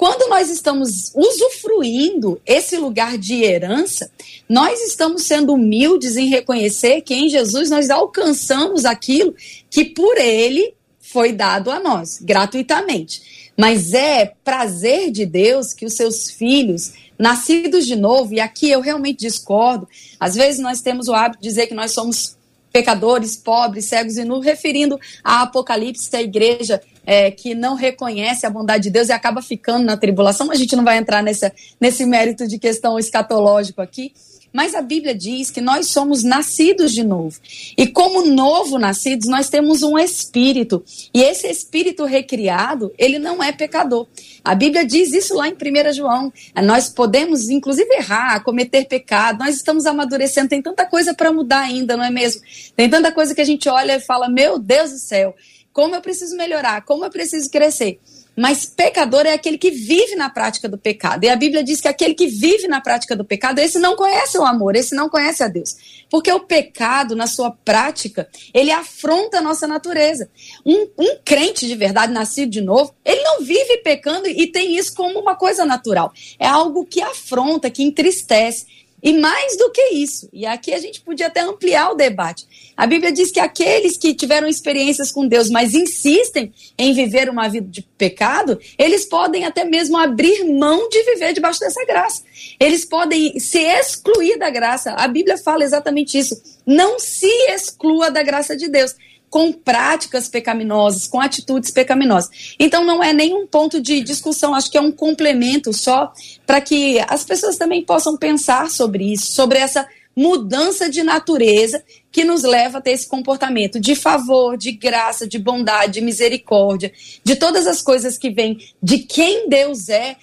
Quando 0.02 0.28
nós 0.32 0.50
estamos 0.50 1.14
usufruindo 1.14 2.42
esse 2.44 2.76
lugar 2.76 3.20
de 3.20 3.44
herança, 3.44 4.10
nós 4.50 4.82
estamos 4.82 5.22
sendo 5.22 5.54
humildes 5.54 6.18
em 6.18 6.28
reconhecer 6.28 7.02
que 7.02 7.14
em 7.14 7.30
Jesus 7.30 7.70
nós 7.70 7.92
alcançamos 7.92 8.84
aquilo 8.84 9.36
que 9.70 9.86
por 9.86 10.18
ele 10.18 10.74
foi 11.00 11.32
dado 11.32 11.70
a 11.70 11.80
nós, 11.80 12.18
gratuitamente. 12.20 13.52
Mas 13.56 13.94
é 13.94 14.34
prazer 14.44 15.12
de 15.12 15.24
Deus 15.24 15.72
que 15.72 15.86
os 15.86 15.94
seus 15.94 16.32
filhos, 16.32 16.94
nascidos 17.16 17.86
de 17.86 17.96
novo, 17.96 18.34
e 18.34 18.40
aqui 18.40 18.72
eu 18.72 18.82
realmente 18.82 19.20
discordo, 19.20 19.88
às 20.20 20.34
vezes 20.34 20.60
nós 20.60 20.82
temos 20.82 21.10
o 21.10 21.14
hábito 21.14 21.44
de 21.44 21.48
dizer 21.48 21.68
que 21.68 21.76
nós 21.76 21.92
somos 21.92 22.36
pecadores, 22.74 23.36
pobres, 23.36 23.86
cegos 23.86 24.18
e 24.18 24.24
nus, 24.24 24.44
referindo 24.44 25.00
a 25.24 25.44
Apocalipse, 25.44 26.10
a 26.16 26.24
igreja 26.24 26.82
é, 27.06 27.32
que 27.32 27.56
não 27.56 27.76
reconhece 27.76 28.46
a 28.46 28.50
bondade 28.50 28.84
de 28.84 28.90
Deus 28.90 29.10
e 29.10 29.12
acaba 29.12 29.42
ficando 29.42 29.86
na 29.86 29.98
tribulação. 29.98 30.52
A 30.52 30.56
gente 30.56 30.76
não 30.76 30.84
vai 30.84 30.98
entrar 30.98 31.22
nessa, 31.22 31.52
nesse 31.80 32.06
mérito 32.06 32.48
de 32.48 32.60
questão 32.60 32.98
escatológico 32.98 33.82
aqui. 33.82 34.14
Mas 34.54 34.76
a 34.76 34.82
Bíblia 34.82 35.16
diz 35.16 35.50
que 35.50 35.62
nós 35.62 35.88
somos 35.88 36.24
nascidos 36.24 36.92
de 36.92 37.04
novo. 37.04 37.40
E 37.78 37.88
como 37.88 38.26
novo 38.26 38.78
nascidos, 38.78 39.28
nós 39.28 39.50
temos 39.50 39.82
um 39.82 39.98
espírito. 39.98 40.84
E 41.14 41.22
esse 41.22 41.48
espírito 41.48 42.04
recriado, 42.04 42.92
ele 42.98 43.18
não 43.18 43.42
é 43.42 43.52
pecador. 43.52 44.08
A 44.44 44.54
Bíblia 44.54 44.86
diz 44.86 45.14
isso 45.14 45.36
lá 45.36 45.48
em 45.48 45.54
1 45.54 45.94
João. 45.94 46.34
Nós 46.64 46.90
podemos, 46.90 47.50
inclusive, 47.50 47.90
errar, 47.96 48.44
cometer 48.44 48.86
pecado. 48.86 49.40
Nós 49.40 49.56
estamos 49.56 49.86
amadurecendo. 49.86 50.50
Tem 50.50 50.62
tanta 50.62 50.86
coisa 50.86 51.14
para 51.14 51.32
mudar 51.32 51.62
ainda, 51.62 51.96
não 51.96 52.04
é 52.04 52.12
mesmo? 52.12 52.42
Tem 52.76 52.90
tanta 52.90 53.12
coisa 53.12 53.34
que 53.34 53.42
a 53.42 53.46
gente 53.46 53.70
olha 53.70 53.96
e 53.96 54.02
fala: 54.02 54.28
Meu 54.28 54.60
Deus 54.60 54.92
do 54.92 54.98
céu, 54.98 55.34
como 55.74 55.96
eu 55.96 56.02
preciso 56.02 56.36
melhorar, 56.36 56.84
como 56.84 57.06
eu 57.06 57.10
preciso 57.10 57.50
crescer. 57.50 58.00
Mas 58.36 58.66
pecador 58.66 59.26
é 59.26 59.34
aquele 59.34 59.58
que 59.58 59.72
vive 59.72 60.16
na 60.16 60.30
prática 60.30 60.70
do 60.70 60.78
pecado. 60.78 61.24
E 61.24 61.30
a 61.30 61.36
Bíblia 61.36 61.64
diz 61.64 61.82
que 61.82 61.88
aquele 61.88 62.14
que 62.14 62.28
vive 62.28 62.68
na 62.68 62.80
prática 62.80 63.16
do 63.16 63.26
pecado, 63.26 63.60
esse 63.60 63.78
não 63.78 63.96
conhece 63.96 64.38
o 64.38 64.46
amor, 64.46 64.76
esse 64.76 64.96
não 64.96 65.10
conhece 65.10 65.44
a 65.44 65.48
Deus. 65.48 65.76
Porque 66.10 66.32
o 66.32 66.40
pecado, 66.40 67.16
na 67.16 67.28
sua 67.28 67.52
prática, 67.52 68.30
ele 68.54 68.72
afronta 68.72 69.40
a 69.40 69.42
nossa 69.42 69.68
natureza. 69.68 70.30
Um, 70.66 70.88
um 70.98 71.18
crente 71.26 71.68
de 71.68 71.76
verdade, 71.76 72.14
nascido 72.14 72.50
de 72.50 72.62
novo, 72.62 72.96
ele 73.04 73.22
não 73.22 73.42
vive 73.42 73.78
pecando 73.80 74.28
e 74.28 74.48
tem 74.48 74.78
isso 74.78 74.94
como 74.96 75.20
uma 75.20 75.36
coisa 75.36 75.66
natural. 75.66 76.14
É 76.40 76.48
algo 76.48 76.86
que 76.86 77.02
afronta, 77.02 77.70
que 77.70 77.84
entristece. 77.84 78.66
E 79.04 79.14
mais 79.14 79.58
do 79.58 79.72
que 79.72 79.96
isso, 79.96 80.30
e 80.32 80.46
aqui 80.46 80.72
a 80.74 80.78
gente 80.78 81.02
podia 81.02 81.26
até 81.26 81.42
ampliar 81.42 81.90
o 81.90 81.96
debate. 81.96 82.71
A 82.82 82.88
Bíblia 82.88 83.12
diz 83.12 83.30
que 83.30 83.40
aqueles 83.40 83.96
que 83.96 84.16
tiveram 84.16 84.48
experiências 84.48 85.12
com 85.12 85.28
Deus, 85.28 85.52
mas 85.52 85.76
insistem 85.76 86.52
em 86.76 86.96
viver 86.96 87.30
uma 87.30 87.48
vida 87.48 87.68
de 87.70 87.84
pecado, 87.84 88.60
eles 88.76 89.06
podem 89.06 89.46
até 89.46 89.64
mesmo 89.64 89.96
abrir 89.96 90.44
mão 90.46 90.90
de 90.90 91.04
viver 91.04 91.32
debaixo 91.32 91.60
dessa 91.60 91.86
graça. 91.86 92.24
Eles 92.60 92.84
podem 92.84 93.40
se 93.40 93.60
excluir 93.60 94.40
da 94.40 94.50
graça. 94.50 94.94
A 94.94 95.08
Bíblia 95.08 95.38
fala 95.38 95.64
exatamente 95.64 96.18
isso. 96.18 96.42
Não 96.66 96.98
se 96.98 97.30
exclua 97.54 98.10
da 98.10 98.24
graça 98.24 98.58
de 98.58 98.68
Deus 98.68 98.96
com 99.30 99.54
práticas 99.54 100.28
pecaminosas, 100.28 101.06
com 101.06 101.22
atitudes 101.22 101.70
pecaminosas. 101.70 102.56
Então 102.60 102.84
não 102.84 103.04
é 103.04 103.14
nenhum 103.14 103.46
ponto 103.46 103.80
de 103.80 104.02
discussão, 104.02 104.56
acho 104.56 104.72
que 104.72 104.78
é 104.78 104.82
um 104.82 104.92
complemento 104.92 105.72
só 105.72 106.12
para 106.48 106.60
que 106.60 107.00
as 107.08 107.24
pessoas 107.24 107.58
também 107.58 107.86
possam 107.86 108.18
pensar 108.18 108.72
sobre 108.72 109.14
isso, 109.14 109.34
sobre 109.34 109.60
essa 109.60 109.88
mudança 110.16 110.90
de 110.90 111.04
natureza 111.04 111.84
que 112.12 112.24
nos 112.24 112.44
leva 112.44 112.80
a 112.80 112.82
ter 112.82 112.92
esse 112.92 113.08
comportamento 113.08 113.80
de 113.80 113.96
favor, 113.96 114.58
de 114.58 114.72
graça, 114.72 115.28
de 115.28 115.40
bondade, 115.40 115.94
de 115.94 116.02
misericórdia, 116.02 116.92
de 117.24 117.36
todas 117.36 117.68
as 117.68 117.82
coisas 117.82 118.18
que 118.18 118.30
vêm 118.30 118.58
de 118.82 119.00
quem 119.00 119.48
Deus 119.48 119.90
é 119.90 120.18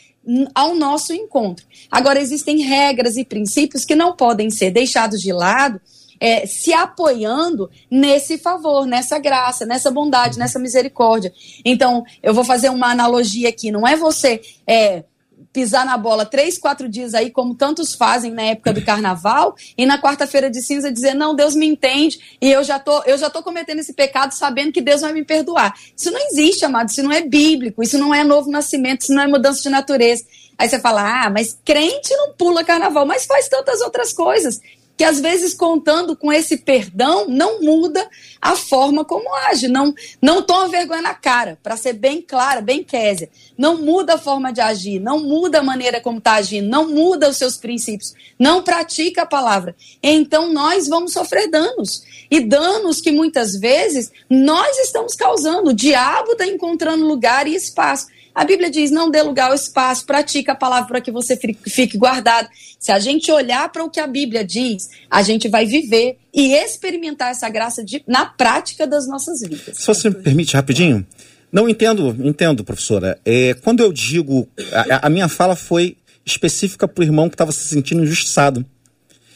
ao 0.54 0.74
nosso 0.74 1.12
encontro. 1.12 1.64
Agora, 1.90 2.20
existem 2.20 2.60
regras 2.60 3.16
e 3.16 3.24
princípios 3.24 3.84
que 3.84 3.94
não 3.94 4.14
podem 4.14 4.50
ser 4.50 4.70
deixados 4.70 5.20
de 5.20 5.32
lado 5.32 5.80
é, 6.20 6.46
se 6.46 6.72
apoiando 6.72 7.70
nesse 7.90 8.38
favor, 8.38 8.86
nessa 8.86 9.18
graça, 9.18 9.64
nessa 9.64 9.90
bondade, 9.90 10.38
nessa 10.38 10.58
misericórdia. 10.58 11.32
Então, 11.64 12.04
eu 12.22 12.34
vou 12.34 12.44
fazer 12.44 12.70
uma 12.70 12.90
analogia 12.90 13.48
aqui. 13.48 13.70
Não 13.70 13.86
é 13.86 13.96
você 13.96 14.40
é, 14.66 15.04
pisar 15.52 15.84
na 15.84 15.96
bola 15.96 16.24
três, 16.24 16.58
quatro 16.58 16.88
dias 16.88 17.14
aí, 17.14 17.30
como 17.30 17.54
tantos 17.54 17.94
fazem 17.94 18.30
na 18.30 18.42
época 18.42 18.72
do 18.72 18.84
carnaval, 18.84 19.54
e 19.76 19.86
na 19.86 20.00
quarta-feira 20.00 20.50
de 20.50 20.62
cinza 20.62 20.92
dizer, 20.92 21.14
não, 21.14 21.34
Deus 21.34 21.54
me 21.54 21.66
entende, 21.66 22.18
e 22.40 22.50
eu 22.50 22.62
já, 22.62 22.78
tô, 22.78 23.02
eu 23.04 23.16
já 23.18 23.30
tô 23.30 23.42
cometendo 23.42 23.78
esse 23.78 23.92
pecado 23.92 24.32
sabendo 24.32 24.72
que 24.72 24.80
Deus 24.80 25.00
vai 25.00 25.12
me 25.12 25.24
perdoar. 25.24 25.74
Isso 25.96 26.10
não 26.10 26.20
existe, 26.28 26.64
amado, 26.64 26.90
isso 26.90 27.02
não 27.02 27.12
é 27.12 27.22
bíblico, 27.22 27.82
isso 27.82 27.98
não 27.98 28.14
é 28.14 28.22
novo 28.22 28.50
nascimento, 28.50 29.02
isso 29.02 29.14
não 29.14 29.22
é 29.22 29.26
mudança 29.26 29.62
de 29.62 29.68
natureza. 29.68 30.24
Aí 30.56 30.68
você 30.68 30.80
fala, 30.80 31.24
ah, 31.24 31.30
mas 31.30 31.56
crente 31.64 32.14
não 32.16 32.32
pula 32.32 32.64
carnaval, 32.64 33.06
mas 33.06 33.26
faz 33.26 33.48
tantas 33.48 33.80
outras 33.80 34.12
coisas 34.12 34.60
que 34.98 35.04
às 35.04 35.20
vezes 35.20 35.54
contando 35.54 36.16
com 36.16 36.32
esse 36.32 36.56
perdão 36.56 37.28
não 37.28 37.62
muda 37.62 38.10
a 38.42 38.56
forma 38.56 39.04
como 39.04 39.32
age, 39.46 39.68
não 39.68 39.94
não 40.20 40.42
toma 40.42 40.66
vergonha 40.68 41.00
na 41.00 41.14
cara, 41.14 41.56
para 41.62 41.76
ser 41.76 41.92
bem 41.92 42.20
clara, 42.20 42.60
bem 42.60 42.82
késia. 42.82 43.30
Não 43.56 43.78
muda 43.78 44.14
a 44.14 44.18
forma 44.18 44.52
de 44.52 44.60
agir, 44.60 44.98
não 44.98 45.20
muda 45.20 45.60
a 45.60 45.62
maneira 45.62 46.00
como 46.00 46.18
está 46.18 46.34
agindo, 46.34 46.68
não 46.68 46.88
muda 46.88 47.30
os 47.30 47.36
seus 47.36 47.56
princípios, 47.56 48.12
não 48.36 48.60
pratica 48.60 49.22
a 49.22 49.26
palavra. 49.26 49.76
Então 50.02 50.52
nós 50.52 50.88
vamos 50.88 51.12
sofrer 51.12 51.48
danos. 51.48 52.02
E 52.28 52.40
danos 52.40 53.00
que 53.00 53.12
muitas 53.12 53.54
vezes 53.54 54.10
nós 54.28 54.76
estamos 54.78 55.14
causando. 55.14 55.70
O 55.70 55.74
diabo 55.74 56.32
está 56.32 56.44
encontrando 56.44 57.06
lugar 57.06 57.46
e 57.46 57.54
espaço. 57.54 58.08
A 58.38 58.44
Bíblia 58.44 58.70
diz: 58.70 58.92
não 58.92 59.10
dê 59.10 59.20
lugar 59.20 59.48
ao 59.48 59.54
espaço, 59.54 60.06
pratica 60.06 60.52
a 60.52 60.54
palavra 60.54 60.86
para 60.86 61.00
que 61.00 61.10
você 61.10 61.36
fique 61.36 61.98
guardado. 61.98 62.48
Se 62.78 62.92
a 62.92 62.98
gente 63.00 63.32
olhar 63.32 63.68
para 63.72 63.82
o 63.82 63.90
que 63.90 63.98
a 63.98 64.06
Bíblia 64.06 64.44
diz, 64.44 64.88
a 65.10 65.22
gente 65.22 65.48
vai 65.48 65.66
viver 65.66 66.18
e 66.32 66.52
experimentar 66.52 67.32
essa 67.32 67.48
graça 67.48 67.84
de, 67.84 68.00
na 68.06 68.26
prática 68.26 68.86
das 68.86 69.08
nossas 69.08 69.40
vidas. 69.40 69.78
Se 69.78 69.84
você 69.84 70.08
me 70.08 70.14
permite 70.14 70.54
rapidinho. 70.54 71.04
Não 71.50 71.68
entendo, 71.68 72.14
entendo, 72.24 72.62
professora. 72.62 73.18
É, 73.24 73.54
quando 73.54 73.80
eu 73.80 73.92
digo. 73.92 74.48
A, 74.72 75.08
a 75.08 75.10
minha 75.10 75.28
fala 75.28 75.56
foi 75.56 75.96
específica 76.24 76.86
para 76.86 77.02
o 77.02 77.04
irmão 77.04 77.28
que 77.28 77.34
estava 77.34 77.50
se 77.50 77.66
sentindo 77.66 78.04
injustiçado. 78.04 78.64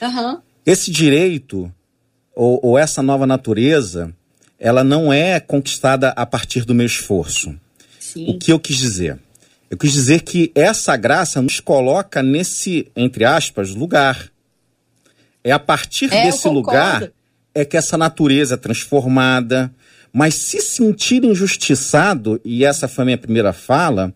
Uhum. 0.00 0.38
Esse 0.64 0.92
direito, 0.92 1.72
ou, 2.36 2.60
ou 2.62 2.78
essa 2.78 3.02
nova 3.02 3.26
natureza, 3.26 4.14
ela 4.60 4.84
não 4.84 5.12
é 5.12 5.40
conquistada 5.40 6.10
a 6.10 6.24
partir 6.24 6.64
do 6.64 6.72
meu 6.72 6.86
esforço. 6.86 7.52
Sim. 8.12 8.28
O 8.28 8.38
que 8.38 8.52
eu 8.52 8.60
quis 8.60 8.76
dizer? 8.76 9.18
Eu 9.70 9.78
quis 9.78 9.92
dizer 9.92 10.20
que 10.20 10.52
essa 10.54 10.96
graça 10.96 11.40
nos 11.40 11.58
coloca 11.58 12.22
nesse, 12.22 12.88
entre 12.94 13.24
aspas, 13.24 13.70
lugar. 13.70 14.30
É 15.42 15.50
a 15.50 15.58
partir 15.58 16.12
É, 16.12 16.24
desse 16.24 16.46
lugar 16.48 17.10
é 17.54 17.64
que 17.64 17.76
essa 17.76 17.96
natureza 17.96 18.54
é 18.54 18.58
transformada. 18.58 19.72
Mas 20.12 20.34
se 20.34 20.60
sentir 20.60 21.24
injustiçado, 21.24 22.38
e 22.44 22.64
essa 22.64 22.86
foi 22.86 23.02
a 23.02 23.04
minha 23.06 23.18
primeira 23.18 23.52
fala, 23.52 24.12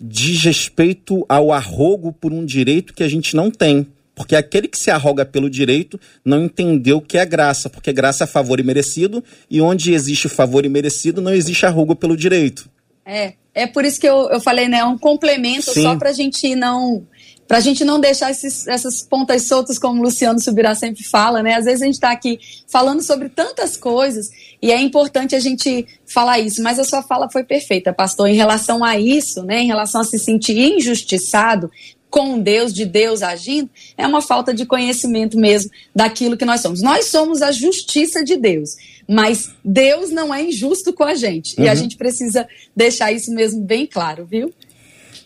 diz 0.00 0.40
respeito 0.44 1.26
ao 1.28 1.52
arrogo 1.52 2.12
por 2.12 2.32
um 2.32 2.44
direito 2.44 2.94
que 2.94 3.02
a 3.02 3.08
gente 3.08 3.34
não 3.34 3.50
tem. 3.50 3.88
Porque 4.14 4.36
aquele 4.36 4.68
que 4.68 4.78
se 4.78 4.90
arroga 4.90 5.24
pelo 5.24 5.50
direito 5.50 5.98
não 6.24 6.44
entendeu 6.44 6.98
o 6.98 7.02
que 7.02 7.18
é 7.18 7.26
graça, 7.26 7.68
porque 7.68 7.92
graça 7.92 8.24
é 8.24 8.26
favor 8.26 8.60
e 8.60 8.62
merecido, 8.62 9.24
e 9.50 9.60
onde 9.60 9.92
existe 9.92 10.28
favor 10.28 10.64
e 10.64 10.68
merecido, 10.68 11.20
não 11.20 11.32
existe 11.32 11.66
arrogo 11.66 11.96
pelo 11.96 12.16
direito. 12.16 12.70
É, 13.04 13.34
é 13.54 13.66
por 13.66 13.84
isso 13.84 14.00
que 14.00 14.08
eu, 14.08 14.30
eu 14.30 14.40
falei, 14.40 14.68
né? 14.68 14.78
É 14.78 14.84
um 14.84 14.98
complemento 14.98 15.72
Sim. 15.72 15.82
só 15.82 15.96
pra 15.96 16.12
gente 16.12 16.54
não. 16.54 17.06
Pra 17.46 17.60
gente 17.60 17.84
não 17.84 18.00
deixar 18.00 18.30
esses, 18.30 18.66
essas 18.66 19.02
pontas 19.02 19.46
soltas, 19.46 19.78
como 19.78 20.00
o 20.00 20.04
Luciano 20.04 20.40
Subirá 20.40 20.74
sempre 20.74 21.04
fala, 21.04 21.42
né? 21.42 21.54
Às 21.54 21.66
vezes 21.66 21.82
a 21.82 21.84
gente 21.84 21.94
está 21.94 22.10
aqui 22.10 22.38
falando 22.66 23.02
sobre 23.02 23.28
tantas 23.28 23.76
coisas 23.76 24.30
e 24.62 24.72
é 24.72 24.80
importante 24.80 25.34
a 25.34 25.40
gente 25.40 25.86
falar 26.06 26.38
isso. 26.38 26.62
Mas 26.62 26.78
a 26.78 26.84
sua 26.84 27.02
fala 27.02 27.28
foi 27.30 27.44
perfeita, 27.44 27.92
pastor, 27.92 28.28
em 28.28 28.36
relação 28.36 28.82
a 28.82 28.98
isso, 28.98 29.42
né? 29.42 29.60
Em 29.60 29.66
relação 29.66 30.00
a 30.00 30.04
se 30.04 30.18
sentir 30.18 30.56
injustiçado 30.56 31.70
com 32.12 32.38
Deus, 32.38 32.74
de 32.74 32.84
Deus 32.84 33.22
agindo, 33.22 33.70
é 33.96 34.06
uma 34.06 34.20
falta 34.20 34.52
de 34.52 34.66
conhecimento 34.66 35.38
mesmo 35.38 35.70
daquilo 35.96 36.36
que 36.36 36.44
nós 36.44 36.60
somos. 36.60 36.82
Nós 36.82 37.06
somos 37.06 37.40
a 37.40 37.50
justiça 37.50 38.22
de 38.22 38.36
Deus, 38.36 38.76
mas 39.08 39.48
Deus 39.64 40.10
não 40.10 40.32
é 40.32 40.42
injusto 40.42 40.92
com 40.92 41.04
a 41.04 41.14
gente. 41.14 41.58
E 41.58 41.66
a 41.66 41.74
gente 41.74 41.96
precisa 41.96 42.46
deixar 42.76 43.10
isso 43.12 43.32
mesmo 43.32 43.62
bem 43.62 43.86
claro, 43.86 44.26
viu? 44.26 44.52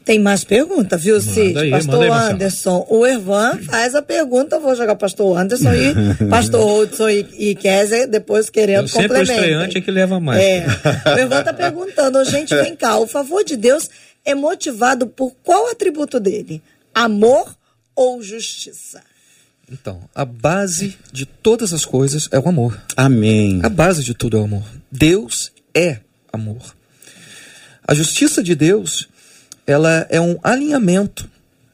Tem 0.04 0.20
mais 0.20 0.44
pergunta, 0.44 0.96
viu, 0.96 1.20
Cid? 1.20 1.58
aí, 1.58 1.70
pastor 1.70 2.04
aí. 2.04 2.08
Anderson. 2.08 2.86
O 2.88 3.04
Ervan 3.04 3.58
faz 3.64 3.96
a 3.96 4.00
pergunta, 4.00 4.54
eu 4.54 4.60
vou 4.60 4.76
jogar 4.76 4.94
pastor 4.94 5.36
Anderson 5.36 5.72
e 5.74 5.92
pastor 6.30 6.82
Hudson 6.82 7.08
e, 7.08 7.26
e 7.36 7.54
Kézia 7.56 8.06
depois 8.06 8.48
querendo 8.48 8.86
Sempre 8.86 9.06
o 9.06 9.08
complementar. 9.08 9.36
estreante 9.36 9.78
é 9.78 9.80
que 9.80 9.90
leva 9.90 10.20
mais. 10.20 10.40
É. 10.40 10.64
O 11.04 11.18
Ervan 11.18 11.42
tá 11.42 11.52
perguntando, 11.52 12.24
gente, 12.24 12.54
vem 12.54 12.76
cá, 12.76 12.96
o 12.96 13.08
favor 13.08 13.42
de 13.42 13.56
Deus 13.56 13.90
é 14.24 14.36
motivado 14.36 15.08
por 15.08 15.32
qual 15.42 15.68
atributo 15.68 16.20
dele? 16.20 16.62
Amor 16.96 17.54
ou 17.94 18.22
justiça? 18.22 19.02
Então, 19.70 20.08
a 20.14 20.24
base 20.24 20.96
de 21.12 21.26
todas 21.26 21.74
as 21.74 21.84
coisas 21.84 22.26
é 22.32 22.38
o 22.38 22.48
amor. 22.48 22.80
Amém. 22.96 23.60
A 23.62 23.68
base 23.68 24.02
de 24.02 24.14
tudo 24.14 24.38
é 24.38 24.40
o 24.40 24.44
amor. 24.44 24.64
Deus 24.90 25.52
é 25.74 26.00
amor. 26.32 26.74
A 27.86 27.92
justiça 27.92 28.42
de 28.42 28.54
Deus, 28.54 29.10
ela 29.66 30.06
é 30.08 30.18
um 30.18 30.38
alinhamento, 30.42 31.28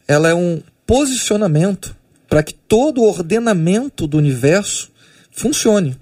ela 0.08 0.28
é 0.28 0.34
um 0.34 0.60
posicionamento 0.84 1.94
para 2.28 2.42
que 2.42 2.52
todo 2.52 3.00
o 3.00 3.08
ordenamento 3.08 4.08
do 4.08 4.18
universo 4.18 4.90
funcione. 5.30 5.96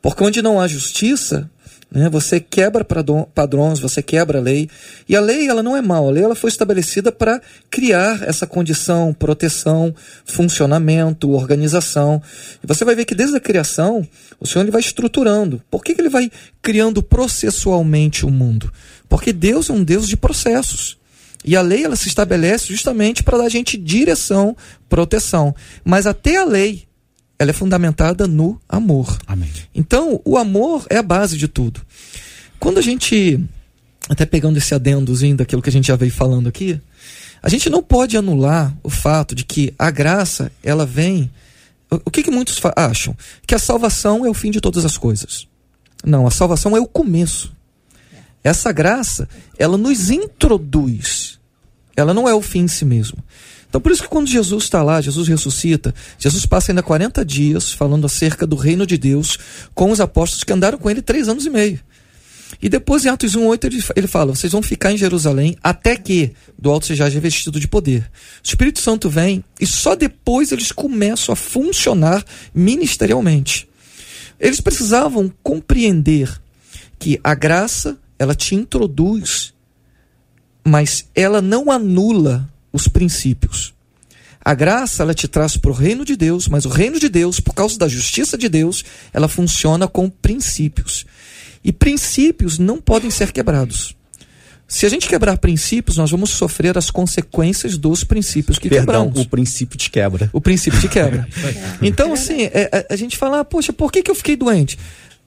Porque 0.00 0.22
onde 0.22 0.40
não 0.40 0.60
há 0.60 0.68
justiça, 0.68 1.50
né, 1.90 2.08
você 2.10 2.38
quebra 2.38 2.86
padrões, 3.34 3.80
você 3.80 4.02
quebra 4.02 4.38
a 4.38 4.42
lei. 4.42 4.68
E 5.08 5.16
a 5.16 5.20
lei 5.20 5.48
ela 5.48 5.62
não 5.62 5.76
é 5.76 5.80
mal, 5.80 6.06
a 6.06 6.10
lei 6.10 6.22
ela 6.22 6.34
foi 6.34 6.50
estabelecida 6.50 7.10
para 7.10 7.40
criar 7.70 8.22
essa 8.22 8.46
condição, 8.46 9.14
proteção, 9.14 9.94
funcionamento, 10.24 11.30
organização. 11.30 12.22
E 12.62 12.66
você 12.66 12.84
vai 12.84 12.94
ver 12.94 13.04
que 13.04 13.14
desde 13.14 13.36
a 13.36 13.40
criação, 13.40 14.06
o 14.38 14.46
Senhor 14.46 14.64
ele 14.64 14.70
vai 14.70 14.80
estruturando. 14.80 15.62
Por 15.70 15.82
que, 15.82 15.94
que 15.94 16.00
ele 16.00 16.10
vai 16.10 16.30
criando 16.60 17.02
processualmente 17.02 18.26
o 18.26 18.30
mundo? 18.30 18.72
Porque 19.08 19.32
Deus 19.32 19.70
é 19.70 19.72
um 19.72 19.82
Deus 19.82 20.06
de 20.06 20.16
processos. 20.16 20.98
E 21.44 21.56
a 21.56 21.62
lei 21.62 21.84
ela 21.84 21.96
se 21.96 22.08
estabelece 22.08 22.66
justamente 22.66 23.22
para 23.22 23.38
dar 23.38 23.44
a 23.44 23.48
gente 23.48 23.76
direção, 23.76 24.56
proteção. 24.88 25.54
Mas 25.84 26.06
até 26.06 26.36
a 26.36 26.44
lei, 26.44 26.87
ela 27.38 27.50
é 27.50 27.54
fundamentada 27.54 28.26
no 28.26 28.60
amor. 28.68 29.16
Amém. 29.26 29.50
Então, 29.74 30.20
o 30.24 30.36
amor 30.36 30.86
é 30.90 30.96
a 30.96 31.02
base 31.02 31.38
de 31.38 31.46
tudo. 31.46 31.80
Quando 32.58 32.78
a 32.78 32.82
gente, 32.82 33.38
até 34.08 34.26
pegando 34.26 34.56
esse 34.56 34.74
adendozinho 34.74 35.36
daquilo 35.36 35.62
que 35.62 35.68
a 35.68 35.72
gente 35.72 35.86
já 35.86 35.96
veio 35.96 36.10
falando 36.10 36.48
aqui, 36.48 36.80
a 37.40 37.48
gente 37.48 37.70
não 37.70 37.82
pode 37.82 38.16
anular 38.16 38.76
o 38.82 38.90
fato 38.90 39.34
de 39.34 39.44
que 39.44 39.72
a 39.78 39.90
graça, 39.90 40.50
ela 40.62 40.84
vem. 40.84 41.30
O 41.90 42.10
que, 42.10 42.24
que 42.24 42.30
muitos 42.30 42.60
acham? 42.76 43.16
Que 43.46 43.54
a 43.54 43.58
salvação 43.58 44.26
é 44.26 44.28
o 44.28 44.34
fim 44.34 44.50
de 44.50 44.60
todas 44.60 44.84
as 44.84 44.98
coisas. 44.98 45.46
Não, 46.04 46.26
a 46.26 46.30
salvação 46.30 46.76
é 46.76 46.80
o 46.80 46.86
começo. 46.86 47.52
Essa 48.42 48.72
graça, 48.72 49.28
ela 49.56 49.78
nos 49.78 50.10
introduz. 50.10 51.38
Ela 51.96 52.12
não 52.12 52.28
é 52.28 52.34
o 52.34 52.42
fim 52.42 52.60
em 52.60 52.68
si 52.68 52.84
mesmo. 52.84 53.18
Então, 53.68 53.80
por 53.80 53.92
isso 53.92 54.02
que 54.02 54.08
quando 54.08 54.28
Jesus 54.28 54.64
está 54.64 54.82
lá, 54.82 55.00
Jesus 55.00 55.28
ressuscita, 55.28 55.94
Jesus 56.18 56.46
passa 56.46 56.72
ainda 56.72 56.82
40 56.82 57.24
dias 57.24 57.70
falando 57.70 58.06
acerca 58.06 58.46
do 58.46 58.56
reino 58.56 58.86
de 58.86 58.96
Deus 58.96 59.38
com 59.74 59.90
os 59.90 60.00
apóstolos 60.00 60.42
que 60.42 60.52
andaram 60.52 60.78
com 60.78 60.88
ele 60.88 61.02
três 61.02 61.28
anos 61.28 61.44
e 61.44 61.50
meio. 61.50 61.80
E 62.62 62.68
depois, 62.68 63.04
em 63.04 63.10
Atos 63.10 63.36
1,8, 63.36 63.64
ele, 63.64 63.84
ele 63.94 64.06
fala: 64.06 64.34
vocês 64.34 64.52
vão 64.52 64.62
ficar 64.62 64.90
em 64.90 64.96
Jerusalém 64.96 65.56
até 65.62 65.96
que 65.96 66.32
do 66.58 66.70
alto 66.70 66.86
seja 66.86 67.06
revestido 67.08 67.60
de 67.60 67.68
poder. 67.68 68.10
O 68.42 68.48
Espírito 68.48 68.80
Santo 68.80 69.10
vem 69.10 69.44
e 69.60 69.66
só 69.66 69.94
depois 69.94 70.50
eles 70.50 70.72
começam 70.72 71.32
a 71.32 71.36
funcionar 71.36 72.24
ministerialmente. 72.54 73.68
Eles 74.40 74.60
precisavam 74.60 75.32
compreender 75.42 76.40
que 76.98 77.20
a 77.22 77.34
graça, 77.34 77.98
ela 78.18 78.34
te 78.34 78.54
introduz, 78.54 79.52
mas 80.64 81.08
ela 81.14 81.42
não 81.42 81.70
anula 81.70 82.48
os 82.72 82.88
princípios. 82.88 83.74
A 84.44 84.54
graça, 84.54 85.02
ela 85.02 85.14
te 85.14 85.28
traz 85.28 85.56
para 85.56 85.70
o 85.70 85.74
reino 85.74 86.04
de 86.04 86.16
Deus, 86.16 86.48
mas 86.48 86.64
o 86.64 86.68
reino 86.68 86.98
de 86.98 87.08
Deus, 87.08 87.40
por 87.40 87.54
causa 87.54 87.78
da 87.78 87.88
justiça 87.88 88.38
de 88.38 88.48
Deus, 88.48 88.84
ela 89.12 89.28
funciona 89.28 89.86
com 89.86 90.08
princípios. 90.08 91.04
E 91.62 91.72
princípios 91.72 92.58
não 92.58 92.80
podem 92.80 93.10
ser 93.10 93.32
quebrados. 93.32 93.94
Se 94.66 94.84
a 94.84 94.88
gente 94.88 95.08
quebrar 95.08 95.38
princípios, 95.38 95.96
nós 95.96 96.10
vamos 96.10 96.28
sofrer 96.30 96.76
as 96.76 96.90
consequências 96.90 97.78
dos 97.78 98.04
princípios 98.04 98.58
que 98.58 98.68
Perdão, 98.68 99.06
quebramos. 99.06 99.26
o 99.26 99.28
princípio 99.28 99.78
te 99.78 99.90
quebra. 99.90 100.28
O 100.30 100.42
princípio 100.42 100.78
te 100.78 100.88
quebra. 100.88 101.26
Então, 101.80 102.12
assim, 102.12 102.42
é, 102.42 102.86
a, 102.90 102.94
a 102.94 102.96
gente 102.96 103.16
fala, 103.16 103.40
ah, 103.40 103.44
poxa, 103.44 103.72
por 103.72 103.90
que, 103.90 104.02
que 104.02 104.10
eu 104.10 104.14
fiquei 104.14 104.36
doente? 104.36 104.78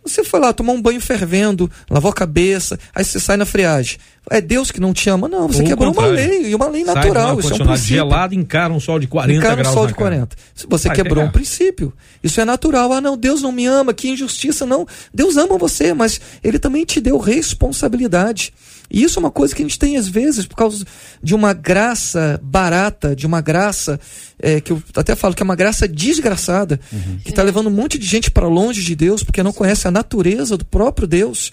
Você 0.04 0.24
foi 0.24 0.39
lá, 0.39 0.52
tomou 0.52 0.76
um 0.76 0.82
banho 0.82 0.99
fervendo, 0.99 1.70
lavou 1.89 2.10
a 2.10 2.14
cabeça, 2.14 2.80
aí 2.93 3.06
você 3.06 3.20
sai 3.20 3.38
na 3.38 3.45
friagem. 3.45 3.97
É 4.30 4.39
Deus 4.41 4.72
que 4.72 4.80
não 4.80 4.93
te 4.93 5.10
ama? 5.10 5.28
Não, 5.28 5.47
você 5.47 5.62
Ou 5.62 5.68
quebrou 5.68 5.91
uma 5.93 6.06
lei, 6.08 6.49
e 6.49 6.56
uma 6.56 6.68
lei 6.68 6.84
Sai 6.86 6.95
natural. 6.95 7.39
Isso 7.39 7.52
é 7.52 7.56
um 7.56 7.58
princípio. 7.60 7.95
gelado, 7.95 8.34
encara 8.36 8.72
um 8.74 8.80
sol 8.80 8.99
de 8.99 9.08
40 9.08 9.38
Encara 9.38 9.54
um 9.54 9.58
graus 9.58 9.74
sol 9.74 9.84
na 9.84 9.89
de 9.89 9.93
cara. 9.95 10.10
40. 10.12 10.36
Se 10.56 10.68
você 10.68 10.88
Vai 10.88 10.95
quebrou 10.95 11.16
pegar. 11.18 11.28
um 11.28 11.32
princípio, 11.32 11.93
isso 12.24 12.39
é 12.41 12.45
natural. 12.45 12.93
Ah, 12.93 13.02
não, 13.02 13.16
Deus 13.18 13.41
não 13.41 13.52
me 13.52 13.66
ama, 13.66 13.93
que 13.93 14.10
injustiça. 14.10 14.66
Não, 14.66 14.88
Deus 15.14 15.38
ama 15.38 15.58
você, 15.58 15.93
mas 15.93 16.20
Ele 16.43 16.58
também 16.60 16.84
te 16.86 16.99
deu 16.99 17.18
responsabilidade. 17.18 18.54
E 18.91 19.03
isso 19.03 19.17
é 19.17 19.21
uma 19.21 19.31
coisa 19.31 19.55
que 19.55 19.61
a 19.61 19.65
gente 19.65 19.79
tem 19.79 19.97
às 19.97 20.07
vezes 20.07 20.45
por 20.45 20.55
causa 20.55 20.85
de 21.23 21.33
uma 21.33 21.53
graça 21.53 22.39
barata, 22.43 23.15
de 23.15 23.25
uma 23.25 23.39
graça 23.41 23.99
é, 24.37 24.59
que 24.59 24.71
eu 24.71 24.83
até 24.95 25.15
falo 25.15 25.33
que 25.33 25.41
é 25.41 25.45
uma 25.45 25.55
graça 25.55 25.87
desgraçada, 25.87 26.79
que 27.23 27.29
está 27.29 27.41
levando 27.41 27.67
um 27.67 27.71
monte 27.71 27.97
de 27.97 28.05
gente 28.05 28.29
para 28.29 28.47
longe 28.47 28.83
de 28.83 28.95
Deus 28.95 29.23
porque 29.23 29.41
não 29.41 29.53
conhece 29.53 29.87
a 29.87 29.91
natureza 29.91 30.57
do 30.57 30.65
próprio 30.65 31.07
Deus. 31.07 31.51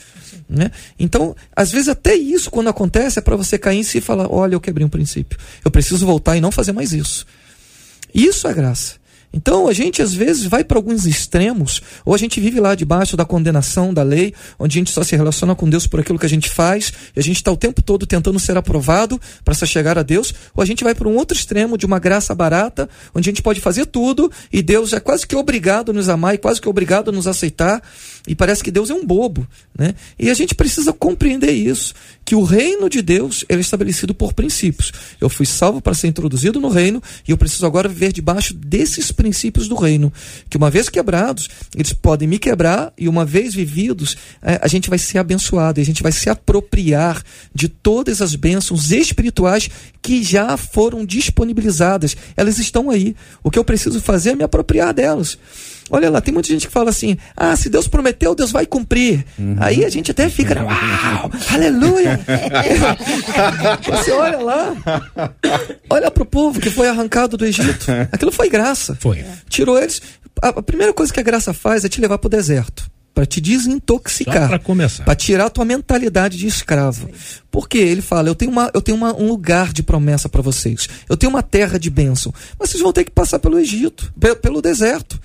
Né? 0.49 0.71
Então, 0.99 1.37
às 1.55 1.71
vezes 1.71 1.89
até 1.89 2.15
isso 2.15 2.51
quando 2.51 2.69
acontece 2.69 3.19
é 3.19 3.23
para 3.23 3.37
você 3.37 3.57
cair 3.59 3.79
em 3.79 3.83
si 3.83 3.99
e 3.99 4.01
falar, 4.01 4.27
olha, 4.31 4.55
eu 4.55 4.61
quebrei 4.61 4.85
um 4.85 4.91
princípio, 4.91 5.39
eu 5.65 5.71
preciso 5.71 6.05
voltar 6.05 6.37
e 6.37 6.41
não 6.41 6.51
fazer 6.51 6.73
mais 6.73 6.93
isso. 6.93 7.27
Isso 8.15 8.49
é 8.49 8.55
graça. 8.55 8.98
Então 9.33 9.69
a 9.69 9.73
gente 9.73 10.01
às 10.01 10.15
vezes 10.15 10.47
vai 10.47 10.65
para 10.65 10.79
alguns 10.79 11.07
extremos, 11.07 11.83
ou 12.05 12.15
a 12.15 12.19
gente 12.19 12.41
vive 12.41 12.61
lá 12.61 12.75
debaixo 12.75 13.17
da 13.17 13.25
condenação 13.25 13.93
da 13.93 14.03
lei, 14.03 14.35
onde 14.59 14.79
a 14.79 14.81
gente 14.81 14.91
só 14.91 15.03
se 15.03 15.15
relaciona 15.15 15.55
com 15.55 15.69
Deus 15.69 15.87
por 15.87 16.01
aquilo 16.01 16.19
que 16.19 16.27
a 16.27 16.29
gente 16.29 16.49
faz, 16.49 16.93
e 17.15 17.21
a 17.21 17.23
gente 17.23 17.37
está 17.37 17.53
o 17.53 17.57
tempo 17.57 17.83
todo 17.83 18.07
tentando 18.07 18.39
ser 18.39 18.57
aprovado 18.57 19.21
para 19.45 19.55
se 19.55 19.67
chegar 19.67 19.99
a 19.99 20.03
Deus, 20.03 20.35
ou 20.55 20.63
a 20.63 20.67
gente 20.67 20.83
vai 20.83 20.95
para 20.95 21.09
um 21.09 21.17
outro 21.17 21.37
extremo 21.37 21.77
de 21.77 21.85
uma 21.85 21.99
graça 21.99 22.35
barata, 22.35 22.89
onde 23.15 23.29
a 23.29 23.31
gente 23.31 23.43
pode 23.43 23.61
fazer 23.61 23.87
tudo 23.87 24.31
e 24.53 24.63
Deus 24.63 24.93
é 24.93 25.01
quase 25.01 25.27
que 25.27 25.37
obrigado 25.37 25.91
a 25.91 25.95
nos 25.95 26.09
amar 26.09 26.35
e 26.35 26.39
quase 26.39 26.61
que 26.61 26.69
obrigado 26.69 27.11
a 27.11 27.13
nos 27.13 27.27
aceitar, 27.27 27.83
e 28.27 28.35
parece 28.35 28.63
que 28.63 28.71
Deus 28.71 28.91
é 28.91 28.95
um 28.95 29.05
bobo, 29.05 29.47
né? 29.77 29.95
E 30.19 30.31
a 30.31 30.35
gente 30.35 30.55
precisa 30.55 30.93
compreender 30.93 31.53
isso, 31.53 31.95
que 32.29 32.35
o 32.35 32.43
reino 32.43 32.91
de 32.91 33.01
Deus 33.01 33.43
é 33.49 33.55
estabelecido 33.55 34.13
por 34.13 34.35
princípios. 34.35 34.93
Eu 35.19 35.31
fui 35.31 35.47
salvo 35.47 35.81
para 35.81 35.95
ser 35.95 36.09
introduzido 36.09 36.61
no 36.61 36.69
reino 36.69 37.03
e 37.27 37.31
eu 37.31 37.39
preciso 37.39 37.65
agora 37.65 37.89
viver 37.89 38.13
debaixo 38.13 38.53
desses 38.53 39.11
princípios 39.11 39.67
do 39.67 39.75
reino, 39.75 40.13
que 40.51 40.59
uma 40.59 40.69
vez 40.69 40.91
quebrados, 40.91 41.49
eles 41.75 41.95
podem 41.95 42.29
me 42.29 42.39
quebrar 42.39 42.93
e 42.99 43.09
uma 43.09 43.25
vez 43.25 43.55
vividos, 43.55 44.15
eh, 44.43 44.61
a 44.61 44.69
gente 44.69 44.91
vai 44.91 44.99
ser 44.99 45.17
abençoado, 45.17 45.81
a 45.81 45.85
gente 45.85 46.03
vai 46.03 46.13
se 46.13 46.29
apropriar 46.29 47.23
de 47.55 47.67
todas 47.67 48.21
as 48.21 48.35
bênçãos 48.35 48.91
espirituais 48.91 49.71
que 50.03 50.23
já 50.23 50.55
foram 50.59 51.07
disponibilizadas. 51.07 52.15
Elas 52.37 52.59
estão 52.59 52.91
aí. 52.91 53.17
O 53.43 53.51
que 53.51 53.59
eu 53.59 53.65
preciso 53.65 54.03
fazer 54.03 54.33
é 54.33 54.37
me 54.37 54.45
apropriar 54.45 54.93
delas. 54.93 55.39
Olha 55.91 56.11
lá, 56.11 56.21
tem 56.21 56.33
muita 56.35 56.49
gente 56.49 56.67
que 56.67 56.73
fala 56.73 56.91
assim: 56.91 57.17
ah, 57.37 57.57
se 57.57 57.69
Deus 57.69 57.89
prometeu, 57.89 58.35
Deus 58.35 58.51
vai 58.51 58.67
cumprir. 58.67 59.25
Aí 59.59 59.85
a 59.85 59.89
gente 59.89 60.11
até 60.11 60.29
fica, 60.29 60.55
né, 60.55 60.63
uau, 60.63 61.31
aleluia. 61.53 62.21
Você 63.89 64.11
olha 64.13 64.39
lá, 64.39 64.77
olha 65.89 66.11
para 66.11 66.23
o 66.23 66.27
povo 66.27 66.61
que 66.61 66.71
foi 66.71 66.89
arrancado 66.89 67.37
do 67.37 67.45
Egito. 67.45 67.87
Aquilo 68.13 68.33
foi 68.33 68.49
graça. 68.49 68.97
Foi. 69.01 69.25
Tirou 69.49 69.79
eles. 69.79 70.03
A, 70.43 70.63
primeira 70.63 70.93
coisa 70.93 71.13
que 71.13 71.21
a 71.21 71.23
graça 71.23 71.53
faz 71.53 71.85
é 71.85 71.89
te 71.89 72.01
levar 72.01 72.19
para 72.19 72.27
o 72.27 72.31
deserto. 72.31 72.89
para 73.15 73.27
te 73.27 73.41
desintoxicar, 73.41 74.47
para 74.47 74.59
começar, 74.61 75.05
para 75.05 75.17
tirar 75.17 75.47
a 75.47 75.51
tua 75.51 75.65
mentalidade 75.65 76.37
de 76.39 76.47
escravo. 76.47 77.09
Porque 77.51 77.79
ele 77.79 78.01
fala, 78.01 78.29
eu 78.29 78.35
tenho, 78.35 78.53
uma, 78.53 78.71
eu 78.73 78.81
tenho 78.81 78.97
uma, 78.97 79.13
um 79.17 79.29
lugar 79.29 79.73
de 79.73 79.83
promessa 79.83 80.29
para 80.29 80.41
vocês, 80.41 80.89
eu 81.09 81.17
tenho 81.17 81.31
uma 81.31 81.43
terra 81.43 81.79
de 81.79 81.91
bênção, 81.91 82.33
mas 82.57 82.71
vocês 82.71 82.81
vão 82.83 82.93
ter 82.93 83.03
que 83.03 83.11
passar 83.11 83.41
pelo 83.41 83.59
Egito, 83.59 84.13
pelo 84.41 84.63
deserto, 84.63 85.21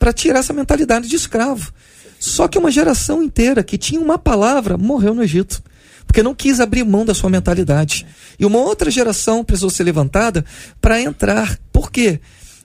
para 0.00 0.12
tirar 0.12 0.40
essa 0.40 0.52
mentalidade 0.52 1.08
de 1.08 1.14
escravo. 1.14 1.72
Só 2.18 2.48
que 2.48 2.58
uma 2.58 2.72
geração 2.72 3.22
inteira 3.22 3.62
que 3.62 3.78
tinha 3.78 4.00
uma 4.00 4.18
palavra 4.18 4.76
morreu 4.76 5.14
no 5.14 5.22
Egito 5.22 5.62
porque 6.10 6.24
não 6.24 6.34
quis 6.34 6.58
abrir 6.58 6.82
mão 6.82 7.04
da 7.04 7.14
sua 7.14 7.30
mentalidade. 7.30 8.04
E 8.36 8.44
uma 8.44 8.58
outra 8.58 8.90
geração 8.90 9.44
precisou 9.44 9.70
ser 9.70 9.84
levantada 9.84 10.44
para 10.80 11.00
entrar. 11.00 11.56
Por 11.72 11.88
quê? 11.88 12.18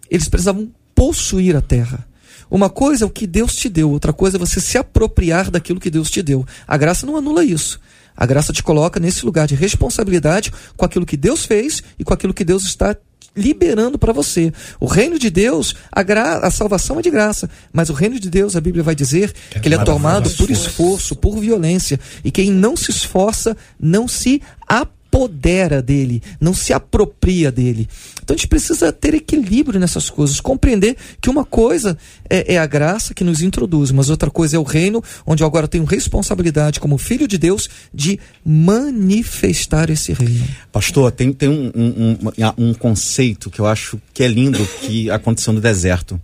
Eles 0.10 0.28
precisavam 0.28 0.72
possuir 0.96 1.56
a 1.56 1.62
terra. 1.62 2.08
Uma 2.50 2.72
coisa 2.72 3.04
é 3.04 3.08
o 3.08 3.10
que 3.10 3.28
Deus 3.28 3.56
te 3.56 3.70
deu, 3.70 3.92
outra 3.92 4.12
coisa 4.12 4.38
é 4.38 4.40
você 4.40 4.60
se 4.60 4.80
apropriar 4.80 5.52
daquilo 5.52 5.80
que 5.80 5.92
Deus 5.92 6.10
te 6.10 6.24
deu. 6.24 6.44
A 6.68 6.76
graça 6.76 7.06
não 7.06 7.18
anula 7.18 7.44
isso. 7.44 7.80
A 8.18 8.26
graça 8.26 8.52
te 8.52 8.64
coloca 8.64 9.00
nesse 9.00 9.24
lugar 9.24 9.46
de 9.46 9.54
responsabilidade 9.54 10.52
com 10.76 10.84
aquilo 10.84 11.06
que 11.06 11.16
Deus 11.16 11.46
fez 11.46 11.84
e 12.00 12.04
com 12.04 12.16
aquilo 12.16 12.34
que 12.34 12.44
Deus 12.44 12.64
está 12.64 12.98
liberando 13.36 13.98
para 13.98 14.14
você. 14.14 14.52
O 14.80 14.86
reino 14.86 15.20
de 15.20 15.30
Deus, 15.30 15.76
a, 15.92 16.02
gra 16.02 16.38
a 16.38 16.52
salvação 16.52 17.00
é 17.00 17.02
de 17.02 17.10
graça, 17.10 17.50
mas 17.74 17.90
o 17.90 17.94
reino 17.94 18.20
de 18.20 18.30
Deus, 18.30 18.56
a 18.56 18.62
Bíblia 18.62 18.84
vai 18.84 18.96
dizer 18.96 19.34
que, 19.50 19.60
que 19.60 19.68
ele 19.68 19.76
é 19.76 19.84
tomado 19.84 20.30
por 20.32 20.50
esforço, 20.50 21.16
por 21.16 21.38
violência, 21.38 22.00
e 22.24 22.32
quem 22.32 22.52
não 22.52 22.76
se 22.76 22.92
esforça 22.92 23.56
não 23.80 24.08
se 24.08 24.42
apodera 24.68 25.82
dele, 25.82 26.22
não 26.40 26.54
se 26.54 26.74
apropria 26.74 27.52
dele. 27.52 27.88
Então 28.26 28.34
a 28.34 28.38
gente 28.38 28.48
precisa 28.48 28.92
ter 28.92 29.14
equilíbrio 29.14 29.80
nessas 29.80 30.10
coisas, 30.10 30.42
compreender 30.42 30.98
que 31.22 31.30
uma 31.30 31.46
coisa 31.46 31.96
é, 32.28 32.56
é, 32.56 32.58
a 32.58 32.66
graça 32.66 33.14
que 33.14 33.24
nos 33.24 33.40
introduz, 33.44 33.92
mas 33.92 34.10
outra 34.10 34.32
coisa 34.32 34.56
é 34.56 34.60
o 34.60 34.64
reino, 34.64 35.04
onde 35.28 35.44
eu 35.44 35.48
agora 35.48 35.68
tenho 35.68 35.84
responsabilidade 35.86 36.80
como 36.80 36.98
filho 36.98 37.28
de 37.28 37.38
Deus 37.38 37.70
de 37.94 38.20
manifestar 38.44 39.92
esse 39.92 40.12
reino. 40.12 40.44
Pastor, 40.72 41.12
tem, 41.12 41.32
tem 41.32 41.48
um, 41.48 41.72
um, 41.76 42.18
um, 42.58 42.70
um 42.70 42.74
conceito 42.74 43.52
que 43.52 43.62
eu 43.62 43.68
acho 43.68 44.02
que 44.12 44.24
é 44.24 44.28
lindo 44.28 44.66
que 44.82 45.08
aconteceu 45.12 45.54
no 45.54 45.62
deserto. 45.62 46.20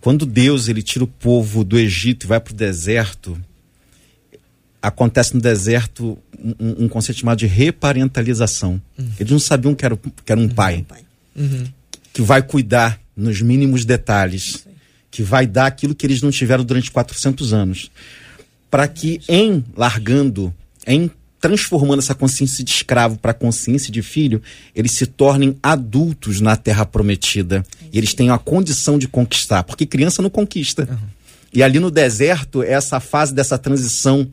Quando 0.00 0.26
Deus 0.26 0.66
ele 0.66 0.82
tira 0.82 1.04
o 1.04 1.06
povo 1.06 1.62
do 1.62 1.78
Egito 1.78 2.26
e 2.26 2.28
vai 2.28 2.40
para 2.40 2.52
o 2.52 2.56
deserto, 2.56 3.38
acontece 4.82 5.36
no 5.36 5.40
deserto 5.40 6.18
um, 6.36 6.86
um, 6.86 6.88
conceito 6.88 7.20
chamado 7.20 7.38
de 7.38 7.46
reparentalização. 7.46 8.82
Uhum. 8.98 9.08
Eles 9.20 9.30
não 9.30 9.38
sabiam 9.38 9.72
que 9.72 9.84
era, 9.84 9.96
que 9.96 10.32
era 10.32 10.40
um 10.40 10.48
pai, 10.48 10.78
uhum. 10.90 10.96
Que 12.12 12.22
vai 12.22 12.42
cuidar 12.42 13.00
nos 13.16 13.40
mínimos 13.40 13.84
detalhes, 13.84 14.66
que 15.10 15.22
vai 15.22 15.46
dar 15.46 15.66
aquilo 15.66 15.94
que 15.94 16.06
eles 16.06 16.22
não 16.22 16.30
tiveram 16.30 16.64
durante 16.64 16.90
400 16.90 17.52
anos. 17.52 17.90
Para 18.70 18.88
que, 18.88 19.20
em 19.28 19.64
largando, 19.76 20.52
em 20.86 21.10
transformando 21.40 21.98
essa 21.98 22.14
consciência 22.14 22.62
de 22.64 22.70
escravo 22.70 23.18
para 23.18 23.34
consciência 23.34 23.92
de 23.92 24.00
filho, 24.00 24.40
eles 24.76 24.92
se 24.92 25.06
tornem 25.06 25.58
adultos 25.60 26.40
na 26.40 26.56
terra 26.56 26.86
prometida. 26.86 27.64
E 27.92 27.98
eles 27.98 28.14
tenham 28.14 28.32
a 28.32 28.38
condição 28.38 28.96
de 28.96 29.08
conquistar, 29.08 29.64
porque 29.64 29.84
criança 29.84 30.22
não 30.22 30.30
conquista. 30.30 30.88
Uhum. 30.88 30.98
E 31.52 31.62
ali 31.62 31.80
no 31.80 31.90
deserto, 31.90 32.62
essa 32.62 33.00
fase 33.00 33.34
dessa 33.34 33.58
transição 33.58 34.30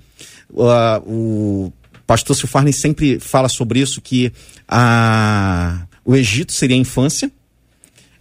uh, 0.51 1.01
o 1.05 1.73
pastor 2.05 2.35
Silfarni 2.35 2.71
sempre 2.71 3.19
fala 3.19 3.49
sobre 3.49 3.79
isso, 3.79 4.01
que 4.01 4.31
a, 4.67 5.85
o 6.09 6.15
Egito 6.15 6.51
seria 6.51 6.75
a 6.75 6.79
infância, 6.79 7.31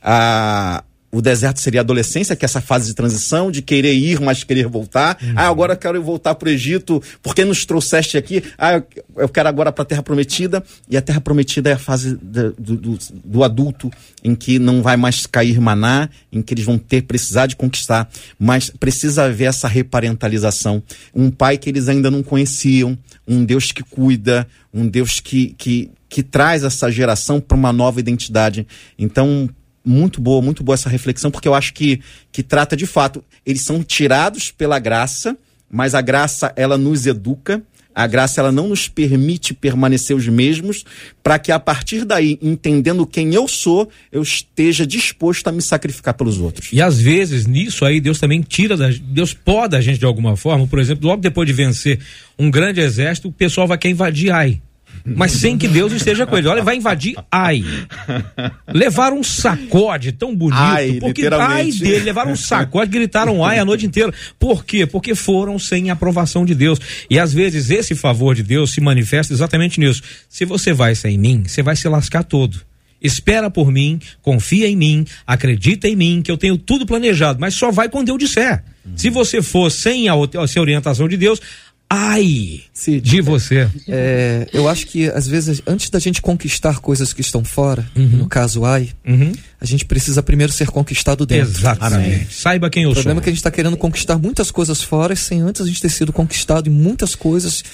a, 0.03 0.85
o 1.11 1.23
deserto 1.23 1.59
seria 1.61 1.81
a 1.81 1.83
adolescência, 1.83 2.37
que 2.37 2.45
é 2.45 2.47
essa 2.47 2.61
fase 2.61 2.89
de 2.89 2.95
transição, 2.95 3.51
de 3.51 3.63
querer 3.63 3.95
ir, 3.95 4.21
mas 4.21 4.45
querer 4.45 4.67
voltar. 4.67 5.17
Uhum. 5.23 5.33
Ah, 5.37 5.49
agora 5.49 5.73
eu 5.73 5.77
quero 5.79 6.03
voltar 6.03 6.35
para 6.35 6.49
o 6.49 6.53
Egito, 6.53 7.03
porque 7.23 7.47
nos 7.47 7.65
trouxeste 7.65 8.19
aqui? 8.19 8.43
Ah, 8.59 8.83
eu 9.17 9.29
quero 9.29 9.49
agora 9.49 9.73
para 9.73 9.83
a 9.83 9.87
Terra 9.87 10.03
Prometida. 10.03 10.63
E 10.89 10.99
a 10.99 11.03
Terra 11.03 11.21
Prometida 11.21 11.71
é 11.71 11.73
a 11.73 11.79
fase 11.79 12.15
do, 12.15 12.53
do, 12.53 12.99
do, 13.25 13.43
adulto, 13.43 13.91
em 14.23 14.35
que 14.35 14.59
não 14.59 14.83
vai 14.83 14.99
mais 14.99 15.25
cair 15.25 15.59
maná, 15.61 16.11
em 16.31 16.43
que 16.43 16.53
eles 16.53 16.65
vão 16.65 16.77
ter, 16.77 17.03
precisar 17.03 17.47
de 17.47 17.57
conquistar. 17.57 18.07
Mas 18.39 18.69
precisa 18.69 19.25
haver 19.25 19.47
essa 19.47 19.67
reparentalização. 19.67 20.83
Um 21.15 21.31
pai 21.31 21.57
que 21.57 21.71
eles 21.71 21.89
ainda 21.89 22.11
não 22.11 22.23
conheciam, 22.23 22.99
um 23.27 23.47
Deus 23.47 23.73
que 23.73 23.83
cuida, 23.83 24.47
um 24.75 24.87
Deus 24.87 25.21
que, 25.21 25.55
que, 25.57 25.91
que 26.07 26.23
traz 26.23 26.65
essa 26.65 26.91
geração 26.93 27.41
para 27.41 27.57
uma 27.57 27.73
nova 27.73 27.99
identidade. 27.99 28.67
Então, 28.99 29.49
muito 29.89 30.21
boa, 30.21 30.43
muito 30.43 30.63
boa 30.63 30.75
essa 30.75 30.89
reflexão, 30.89 31.31
porque 31.31 31.49
eu 31.49 31.55
acho 31.55 31.73
que, 31.73 32.01
que 32.31 32.43
trata 32.43 32.77
de 32.77 32.87
fato, 32.87 33.25
eles 33.45 33.63
são 33.63 33.83
tirados 33.83 34.51
pela 34.51 34.79
graça, 34.79 35.37
mas 35.71 35.95
a 35.95 36.01
graça 36.01 36.53
ela 36.57 36.77
nos 36.77 37.07
educa, 37.07 37.63
a 37.95 38.07
graça 38.07 38.41
ela 38.41 38.53
não 38.53 38.69
nos 38.69 38.87
permite 38.87 39.53
permanecer 39.53 40.15
os 40.15 40.29
mesmos, 40.29 40.85
para 41.21 41.39
que 41.39 41.51
a 41.51 41.59
partir 41.59 42.05
daí, 42.05 42.39
entendendo 42.41 43.05
quem 43.05 43.35
eu 43.35 43.49
sou, 43.49 43.89
eu 44.13 44.23
esteja 44.23 44.87
disposto 44.87 45.49
a 45.49 45.53
me 45.53 45.61
sacrificar 45.61 46.15
pelos 46.15 46.39
outros. 46.39 46.69
E 46.73 46.81
às 46.81 47.01
vezes 47.01 47.47
nisso 47.47 47.85
aí 47.85 48.01
Deus 48.01 48.21
também 48.21 48.41
tira 48.41 48.77
da, 48.77 48.89
Deus 48.89 49.35
poda 49.35 49.79
a 49.79 49.81
gente 49.81 49.99
de 49.99 50.05
alguma 50.05 50.37
forma, 50.37 50.67
por 50.67 50.79
exemplo, 50.79 51.09
logo 51.09 51.21
depois 51.21 51.47
de 51.47 51.53
vencer 51.53 51.99
um 52.39 52.51
grande 52.51 52.81
exército, 52.81 53.29
o 53.29 53.33
pessoal 53.33 53.67
vai 53.67 53.77
querer 53.77 53.95
invadir 53.95 54.31
Ai 54.31 54.61
mas 55.17 55.33
sem 55.33 55.57
que 55.57 55.69
Deus 55.69 55.93
esteja 55.93 56.27
com 56.27 56.37
ele. 56.37 56.49
Olha, 56.49 56.63
vai 56.63 56.77
invadir 56.77 57.17
Ai. 57.31 57.65
Levaram 58.67 59.19
um 59.19 59.23
sacode 59.23 60.13
tão 60.13 60.35
bonito, 60.35 60.59
ai, 60.59 60.99
porque 61.01 61.27
ai 61.27 61.71
dele, 61.73 62.05
levaram 62.05 62.33
um 62.33 62.37
sacode, 62.37 62.91
gritaram 62.91 63.45
ai 63.45 63.59
a 63.59 63.65
noite 63.65 63.87
inteira. 63.87 64.13
Por 64.39 64.65
quê? 64.65 64.87
Porque 64.87 65.15
foram 65.15 65.59
sem 65.59 65.91
aprovação 65.91 66.45
de 66.45 66.55
Deus. 66.55 66.79
E 67.09 67.19
às 67.19 67.33
vezes 67.33 67.71
esse 67.71 67.95
favor 67.95 68.35
de 68.35 68.43
Deus 68.43 68.73
se 68.73 68.81
manifesta 68.81 69.33
exatamente 69.33 69.81
nisso. 69.81 70.03
Se 70.29 70.45
você 70.45 70.73
vai 70.73 70.95
sem 70.95 71.19
mim, 71.19 71.45
você 71.47 71.63
vai 71.63 71.77
se 71.77 71.89
lascar 71.89 72.23
todo 72.23 72.69
espera 73.01 73.51
por 73.51 73.71
mim, 73.71 74.01
confia 74.23 74.69
em 74.69 74.77
mim, 74.77 75.07
acredita 75.27 75.89
em 75.89 75.97
mim, 75.97 76.21
que 76.23 76.31
eu 76.31 76.37
tenho 76.37 76.59
tudo 76.59 76.85
planejado, 76.85 77.39
mas 77.41 77.55
só 77.55 77.71
vai 77.71 77.89
quando 77.89 78.09
eu 78.09 78.19
disser. 78.19 78.63
Uhum. 78.85 78.93
Se 78.97 79.11
você 79.11 79.41
for 79.41 79.71
sem 79.71 80.09
a, 80.09 80.13
a 80.15 80.61
orientação 80.61 81.09
de 81.09 81.17
Deus, 81.17 81.41
ai 81.91 82.61
Cid, 82.73 83.01
de 83.01 83.21
você. 83.21 83.69
É, 83.89 84.47
eu 84.53 84.69
acho 84.69 84.87
que 84.87 85.09
às 85.09 85.27
vezes 85.27 85.63
antes 85.67 85.89
da 85.89 85.99
gente 85.99 86.21
conquistar 86.21 86.81
coisas 86.81 87.13
que 87.13 87.21
estão 87.21 87.43
fora, 87.43 87.89
uhum. 87.97 88.07
no 88.09 88.29
caso 88.29 88.65
ai, 88.65 88.91
uhum. 89.07 89.33
a 89.61 89.65
gente 89.65 89.85
precisa 89.85 90.23
primeiro 90.23 90.53
ser 90.53 90.69
conquistado 90.69 91.25
dentro. 91.25 91.49
Exatamente. 91.49 92.35
Saiba 92.35 92.69
quem 92.69 92.83
eu 92.83 92.91
sou. 92.91 92.93
O 92.93 93.03
problema 93.03 93.17
sou. 93.17 93.23
é 93.23 93.25
que 93.25 93.31
a 93.31 93.33
gente 93.33 93.41
está 93.41 93.51
querendo 93.51 93.77
conquistar 93.77 94.19
muitas 94.19 94.51
coisas 94.51 94.83
fora 94.83 95.17
sem 95.17 95.41
antes 95.41 95.63
a 95.63 95.67
gente 95.67 95.81
ter 95.81 95.89
sido 95.89 96.13
conquistado 96.13 96.69
em 96.69 96.73
muitas 96.73 97.15
coisas 97.15 97.65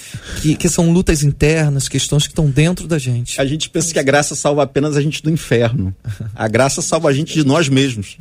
que, 0.40 0.54
que 0.54 0.68
são 0.68 0.92
lutas 0.92 1.22
internas, 1.22 1.88
questões 1.88 2.22
que 2.22 2.32
estão 2.32 2.48
dentro 2.48 2.86
da 2.86 2.98
gente. 2.98 3.40
A 3.40 3.44
gente 3.44 3.68
pensa 3.68 3.92
que 3.92 3.98
a 3.98 4.02
graça 4.02 4.34
salva 4.34 4.62
apenas 4.62 4.96
a 4.96 5.02
gente 5.02 5.22
do 5.22 5.30
inferno. 5.30 5.94
A 6.34 6.46
graça 6.46 6.80
salva 6.80 7.08
a 7.08 7.12
gente 7.12 7.34
de 7.34 7.44
nós 7.44 7.68
mesmos. 7.68 8.16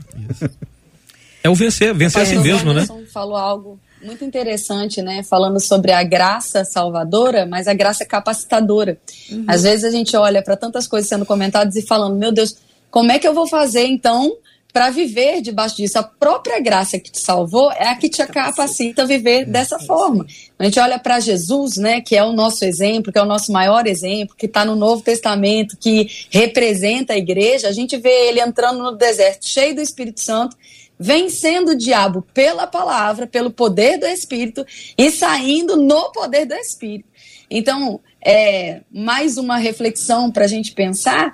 É 1.43 1.49
o 1.49 1.55
vencer, 1.55 1.93
vencer 1.93 2.21
a 2.21 2.25
si 2.25 2.37
mesmo, 2.37 2.73
né? 2.73 2.87
falou 3.11 3.35
algo 3.35 3.79
muito 4.04 4.24
interessante, 4.24 5.01
né? 5.01 5.24
Falando 5.24 5.60
sobre 5.60 5.91
a 5.91 6.04
graça 6.04 6.66
salvadora, 6.66 7.45
mas 7.45 7.68
a 7.68 7.74
graça 7.74 8.06
capacitadora. 8.06 8.97
Uhum. 9.32 9.45
Às 9.47 9.64
vezes 9.64 9.86
a 9.86 9.91
gente 9.91 10.16
olha 10.16 10.43
para 10.43 10.58
tantas 10.58 10.88
coisas 10.88 11.10
sendo 11.10 11.26
comentadas 11.26 11.76
e 11.76 11.82
falando, 11.82 12.16
meu 12.16 12.32
Deus, 12.32 12.56
como 12.91 13.12
é 13.12 13.18
que 13.18 13.28
eu 13.28 13.34
vou 13.34 13.47
fazer 13.47 13.86
então 13.86 14.38
para 14.72 14.89
viver 14.89 15.41
debaixo 15.41 15.78
disso? 15.78 15.97
A 15.99 16.04
própria 16.04 16.60
graça 16.60 16.99
que 16.99 17.12
te 17.12 17.20
salvou 17.20 17.72
é 17.72 17.88
a 17.88 17.95
que 17.95 18.10
te 18.10 18.26
capacita 18.26 19.04
a 19.04 19.06
viver 19.06 19.45
dessa 19.45 19.80
forma. 19.80 20.26
A 20.60 20.66
gente 20.66 20.80
olha 20.80 20.99
para 20.99 21.20
Jesus, 21.20 21.78
né, 21.78 22.01
que 22.01 22.16
é 22.16 22.24
o 22.24 22.34
nosso 22.34 22.66
exemplo, 22.66 23.12
que 23.12 23.20
é 23.20 23.22
o 23.22 23.26
nosso 23.26 23.51
maior 23.51 23.88
exemplo, 23.88 24.36
que 24.36 24.47
está 24.47 24.66
no 24.66 24.76
Novo 24.76 25.01
Testamento, 25.01 25.78
que 25.78 26.08
representa 26.30 27.14
a 27.14 27.18
igreja, 27.18 27.68
a 27.68 27.72
gente 27.72 27.97
vê 27.97 28.28
ele 28.28 28.41
entrando 28.41 28.82
no 28.82 28.91
deserto 28.91 29.47
cheio 29.47 29.76
do 29.76 29.82
Espírito 29.82 30.20
Santo 30.20 30.56
vencendo 31.04 31.70
o 31.70 31.78
diabo 31.78 32.26
pela 32.34 32.66
palavra, 32.66 33.28
pelo 33.28 33.51
poder 33.51 33.99
do 33.99 34.06
Espírito 34.06 34.66
e 34.97 35.12
saindo 35.12 35.76
no 35.76 36.14
poder 36.14 36.45
do 36.45 36.54
Espírito. 36.54 37.10
Então, 37.51 37.99
é, 38.26 38.82
mais 38.89 39.38
uma 39.38 39.58
reflexão 39.58 40.32
para 40.32 40.45
a 40.45 40.47
gente 40.47 40.72
pensar. 40.72 41.34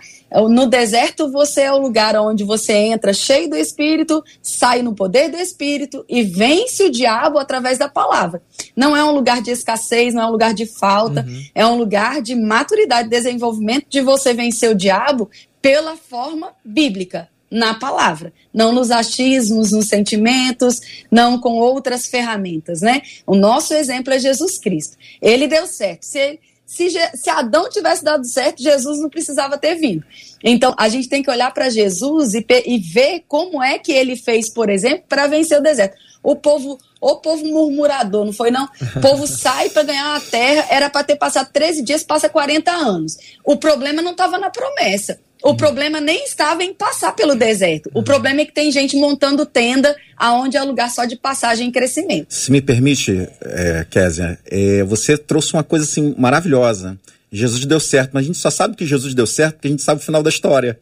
No 0.49 0.65
deserto, 0.65 1.31
você 1.31 1.61
é 1.61 1.71
o 1.71 1.77
lugar 1.77 2.15
onde 2.17 2.43
você 2.43 2.73
entra 2.73 3.13
cheio 3.13 3.47
do 3.47 3.55
Espírito, 3.55 4.23
sai 4.41 4.81
no 4.81 4.95
poder 4.95 5.29
do 5.29 5.37
Espírito 5.37 6.03
e 6.09 6.23
vence 6.23 6.83
o 6.83 6.91
diabo 6.91 7.37
através 7.37 7.77
da 7.77 7.87
palavra. 7.87 8.41
Não 8.75 8.97
é 8.97 9.05
um 9.05 9.11
lugar 9.11 9.39
de 9.41 9.51
escassez, 9.51 10.15
não 10.15 10.23
é 10.23 10.25
um 10.25 10.31
lugar 10.31 10.53
de 10.53 10.65
falta, 10.65 11.21
uhum. 11.21 11.43
é 11.53 11.65
um 11.65 11.77
lugar 11.77 12.23
de 12.23 12.35
maturidade, 12.35 13.07
desenvolvimento 13.07 13.85
de 13.87 14.01
você 14.01 14.33
vencer 14.33 14.71
o 14.71 14.75
diabo 14.75 15.29
pela 15.61 15.95
forma 15.95 16.53
bíblica, 16.65 17.29
na 17.51 17.73
palavra, 17.73 18.31
não 18.53 18.71
nos 18.71 18.91
achismos, 18.91 19.71
nos 19.71 19.87
sentimentos, 19.87 20.79
não 21.09 21.39
com 21.39 21.53
outras 21.53 22.07
ferramentas, 22.07 22.81
né? 22.81 23.01
O 23.25 23.35
nosso 23.35 23.73
exemplo 23.73 24.13
é 24.13 24.19
Jesus 24.19 24.57
Cristo. 24.57 24.97
Ele 25.21 25.47
deu 25.47 25.65
certo. 25.65 26.03
Se, 26.03 26.39
se, 26.65 26.89
se 27.15 27.29
Adão 27.29 27.69
tivesse 27.69 28.03
dado 28.03 28.25
certo, 28.25 28.61
Jesus 28.61 28.99
não 28.99 29.09
precisava 29.09 29.57
ter 29.57 29.75
vindo. 29.75 30.03
Então, 30.43 30.73
a 30.77 30.87
gente 30.87 31.09
tem 31.09 31.23
que 31.23 31.31
olhar 31.31 31.51
para 31.53 31.69
Jesus 31.69 32.35
e, 32.35 32.45
e 32.65 32.77
ver 32.77 33.23
como 33.27 33.61
é 33.61 33.79
que 33.79 33.91
ele 33.91 34.15
fez, 34.15 34.53
por 34.53 34.69
exemplo, 34.69 35.05
para 35.09 35.27
vencer 35.27 35.57
o 35.57 35.63
deserto. 35.63 35.97
O 36.21 36.35
povo, 36.35 36.77
o 37.01 37.15
povo 37.15 37.45
murmurador, 37.45 38.25
não 38.25 38.33
foi 38.33 38.51
não? 38.51 38.69
O 38.97 39.01
povo 39.01 39.25
sai 39.27 39.69
para 39.69 39.83
ganhar 39.83 40.15
a 40.15 40.19
terra, 40.19 40.67
era 40.69 40.89
para 40.89 41.03
ter 41.03 41.15
passado 41.15 41.49
13 41.51 41.81
dias, 41.81 42.03
passa 42.03 42.29
40 42.29 42.71
anos. 42.71 43.17
O 43.43 43.57
problema 43.57 44.01
não 44.01 44.11
estava 44.11 44.37
na 44.37 44.49
promessa. 44.49 45.19
O 45.41 45.55
problema 45.55 46.01
nem 46.01 46.25
estava 46.25 46.63
em 46.63 46.73
passar 46.73 47.13
pelo 47.13 47.33
deserto. 47.33 47.89
O 47.93 48.03
problema 48.03 48.41
é 48.41 48.45
que 48.45 48.51
tem 48.53 48.71
gente 48.71 48.97
montando 48.97 49.45
tenda 49.45 49.95
aonde 50.17 50.57
é 50.57 50.63
lugar 50.63 50.91
só 50.91 51.05
de 51.05 51.15
passagem 51.15 51.69
e 51.69 51.71
crescimento. 51.71 52.27
Se 52.29 52.51
me 52.51 52.61
permite, 52.61 53.27
é, 53.41 53.85
Kézia, 53.89 54.37
é, 54.45 54.83
você 54.83 55.17
trouxe 55.17 55.53
uma 55.53 55.63
coisa 55.63 55.85
assim 55.85 56.13
maravilhosa. 56.17 56.99
Jesus 57.31 57.65
deu 57.65 57.79
certo, 57.79 58.11
mas 58.13 58.23
a 58.23 58.27
gente 58.27 58.37
só 58.37 58.49
sabe 58.49 58.75
que 58.75 58.85
Jesus 58.85 59.13
deu 59.13 59.25
certo 59.25 59.55
porque 59.55 59.67
a 59.69 59.71
gente 59.71 59.83
sabe 59.83 60.01
o 60.01 60.03
final 60.03 60.21
da 60.21 60.29
história. 60.29 60.77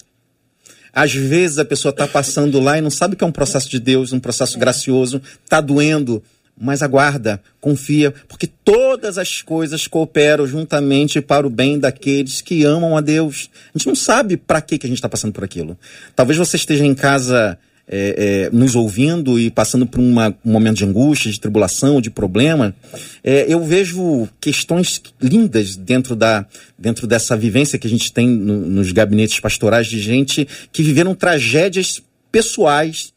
Às 0.92 1.14
vezes 1.14 1.60
a 1.60 1.66
pessoa 1.66 1.92
está 1.92 2.08
passando 2.08 2.60
lá 2.60 2.80
e 2.80 2.82
não 2.82 2.90
sabe 2.90 3.16
que 3.16 3.24
é 3.24 3.28
um 3.28 3.32
processo 3.32 3.70
de 3.70 3.80
Deus, 3.80 4.12
um 4.12 4.20
processo 4.20 4.58
gracioso, 4.58 5.22
está 5.44 5.62
doendo, 5.62 6.24
mas 6.60 6.82
aguarda, 6.82 7.42
confia, 7.62 8.14
porque 8.28 8.48
todas 8.48 9.18
as 9.18 9.42
coisas 9.42 9.88
cooperam 9.88 10.48
juntamente 10.48 11.22
para 11.22 11.46
o 11.46 11.50
bem 11.50 11.78
daqueles 11.78 12.42
que 12.42 12.64
amam 12.64 12.98
a 12.98 13.02
Deus. 13.02 13.50
A 13.74 13.78
gente 13.78 13.88
não 13.88 13.96
sabe 13.96 14.38
para 14.38 14.62
que, 14.62 14.78
que 14.78 14.86
a 14.86 14.90
gente 14.90 14.98
está 14.98 15.10
passando 15.10 15.34
por 15.34 15.44
aquilo. 15.44 15.78
Talvez 16.16 16.38
você 16.38 16.58
esteja 16.58 16.86
em 16.86 16.96
casa 16.96 17.58
é, 17.88 18.48
é, 18.48 18.50
nos 18.50 18.76
ouvindo 18.76 19.40
e 19.40 19.50
passando 19.50 19.88
por 19.88 20.00
uma, 20.00 20.36
um 20.44 20.52
momento 20.52 20.78
de 20.78 20.86
angústia, 20.86 21.32
de 21.32 21.40
tribulação, 21.40 22.02
de 22.02 22.10
problema, 22.10 22.76
é, 23.24 23.46
eu 23.48 23.64
vejo 23.64 24.28
questões 24.42 25.02
lindas 25.22 25.78
dentro, 25.78 26.16
da, 26.16 26.46
dentro 26.78 27.08
dessa 27.08 27.38
vivência 27.38 27.80
que 27.80 27.88
a 27.88 27.90
gente 27.90 28.12
tem 28.12 28.28
no, 28.28 28.58
nos 28.58 28.92
gabinetes 28.92 29.40
pastorais 29.40 29.88
de 29.88 30.00
gente 30.00 30.48
que 30.72 30.84
viveram 30.84 31.16
tragédias 31.16 32.02
pessoais 32.30 33.14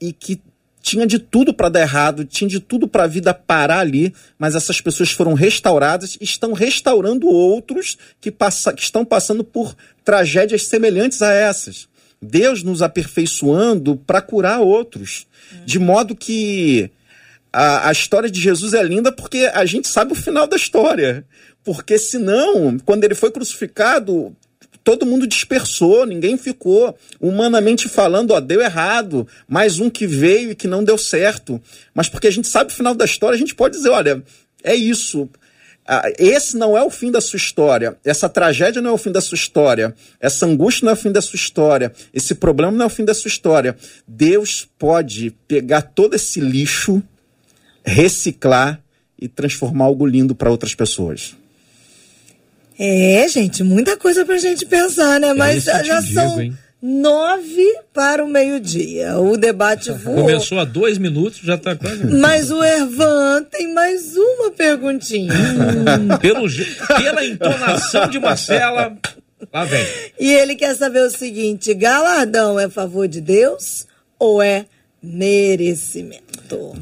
e 0.00 0.12
que 0.12 0.40
tinha 0.88 1.06
de 1.06 1.18
tudo 1.18 1.52
para 1.52 1.68
dar 1.68 1.82
errado, 1.82 2.24
tinha 2.24 2.48
de 2.48 2.60
tudo 2.60 2.88
para 2.88 3.04
a 3.04 3.06
vida 3.06 3.34
parar 3.34 3.80
ali, 3.80 4.14
mas 4.38 4.54
essas 4.54 4.80
pessoas 4.80 5.10
foram 5.10 5.34
restauradas 5.34 6.16
estão 6.18 6.54
restaurando 6.54 7.28
outros 7.28 7.98
que, 8.18 8.30
passa, 8.30 8.72
que 8.72 8.82
estão 8.82 9.04
passando 9.04 9.44
por 9.44 9.76
tragédias 10.02 10.66
semelhantes 10.66 11.20
a 11.20 11.30
essas. 11.30 11.88
Deus 12.22 12.62
nos 12.62 12.80
aperfeiçoando 12.80 13.96
para 13.96 14.22
curar 14.22 14.60
outros. 14.60 15.26
De 15.66 15.78
modo 15.78 16.16
que 16.16 16.90
a, 17.52 17.88
a 17.88 17.92
história 17.92 18.30
de 18.30 18.40
Jesus 18.40 18.72
é 18.72 18.82
linda 18.82 19.12
porque 19.12 19.50
a 19.52 19.66
gente 19.66 19.88
sabe 19.88 20.12
o 20.12 20.16
final 20.16 20.46
da 20.46 20.56
história. 20.56 21.24
Porque 21.62 21.98
senão, 21.98 22.78
quando 22.82 23.04
ele 23.04 23.14
foi 23.14 23.30
crucificado, 23.30 24.34
todo 24.88 25.04
mundo 25.04 25.26
dispersou, 25.26 26.06
ninguém 26.06 26.38
ficou. 26.38 26.96
Humanamente 27.20 27.90
falando, 27.90 28.30
ó, 28.30 28.40
deu 28.40 28.62
errado. 28.62 29.28
Mais 29.46 29.78
um 29.78 29.90
que 29.90 30.06
veio 30.06 30.52
e 30.52 30.54
que 30.54 30.66
não 30.66 30.82
deu 30.82 30.96
certo. 30.96 31.60
Mas 31.92 32.08
porque 32.08 32.26
a 32.26 32.30
gente 32.30 32.48
sabe 32.48 32.72
o 32.72 32.74
final 32.74 32.94
da 32.94 33.04
história, 33.04 33.36
a 33.36 33.38
gente 33.38 33.54
pode 33.54 33.76
dizer, 33.76 33.90
olha, 33.90 34.22
é 34.64 34.74
isso. 34.74 35.28
Esse 36.18 36.56
não 36.56 36.76
é 36.76 36.82
o 36.82 36.88
fim 36.88 37.10
da 37.10 37.20
sua 37.20 37.36
história. 37.36 37.98
Essa 38.02 38.30
tragédia 38.30 38.80
não 38.80 38.92
é 38.92 38.94
o 38.94 38.96
fim 38.96 39.12
da 39.12 39.20
sua 39.20 39.36
história. 39.36 39.94
Essa 40.18 40.46
angústia 40.46 40.86
não 40.86 40.92
é 40.92 40.94
o 40.94 40.96
fim 40.96 41.12
da 41.12 41.20
sua 41.20 41.36
história. 41.36 41.92
Esse 42.14 42.34
problema 42.34 42.72
não 42.72 42.84
é 42.84 42.86
o 42.86 42.90
fim 42.90 43.04
da 43.04 43.12
sua 43.12 43.28
história. 43.28 43.76
Deus 44.06 44.66
pode 44.78 45.34
pegar 45.46 45.82
todo 45.82 46.14
esse 46.14 46.40
lixo, 46.40 47.02
reciclar 47.84 48.80
e 49.20 49.28
transformar 49.28 49.84
algo 49.84 50.06
lindo 50.06 50.34
para 50.34 50.50
outras 50.50 50.74
pessoas. 50.74 51.36
É, 52.78 53.26
gente, 53.28 53.62
muita 53.64 53.96
coisa 53.96 54.24
pra 54.24 54.38
gente 54.38 54.64
pensar, 54.64 55.18
né? 55.18 55.32
Mas 55.34 55.66
É 55.66 55.72
que 55.72 55.78
eu 55.80 55.84
já 55.86 56.02
te 56.02 56.12
são 56.14 56.28
digo, 56.30 56.40
hein? 56.42 56.58
nove 56.80 57.66
para 57.92 58.24
o 58.24 58.28
meio-dia. 58.28 59.18
O 59.18 59.36
debate 59.36 59.90
voou. 59.90 60.18
Começou 60.22 60.60
há 60.60 60.64
dois 60.64 60.96
minutos, 60.96 61.40
já 61.42 61.58
tá 61.58 61.74
quase. 61.74 62.04
Mas 62.06 62.50
o 62.52 62.62
Ervan 62.62 63.42
tem 63.50 63.72
mais 63.74 64.16
uma 64.16 64.50
perguntinha. 64.52 65.32
Pelo, 66.22 66.46
pela 66.96 67.24
entonação 67.24 68.08
de 68.08 68.20
Marcela, 68.20 68.96
lá 69.52 69.64
vem. 69.64 69.84
e 70.20 70.32
ele 70.32 70.54
quer 70.54 70.76
saber 70.76 71.02
o 71.02 71.10
seguinte: 71.10 71.74
galardão 71.74 72.58
é 72.60 72.68
favor 72.68 73.08
de 73.08 73.20
Deus 73.20 73.86
ou 74.20 74.40
é 74.40 74.66
merecimento? 75.02 76.76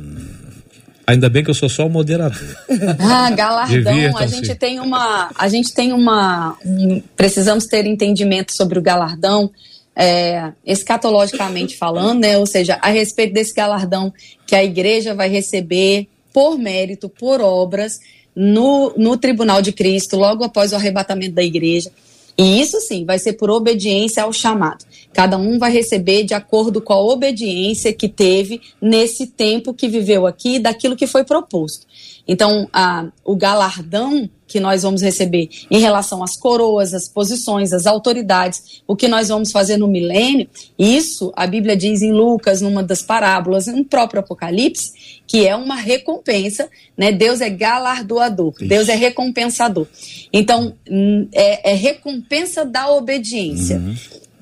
Ainda 1.07 1.29
bem 1.29 1.45
que 1.45 1.51
eu 1.51 1.55
sou 1.55 1.69
só 1.69 1.87
o 1.87 1.91
moderador. 1.91 2.57
Ah, 2.99 3.31
galardão. 3.31 3.93
A 4.17 4.27
gente 4.27 4.55
tem 4.57 4.81
uma. 4.81 5.31
A 5.37 5.49
gente 5.49 5.73
tem 5.75 5.93
uma. 5.93 6.57
um- 6.65 7.01
precisamos 7.17 7.67
ter 7.67 7.87
entendimento 7.87 8.53
sobre 8.57 8.79
o 8.79 8.83
galardão, 8.83 9.51
é, 9.95 10.51
escatologicamente 10.65 11.77
falando, 11.77 12.21
né? 12.21 12.37
Ou 12.39 12.47
seja, 12.47 12.79
a 12.83 12.89
respeito 12.91 13.33
desse 13.33 13.55
galardão 13.55 14.13
que 14.47 14.55
a 14.57 14.65
igreja 14.65 15.15
vai 15.15 15.29
receber 15.29 16.09
por 16.33 16.59
mérito, 16.59 17.09
por 17.09 17.41
obras, 17.41 17.99
no, 18.35 18.93
no 18.97 19.17
tribunal 19.17 19.63
de 19.63 19.73
Cristo, 19.73 20.17
logo 20.17 20.45
após 20.45 20.73
o 20.73 20.77
arrebatamento 20.77 21.35
da 21.35 21.43
igreja. 21.43 21.91
E 22.39 22.61
isso 22.61 22.81
sim 22.81 23.05
vai 23.05 23.19
ser 23.19 23.35
por 23.35 23.51
obediência 23.51 24.23
ao 24.23 24.33
chamado. 24.33 24.85
Cada 25.13 25.39
um 25.39 25.59
vai 25.59 25.73
receber 25.73 26.25
de 26.25 26.35
acordo 26.35 26.83
com 26.83 26.93
a 26.93 27.01
obediência 27.01 27.93
que 27.93 28.09
teve 28.09 28.61
nesse 28.81 29.27
tempo 29.27 29.73
que 29.73 29.89
viveu 29.89 30.27
aqui, 30.27 30.59
daquilo 30.59 30.97
que 30.97 31.07
foi 31.07 31.25
proposto. 31.25 31.87
Então, 32.29 32.69
a, 32.73 33.09
o 33.25 33.35
galardão 33.35 34.29
que 34.47 34.61
nós 34.61 34.83
vamos 34.83 35.03
receber 35.03 35.49
em 35.71 35.79
relação 35.79 36.23
às 36.23 36.37
coroas, 36.37 36.95
às 36.95 37.09
posições, 37.09 37.73
às 37.73 37.87
autoridades, 37.87 38.83
o 38.87 38.95
que 38.95 39.09
nós 39.09 39.29
vamos 39.29 39.51
fazer 39.51 39.77
no 39.77 39.89
milênio, 39.89 40.49
isso 40.79 41.33
a 41.37 41.47
Bíblia 41.47 41.77
diz 41.77 42.03
em 42.03 42.13
Lucas, 42.13 42.61
numa 42.61 42.83
das 42.83 43.03
parábolas, 43.03 43.67
no 43.67 43.85
próprio 43.85 44.21
Apocalipse, 44.21 45.21
que 45.27 45.47
é 45.47 45.57
uma 45.57 45.75
recompensa, 45.75 46.69
né? 46.97 47.11
Deus 47.11 47.41
é 47.41 47.51
galardoador, 47.51 48.55
Deus 48.61 48.89
é 48.89 48.95
recompensador. 48.95 49.87
Então, 50.33 50.75
hum, 50.89 51.27
é, 51.33 51.73
é 51.73 51.75
recompensa 51.75 52.65
da 52.65 52.91
obediência. 52.91 53.81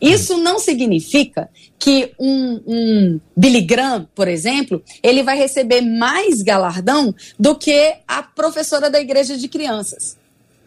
Isso 0.01 0.37
não 0.37 0.59
significa 0.59 1.49
que 1.79 2.13
um, 2.19 2.61
um 2.67 3.21
Billy 3.37 3.63
Graham, 3.63 4.09
por 4.15 4.29
exemplo, 4.29 4.83
ele 5.03 5.23
vai 5.23 5.37
receber 5.37 5.81
mais 5.81 6.43
galardão 6.43 7.15
do 7.39 7.55
que 7.57 7.95
a 8.07 8.23
professora 8.23 8.91
da 8.91 9.01
igreja 9.01 9.37
de 9.37 9.49
crianças 9.49 10.17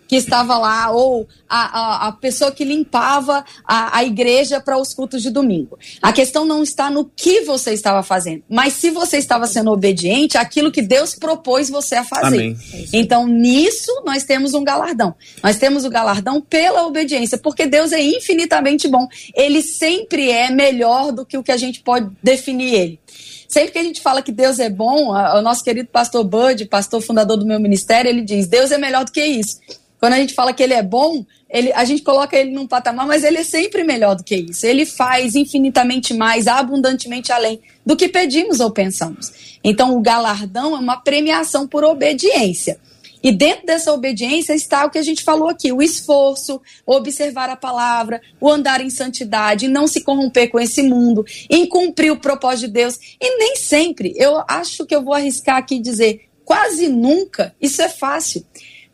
que 0.07 0.15
estava 0.15 0.57
lá, 0.57 0.89
ou 0.91 1.27
a, 1.49 1.79
a, 1.79 2.07
a 2.07 2.11
pessoa 2.11 2.51
que 2.51 2.63
limpava 2.63 3.43
a, 3.65 3.97
a 3.97 4.03
igreja 4.03 4.59
para 4.59 4.77
os 4.77 4.93
cultos 4.93 5.21
de 5.21 5.29
domingo. 5.29 5.77
A 6.01 6.13
questão 6.13 6.45
não 6.45 6.63
está 6.63 6.89
no 6.89 7.05
que 7.05 7.41
você 7.41 7.73
estava 7.73 8.01
fazendo, 8.03 8.43
mas 8.49 8.73
se 8.73 8.89
você 8.89 9.17
estava 9.17 9.47
sendo 9.47 9.71
obediente 9.71 10.37
àquilo 10.37 10.71
que 10.71 10.81
Deus 10.81 11.15
propôs 11.15 11.69
você 11.69 11.95
a 11.95 12.03
fazer. 12.03 12.37
Amém. 12.37 12.57
Então, 12.93 13.27
nisso, 13.27 13.91
nós 14.05 14.23
temos 14.23 14.53
um 14.53 14.63
galardão. 14.63 15.15
Nós 15.43 15.57
temos 15.57 15.85
o 15.85 15.89
galardão 15.89 16.41
pela 16.41 16.85
obediência, 16.85 17.37
porque 17.37 17.65
Deus 17.65 17.91
é 17.91 18.01
infinitamente 18.01 18.87
bom. 18.87 19.07
Ele 19.35 19.61
sempre 19.61 20.29
é 20.29 20.49
melhor 20.49 21.11
do 21.11 21.25
que 21.25 21.37
o 21.37 21.43
que 21.43 21.51
a 21.51 21.57
gente 21.57 21.81
pode 21.81 22.09
definir 22.21 22.73
ele. 22.73 22.99
Sempre 23.47 23.71
que 23.71 23.79
a 23.79 23.83
gente 23.83 24.01
fala 24.01 24.21
que 24.21 24.31
Deus 24.31 24.59
é 24.59 24.69
bom, 24.69 25.11
o 25.11 25.41
nosso 25.41 25.63
querido 25.63 25.87
pastor 25.89 26.23
Bud, 26.23 26.65
pastor 26.65 27.01
fundador 27.01 27.37
do 27.37 27.45
meu 27.45 27.59
ministério, 27.59 28.09
ele 28.09 28.21
diz: 28.21 28.47
Deus 28.47 28.71
é 28.71 28.77
melhor 28.77 29.05
do 29.05 29.11
que 29.11 29.23
isso. 29.23 29.59
Quando 29.99 30.13
a 30.13 30.17
gente 30.17 30.33
fala 30.33 30.53
que 30.53 30.61
ele 30.61 30.73
é 30.73 30.83
bom, 30.83 31.25
ele, 31.49 31.71
a 31.73 31.83
gente 31.83 32.03
coloca 32.03 32.37
ele 32.37 32.51
num 32.51 32.67
patamar, 32.67 33.07
mas 33.07 33.23
ele 33.23 33.37
é 33.37 33.43
sempre 33.43 33.83
melhor 33.83 34.15
do 34.15 34.23
que 34.23 34.35
isso. 34.35 34.65
Ele 34.65 34.85
faz 34.85 35.35
infinitamente 35.35 36.13
mais, 36.13 36.47
abundantemente 36.47 37.31
além 37.31 37.59
do 37.85 37.95
que 37.95 38.07
pedimos 38.07 38.59
ou 38.59 38.71
pensamos. 38.71 39.59
Então, 39.63 39.95
o 39.95 40.01
galardão 40.01 40.75
é 40.75 40.79
uma 40.79 40.97
premiação 40.97 41.67
por 41.67 41.83
obediência. 41.83 42.79
E 43.23 43.31
dentro 43.31 43.65
dessa 43.65 43.91
obediência 43.91 44.53
está 44.53 44.85
o 44.85 44.89
que 44.89 44.97
a 44.97 45.03
gente 45.03 45.23
falou 45.23 45.49
aqui: 45.49 45.71
o 45.71 45.81
esforço, 45.81 46.61
observar 46.85 47.49
a 47.49 47.55
palavra, 47.55 48.21
o 48.39 48.49
andar 48.49 48.81
em 48.81 48.89
santidade, 48.89 49.67
não 49.67 49.87
se 49.87 50.01
corromper 50.01 50.49
com 50.49 50.59
esse 50.59 50.83
mundo, 50.83 51.25
em 51.49 51.67
cumprir 51.67 52.11
o 52.11 52.19
propósito 52.19 52.67
de 52.67 52.73
Deus. 52.73 52.99
E 53.19 53.37
nem 53.37 53.55
sempre, 53.55 54.13
eu 54.15 54.43
acho 54.47 54.85
que 54.85 54.95
eu 54.95 55.03
vou 55.03 55.13
arriscar 55.13 55.57
aqui 55.57 55.79
dizer, 55.79 56.27
quase 56.45 56.87
nunca, 56.87 57.55
isso 57.59 57.81
é 57.81 57.89
fácil. 57.89 58.45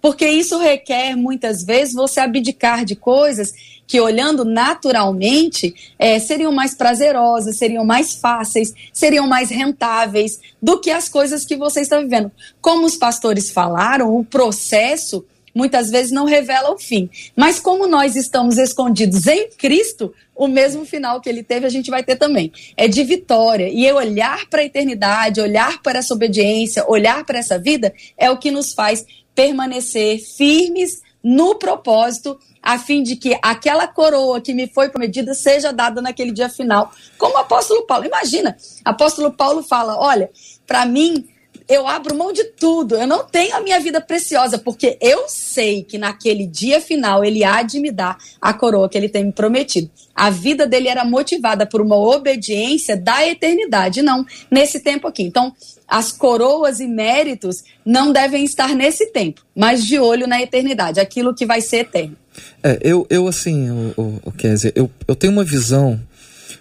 Porque 0.04 0.28
isso 0.28 0.58
requer, 0.58 1.16
muitas 1.16 1.64
vezes, 1.64 1.94
você 1.94 2.20
abdicar 2.20 2.84
de 2.84 2.94
coisas 2.94 3.54
que, 3.88 4.02
olhando 4.02 4.44
naturalmente, 4.44 5.74
eh, 5.98 6.20
seriam 6.20 6.52
mais 6.52 6.76
prazerosas, 6.76 7.58
seriam 7.58 7.86
mais 7.86 8.14
fáceis, 8.14 8.74
seriam 8.92 9.26
mais 9.26 9.50
rentáveis 9.50 10.42
do 10.62 10.78
que 10.82 10.92
as 10.92 11.08
coisas 11.08 11.46
que 11.46 11.56
você 11.56 11.80
está 11.80 12.02
vivendo. 12.02 12.30
Como 12.60 12.86
os 12.86 12.98
pastores 12.98 13.50
falaram, 13.50 14.14
o 14.14 14.26
processo 14.26 15.24
muitas 15.56 15.90
vezes 15.90 16.12
não 16.12 16.26
revela 16.26 16.74
o 16.74 16.78
fim. 16.80 17.10
Mas 17.34 17.60
como 17.60 17.88
nós 17.88 18.18
estamos 18.18 18.58
escondidos 18.58 19.26
em 19.28 19.52
Cristo, 19.52 20.14
o 20.36 20.48
mesmo 20.48 20.84
final 20.86 21.22
que 21.22 21.30
ele 21.30 21.44
teve, 21.44 21.66
a 21.66 21.70
gente 21.70 21.90
vai 21.90 22.04
ter 22.04 22.18
também. 22.18 22.52
É 22.76 22.88
de 22.88 23.04
vitória. 23.04 23.70
E 23.70 23.90
olhar 23.92 24.50
para 24.50 24.62
a 24.62 24.66
eternidade, 24.66 25.40
olhar 25.40 25.82
para 25.82 26.00
essa 26.00 26.14
obediência, 26.14 26.84
olhar 26.90 27.24
para 27.24 27.40
essa 27.40 27.58
vida, 27.58 27.94
é 28.18 28.30
o 28.30 28.38
que 28.38 28.52
nos 28.52 28.74
faz 28.74 29.06
permanecer 29.36 30.20
firmes 30.20 31.02
no 31.24 31.56
propósito, 31.56 32.38
a 32.62 32.78
fim 32.78 33.02
de 33.02 33.16
que 33.16 33.40
aquela 33.42 33.88
coroa 33.88 34.42
que 34.42 34.54
me 34.54 34.68
foi 34.68 34.90
prometida 34.90 35.34
seja 35.34 35.72
dada 35.72 36.02
naquele 36.02 36.32
dia 36.32 36.50
final. 36.50 36.92
Como 37.18 37.36
o 37.36 37.38
apóstolo 37.38 37.86
Paulo. 37.88 38.06
Imagina, 38.06 38.58
apóstolo 38.84 39.32
Paulo 39.32 39.64
fala: 39.64 39.98
olha, 39.98 40.30
para 40.68 40.86
mim 40.86 41.28
eu 41.68 41.88
abro 41.88 42.16
mão 42.16 42.32
de 42.32 42.44
tudo. 42.44 42.96
Eu 42.96 43.08
não 43.08 43.24
tenho 43.24 43.56
a 43.56 43.62
minha 43.62 43.80
vida 43.80 44.02
preciosa, 44.02 44.58
porque 44.58 44.98
eu 45.00 45.26
sei 45.28 45.84
que 45.84 45.98
naquele 45.98 46.46
dia 46.46 46.82
final 46.82 47.24
ele 47.24 47.44
há 47.44 47.62
de 47.62 47.80
me 47.80 47.92
dar 47.92 48.18
a 48.42 48.54
coroa 48.54 48.90
que 48.90 48.98
ele 48.98 49.10
tem 49.10 49.26
me 49.26 49.32
prometido. 49.32 49.90
A 50.16 50.30
vida 50.30 50.68
dele 50.68 50.88
era 50.88 51.04
motivada 51.06 51.66
por 51.66 51.82
uma 51.82 51.98
obediência 51.98 52.96
da 52.96 53.26
eternidade, 53.28 54.02
não 54.02 54.26
nesse 54.50 54.80
tempo 54.80 55.08
aqui. 55.08 55.24
Então, 55.24 55.54
as 55.88 56.12
coroas 56.12 56.80
e 56.80 56.88
méritos 56.88 57.64
não 57.86 58.12
devem 58.12 58.44
estar 58.44 58.76
nesse 58.76 59.12
tempo, 59.12 59.42
mas 59.56 59.86
de 59.86 60.00
olho 60.00 60.28
na 60.28 60.42
eternidade, 60.42 61.00
aquilo 61.00 61.36
que 61.36 61.46
vai 61.46 61.62
ser 61.62 61.78
eterno. 61.78 62.16
É, 62.64 62.80
eu, 62.82 63.06
eu 63.10 63.28
assim, 63.28 63.70
o, 63.96 64.20
o, 64.24 64.32
Kézia, 64.32 64.72
eu, 64.76 64.90
eu 65.08 65.16
tenho 65.16 65.34
uma 65.34 65.44
visão. 65.44 66.00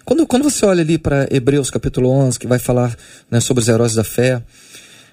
Quando, 0.05 0.27
quando 0.27 0.43
você 0.43 0.65
olha 0.65 0.81
ali 0.81 0.97
para 0.97 1.27
Hebreus 1.31 1.71
capítulo 1.71 2.09
11, 2.09 2.37
que 2.37 2.47
vai 2.47 2.59
falar 2.59 2.95
né, 3.31 3.39
sobre 3.39 3.61
os 3.61 3.69
heróis 3.69 3.95
da 3.95 4.03
fé, 4.03 4.41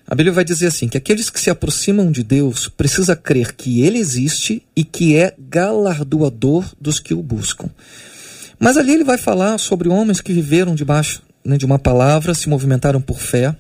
a 0.07 0.15
Bíblia 0.15 0.33
vai 0.33 0.45
dizer 0.45 0.67
assim: 0.67 0.89
que 0.89 0.97
aqueles 0.97 1.31
que 1.31 1.41
se 1.41 1.51
aproximam 1.51 2.11
de 2.11 2.23
Deus 2.23 2.69
precisa 2.69 3.15
crer 3.15 3.53
que 3.53 3.83
Ele 3.83 3.99
existe 3.99 4.63
e 4.75 4.85
que 4.85 5.17
é 5.17 5.35
galardoador 5.39 6.65
dos 6.81 6.99
que 6.99 7.15
o 7.15 7.23
buscam. 7.23 7.69
Mas 8.59 8.77
ali 8.77 8.93
ele 8.93 9.05
vai 9.05 9.17
falar 9.17 9.57
sobre 9.57 9.89
homens 9.89 10.21
que 10.21 10.35
viveram 10.35 10.75
debaixo 10.75 11.23
né, 11.43 11.57
de 11.57 11.65
uma 11.65 11.79
palavra, 11.79 12.35
se 12.35 12.47
movimentaram 12.47 13.01
por 13.01 13.19
fé. 13.19 13.57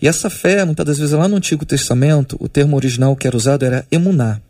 E 0.00 0.08
essa 0.08 0.30
fé, 0.30 0.64
muitas 0.64 0.86
das 0.86 0.98
vezes 0.98 1.12
lá 1.12 1.28
no 1.28 1.36
Antigo 1.36 1.66
Testamento, 1.66 2.38
o 2.40 2.48
termo 2.48 2.74
original 2.74 3.14
que 3.14 3.26
era 3.26 3.36
usado 3.36 3.64
era 3.64 3.86
emuná. 3.92 4.40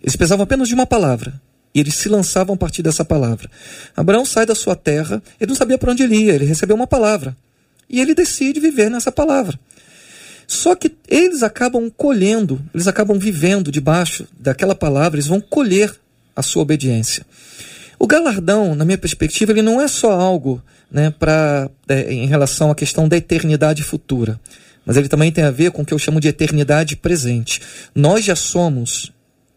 Eles 0.00 0.14
precisavam 0.14 0.44
apenas 0.44 0.68
de 0.68 0.74
uma 0.74 0.86
palavra. 0.86 1.34
E 1.74 1.80
eles 1.80 1.94
se 1.96 2.08
lançavam 2.08 2.54
a 2.54 2.56
partir 2.56 2.82
dessa 2.82 3.04
palavra. 3.04 3.50
Abraão 3.96 4.24
sai 4.24 4.46
da 4.46 4.54
sua 4.54 4.76
terra, 4.76 5.20
ele 5.40 5.48
não 5.48 5.56
sabia 5.56 5.76
para 5.76 5.90
onde 5.90 6.04
ele 6.04 6.16
ia, 6.16 6.34
ele 6.34 6.44
recebeu 6.44 6.76
uma 6.76 6.86
palavra. 6.86 7.36
E 7.90 8.00
ele 8.00 8.14
decide 8.14 8.60
viver 8.60 8.90
nessa 8.90 9.10
palavra. 9.10 9.58
Só 10.46 10.74
que 10.74 10.92
eles 11.08 11.42
acabam 11.42 11.90
colhendo, 11.90 12.60
eles 12.74 12.86
acabam 12.86 13.18
vivendo 13.18 13.70
debaixo 13.70 14.26
daquela 14.38 14.74
palavra, 14.74 15.16
eles 15.16 15.26
vão 15.26 15.40
colher 15.40 15.92
a 16.34 16.42
sua 16.42 16.62
obediência. 16.62 17.24
O 17.98 18.06
galardão, 18.06 18.74
na 18.74 18.84
minha 18.84 18.98
perspectiva, 18.98 19.52
ele 19.52 19.62
não 19.62 19.80
é 19.80 19.86
só 19.86 20.10
algo 20.12 20.62
né, 20.90 21.10
pra, 21.10 21.70
é, 21.88 22.12
em 22.12 22.26
relação 22.26 22.70
à 22.70 22.74
questão 22.74 23.08
da 23.08 23.16
eternidade 23.16 23.82
futura, 23.82 24.40
mas 24.84 24.96
ele 24.96 25.08
também 25.08 25.30
tem 25.30 25.44
a 25.44 25.50
ver 25.50 25.70
com 25.70 25.82
o 25.82 25.84
que 25.84 25.94
eu 25.94 25.98
chamo 25.98 26.20
de 26.20 26.28
eternidade 26.28 26.96
presente. 26.96 27.60
Nós 27.94 28.24
já 28.24 28.34
somos, 28.34 29.12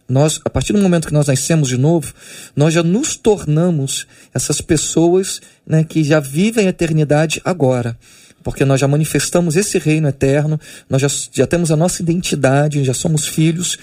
nós, 0.08 0.40
a 0.46 0.50
partir 0.50 0.74
do 0.74 0.80
momento 0.80 1.08
que 1.08 1.14
nós 1.14 1.28
nascemos 1.28 1.68
de 1.68 1.78
novo, 1.78 2.14
nós 2.56 2.74
já 2.74 2.84
nos 2.84 3.16
tornamos 3.16 4.06
essas 4.34 4.62
pessoas 4.62 5.42
né, 5.66 5.84
que 5.84 6.04
já 6.04 6.20
vivem 6.20 6.68
a 6.68 6.70
eternidade 6.70 7.42
agora 7.44 7.98
porque 8.46 8.64
nós 8.64 8.80
já 8.80 8.88
manifestamos 8.88 9.56
esse 9.56 9.80
reino 9.80 10.08
eterno, 10.08 10.60
nós 10.88 11.02
já, 11.02 11.08
já 11.34 11.48
temos 11.48 11.72
a 11.72 11.76
nossa 11.76 12.04
identidade, 12.04 12.84
já 12.84 12.94
somos 12.94 13.28
filhos. 13.28 13.76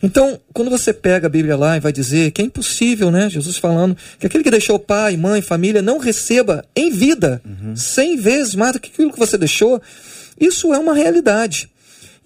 Então, 0.00 0.38
quando 0.54 0.70
você 0.70 0.92
pega 0.92 1.26
a 1.26 1.28
Bíblia 1.28 1.56
lá 1.56 1.76
e 1.76 1.80
vai 1.80 1.92
dizer 1.92 2.30
que 2.30 2.40
é 2.40 2.44
impossível, 2.44 3.10
né? 3.10 3.28
Jesus 3.28 3.58
falando 3.58 3.96
que 4.16 4.24
aquele 4.24 4.44
que 4.44 4.52
deixou 4.52 4.78
pai, 4.78 5.16
mãe, 5.16 5.42
família 5.42 5.82
não 5.82 5.98
receba 5.98 6.64
em 6.76 6.92
vida 6.92 7.42
uhum. 7.44 7.74
cem 7.74 8.16
vezes 8.16 8.54
mais 8.54 8.74
do 8.74 8.78
que 8.78 8.88
aquilo 8.88 9.12
que 9.12 9.18
você 9.18 9.36
deixou, 9.36 9.82
isso 10.40 10.72
é 10.72 10.78
uma 10.78 10.94
realidade. 10.94 11.68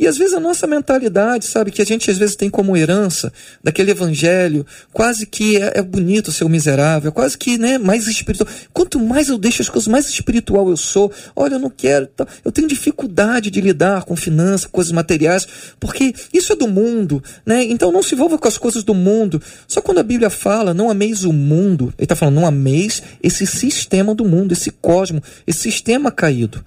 E 0.03 0.09
às 0.09 0.19
vezes 0.19 0.35
a 0.35 0.41
nossa 0.41 0.67
mentalidade, 0.67 1.45
sabe, 1.47 1.71
que 1.71 1.81
a 1.81 1.85
gente 1.85 2.11
às 2.11 2.19
vezes 2.19 2.35
tem 2.35 2.51
como 2.51 2.77
herança 2.77 3.33
daquele 3.63 3.93
evangelho, 3.93 4.67
quase 4.93 5.25
que 5.25 5.59
é, 5.59 5.75
é 5.77 5.83
bonito 5.83 6.33
ser 6.33 6.45
miserável, 6.49 7.11
é 7.11 7.13
quase 7.13 7.39
que 7.39 7.57
né, 7.57 7.79
mais 7.79 8.09
espiritual. 8.09 8.51
Quanto 8.73 8.99
mais 8.99 9.29
eu 9.29 9.39
deixo 9.39 9.63
as 9.63 9.69
coisas, 9.69 9.87
mais 9.87 10.09
espiritual 10.09 10.69
eu 10.69 10.77
sou. 10.77 11.13
Olha, 11.37 11.55
eu 11.55 11.61
não 11.61 11.71
quero. 11.71 12.09
Tá, 12.09 12.27
eu 12.45 12.51
tenho 12.51 12.67
dificuldade 12.67 13.49
de 13.49 13.61
lidar 13.61 14.03
com 14.03 14.17
finanças, 14.17 14.67
coisas 14.67 14.91
materiais, 14.91 15.47
porque 15.79 16.13
isso 16.35 16.53
é 16.53 16.57
do 16.57 16.67
mundo, 16.67 17.23
né? 17.47 17.63
Então 17.63 17.93
não 17.93 18.03
se 18.03 18.17
envolva 18.17 18.37
com 18.37 18.49
as 18.49 18.59
coisas 18.59 18.83
do 18.83 18.95
mundo. 18.95 19.41
Só 19.69 19.81
quando 19.81 19.99
a 19.99 20.03
Bíblia 20.03 20.31
fala, 20.31 20.75
não 20.75 20.91
ameis 20.91 21.23
o 21.23 21.33
mundo, 21.33 21.95
ele 21.97 22.07
está 22.07 22.17
falando, 22.17 22.35
não 22.35 22.47
ameis 22.47 23.01
esse 23.23 23.47
sistema 23.47 24.17
do 24.17 24.25
mundo, 24.25 24.51
esse 24.51 24.73
cosmo, 24.73 25.23
esse 25.47 25.61
sistema 25.61 26.11
caído. 26.11 26.61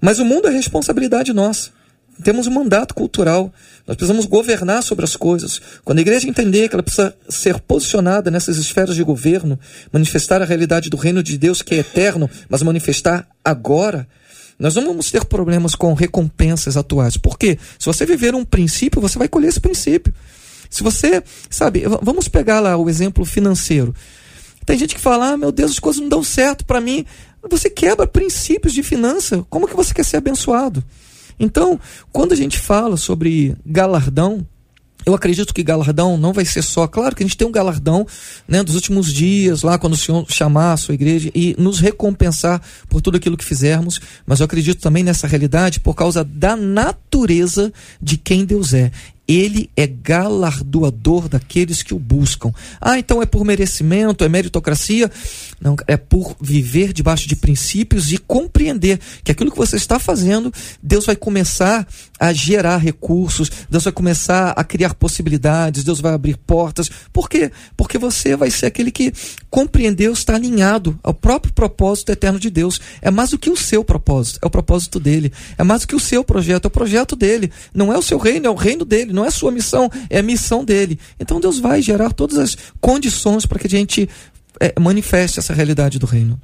Mas 0.00 0.18
o 0.18 0.24
mundo 0.24 0.48
é 0.48 0.50
responsabilidade 0.50 1.30
nossa 1.34 1.78
temos 2.20 2.46
um 2.46 2.52
mandato 2.52 2.94
cultural. 2.94 3.52
Nós 3.86 3.96
precisamos 3.96 4.26
governar 4.26 4.82
sobre 4.82 5.04
as 5.04 5.16
coisas. 5.16 5.60
Quando 5.84 5.98
a 5.98 6.02
igreja 6.02 6.28
entender 6.28 6.68
que 6.68 6.74
ela 6.74 6.82
precisa 6.82 7.14
ser 7.28 7.58
posicionada 7.60 8.30
nessas 8.30 8.56
esferas 8.56 8.94
de 8.94 9.02
governo, 9.02 9.58
manifestar 9.92 10.42
a 10.42 10.44
realidade 10.44 10.90
do 10.90 10.96
reino 10.96 11.22
de 11.22 11.36
Deus 11.38 11.62
que 11.62 11.74
é 11.74 11.78
eterno, 11.78 12.28
mas 12.48 12.62
manifestar 12.62 13.26
agora, 13.44 14.06
nós 14.58 14.74
não 14.74 14.86
vamos 14.86 15.10
ter 15.10 15.24
problemas 15.24 15.74
com 15.74 15.94
recompensas 15.94 16.76
atuais. 16.76 17.16
Por 17.16 17.38
quê? 17.38 17.58
Se 17.78 17.86
você 17.86 18.04
viver 18.04 18.34
um 18.34 18.44
princípio, 18.44 19.00
você 19.00 19.18
vai 19.18 19.26
colher 19.26 19.48
esse 19.48 19.60
princípio. 19.60 20.12
Se 20.68 20.82
você, 20.82 21.22
sabe, 21.48 21.84
vamos 22.02 22.28
pegar 22.28 22.60
lá 22.60 22.76
o 22.76 22.88
exemplo 22.88 23.24
financeiro. 23.24 23.94
Tem 24.64 24.78
gente 24.78 24.94
que 24.94 25.00
fala: 25.00 25.30
ah, 25.30 25.36
meu 25.36 25.50
Deus, 25.50 25.72
as 25.72 25.78
coisas 25.78 26.00
não 26.00 26.08
dão 26.08 26.22
certo 26.22 26.64
para 26.64 26.80
mim. 26.80 27.04
Você 27.48 27.70
quebra 27.70 28.06
princípios 28.06 28.74
de 28.74 28.82
finança. 28.82 29.44
Como 29.48 29.66
que 29.66 29.74
você 29.74 29.94
quer 29.94 30.04
ser 30.04 30.18
abençoado? 30.18 30.84
Então, 31.40 31.80
quando 32.12 32.32
a 32.32 32.36
gente 32.36 32.58
fala 32.58 32.98
sobre 32.98 33.56
galardão, 33.64 34.46
eu 35.06 35.14
acredito 35.14 35.54
que 35.54 35.62
galardão 35.62 36.18
não 36.18 36.34
vai 36.34 36.44
ser 36.44 36.60
só, 36.60 36.86
claro 36.86 37.16
que 37.16 37.22
a 37.22 37.26
gente 37.26 37.36
tem 37.36 37.48
um 37.48 37.52
galardão 37.52 38.06
né, 38.46 38.62
dos 38.62 38.74
últimos 38.74 39.10
dias, 39.10 39.62
lá 39.62 39.78
quando 39.78 39.94
o 39.94 39.96
Senhor 39.96 40.24
chamar 40.28 40.74
a 40.74 40.76
sua 40.76 40.94
igreja 40.94 41.30
e 41.34 41.56
nos 41.58 41.80
recompensar 41.80 42.60
por 42.88 43.00
tudo 43.00 43.16
aquilo 43.16 43.36
que 43.36 43.44
fizermos, 43.44 43.98
mas 44.26 44.40
eu 44.40 44.44
acredito 44.44 44.80
também 44.82 45.02
nessa 45.02 45.26
realidade 45.26 45.80
por 45.80 45.94
causa 45.94 46.22
da 46.22 46.54
natureza 46.54 47.72
de 48.00 48.18
quem 48.18 48.44
Deus 48.44 48.74
é 48.74 48.90
ele 49.26 49.70
é 49.76 49.86
galardoador 49.86 51.28
daqueles 51.28 51.82
que 51.82 51.94
o 51.94 51.98
buscam. 51.98 52.52
Ah, 52.80 52.98
então 52.98 53.22
é 53.22 53.26
por 53.26 53.44
merecimento, 53.44 54.24
é 54.24 54.28
meritocracia? 54.28 55.10
Não, 55.60 55.76
é 55.86 55.96
por 55.96 56.34
viver 56.40 56.92
debaixo 56.92 57.28
de 57.28 57.36
princípios 57.36 58.10
e 58.12 58.18
compreender 58.18 58.98
que 59.22 59.30
aquilo 59.30 59.50
que 59.52 59.56
você 59.56 59.76
está 59.76 59.98
fazendo, 59.98 60.52
Deus 60.82 61.06
vai 61.06 61.14
começar 61.14 61.86
a 62.18 62.32
gerar 62.32 62.78
recursos, 62.78 63.50
Deus 63.68 63.84
vai 63.84 63.92
começar 63.92 64.50
a 64.50 64.64
criar 64.64 64.94
possibilidades, 64.94 65.84
Deus 65.84 66.00
vai 66.00 66.12
abrir 66.12 66.36
portas. 66.36 66.90
Por 67.12 67.28
quê? 67.28 67.52
Porque 67.76 67.98
você 67.98 68.34
vai 68.36 68.50
ser 68.50 68.66
aquele 68.66 68.90
que 68.90 69.12
compreendeu, 69.48 70.12
está 70.12 70.34
alinhado 70.34 70.98
ao 71.02 71.14
próprio 71.14 71.52
propósito 71.52 72.10
eterno 72.10 72.38
de 72.38 72.50
Deus. 72.50 72.80
É 73.00 73.10
mais 73.10 73.30
do 73.30 73.38
que 73.38 73.50
o 73.50 73.56
seu 73.56 73.84
propósito, 73.84 74.40
é 74.42 74.46
o 74.46 74.50
propósito 74.50 74.98
dele. 74.98 75.32
É 75.56 75.62
mais 75.62 75.82
do 75.82 75.88
que 75.88 75.96
o 75.96 76.00
seu 76.00 76.24
projeto, 76.24 76.64
é 76.64 76.68
o 76.68 76.70
projeto 76.70 77.14
dele. 77.14 77.52
Não 77.72 77.92
é 77.92 77.98
o 77.98 78.02
seu 78.02 78.18
reino, 78.18 78.46
é 78.46 78.50
o 78.50 78.54
reino 78.54 78.84
dele 78.84 79.19
não 79.20 79.26
é 79.26 79.30
sua 79.30 79.52
missão, 79.52 79.90
é 80.08 80.18
a 80.18 80.22
missão 80.22 80.64
dele. 80.64 80.98
Então 81.18 81.38
Deus 81.38 81.58
vai 81.58 81.82
gerar 81.82 82.12
todas 82.12 82.38
as 82.38 82.56
condições 82.80 83.44
para 83.44 83.58
que 83.58 83.66
a 83.66 83.70
gente 83.70 84.08
é, 84.58 84.72
manifeste 84.80 85.38
essa 85.38 85.52
realidade 85.52 85.98
do 85.98 86.06
reino. 86.06 86.40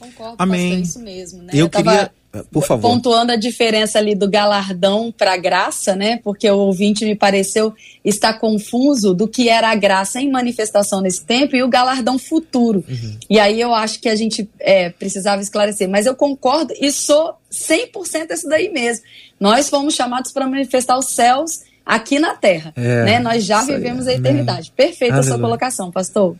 Concordo, 0.00 0.36
Amém. 0.38 0.70
Pastor, 0.70 0.78
é 0.78 0.82
isso 0.82 0.98
mesmo, 1.00 1.42
né? 1.42 1.50
Eu, 1.52 1.66
Eu 1.66 1.70
queria 1.70 2.10
por 2.50 2.64
favor. 2.64 2.90
Pontuando 2.90 3.32
a 3.32 3.36
diferença 3.36 3.98
ali 3.98 4.14
do 4.14 4.28
galardão 4.28 5.12
para 5.16 5.36
graça, 5.36 5.94
né? 5.94 6.18
Porque 6.22 6.50
o 6.50 6.58
ouvinte 6.58 7.04
me 7.04 7.14
pareceu 7.14 7.72
estar 8.04 8.34
confuso 8.34 9.14
do 9.14 9.28
que 9.28 9.48
era 9.48 9.70
a 9.70 9.74
graça 9.74 10.20
em 10.20 10.30
manifestação 10.30 11.00
nesse 11.00 11.24
tempo 11.24 11.56
e 11.56 11.62
o 11.62 11.68
galardão 11.68 12.18
futuro. 12.18 12.84
Uhum. 12.88 13.16
E 13.28 13.38
aí 13.38 13.60
eu 13.60 13.74
acho 13.74 14.00
que 14.00 14.08
a 14.08 14.16
gente 14.16 14.48
é, 14.58 14.90
precisava 14.90 15.42
esclarecer. 15.42 15.88
Mas 15.88 16.06
eu 16.06 16.14
concordo 16.14 16.74
e 16.80 16.90
sou 16.90 17.34
100% 17.50 18.32
isso 18.32 18.48
daí 18.48 18.70
mesmo. 18.70 19.04
Nós 19.38 19.68
fomos 19.68 19.94
chamados 19.94 20.32
para 20.32 20.46
manifestar 20.46 20.98
os 20.98 21.10
céus 21.10 21.60
aqui 21.86 22.18
na 22.18 22.34
Terra. 22.34 22.72
É, 22.74 23.04
né? 23.04 23.20
Nós 23.20 23.44
já 23.44 23.62
vivemos 23.62 24.08
aí. 24.08 24.14
a 24.14 24.18
eternidade. 24.18 24.72
Perfeita 24.76 25.14
Aleluia. 25.14 25.20
a 25.20 25.36
sua 25.36 25.40
colocação, 25.40 25.90
pastor. 25.92 26.36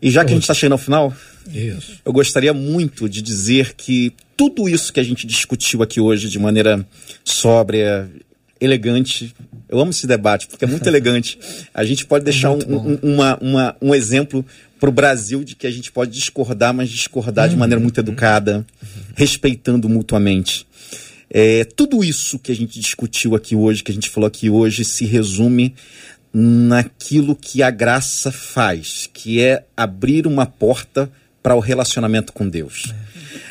E 0.00 0.10
já 0.10 0.24
que 0.24 0.30
a 0.30 0.34
gente 0.34 0.44
está 0.44 0.54
chegando 0.54 0.72
ao 0.72 0.78
final, 0.78 1.12
isso. 1.52 2.00
eu 2.02 2.12
gostaria 2.12 2.54
muito 2.54 3.06
de 3.06 3.20
dizer 3.20 3.74
que 3.74 4.14
tudo 4.34 4.66
isso 4.66 4.90
que 4.90 4.98
a 4.98 5.02
gente 5.02 5.26
discutiu 5.26 5.82
aqui 5.82 6.00
hoje 6.00 6.30
de 6.30 6.38
maneira 6.38 6.86
sóbria, 7.22 8.10
elegante, 8.58 9.34
eu 9.68 9.78
amo 9.78 9.90
esse 9.90 10.06
debate 10.06 10.46
porque 10.46 10.64
é 10.64 10.68
muito 10.68 10.86
elegante. 10.88 11.38
A 11.74 11.84
gente 11.84 12.06
pode 12.06 12.24
deixar 12.24 12.48
é 12.48 12.50
um, 12.52 12.58
um, 12.58 12.98
uma, 13.02 13.38
uma, 13.42 13.76
um 13.82 13.94
exemplo 13.94 14.44
para 14.78 14.88
o 14.88 14.92
Brasil 14.92 15.44
de 15.44 15.54
que 15.54 15.66
a 15.66 15.70
gente 15.70 15.92
pode 15.92 16.10
discordar, 16.12 16.72
mas 16.72 16.88
discordar 16.88 17.44
uhum. 17.44 17.50
de 17.50 17.56
maneira 17.58 17.80
muito 17.80 18.00
educada, 18.00 18.64
uhum. 18.82 19.02
respeitando 19.14 19.86
mutuamente. 19.86 20.66
É, 21.30 21.64
tudo 21.64 22.02
isso 22.02 22.38
que 22.38 22.50
a 22.50 22.54
gente 22.54 22.80
discutiu 22.80 23.36
aqui 23.36 23.54
hoje, 23.54 23.84
que 23.84 23.92
a 23.92 23.94
gente 23.94 24.10
falou 24.10 24.26
aqui 24.26 24.50
hoje, 24.50 24.84
se 24.84 25.04
resume 25.04 25.74
naquilo 26.32 27.36
que 27.36 27.62
a 27.62 27.70
graça 27.70 28.32
faz, 28.32 29.08
que 29.12 29.40
é 29.40 29.64
abrir 29.76 30.26
uma 30.26 30.46
porta 30.46 31.10
para 31.42 31.54
o 31.54 31.60
relacionamento 31.60 32.32
com 32.32 32.48
Deus. 32.48 32.92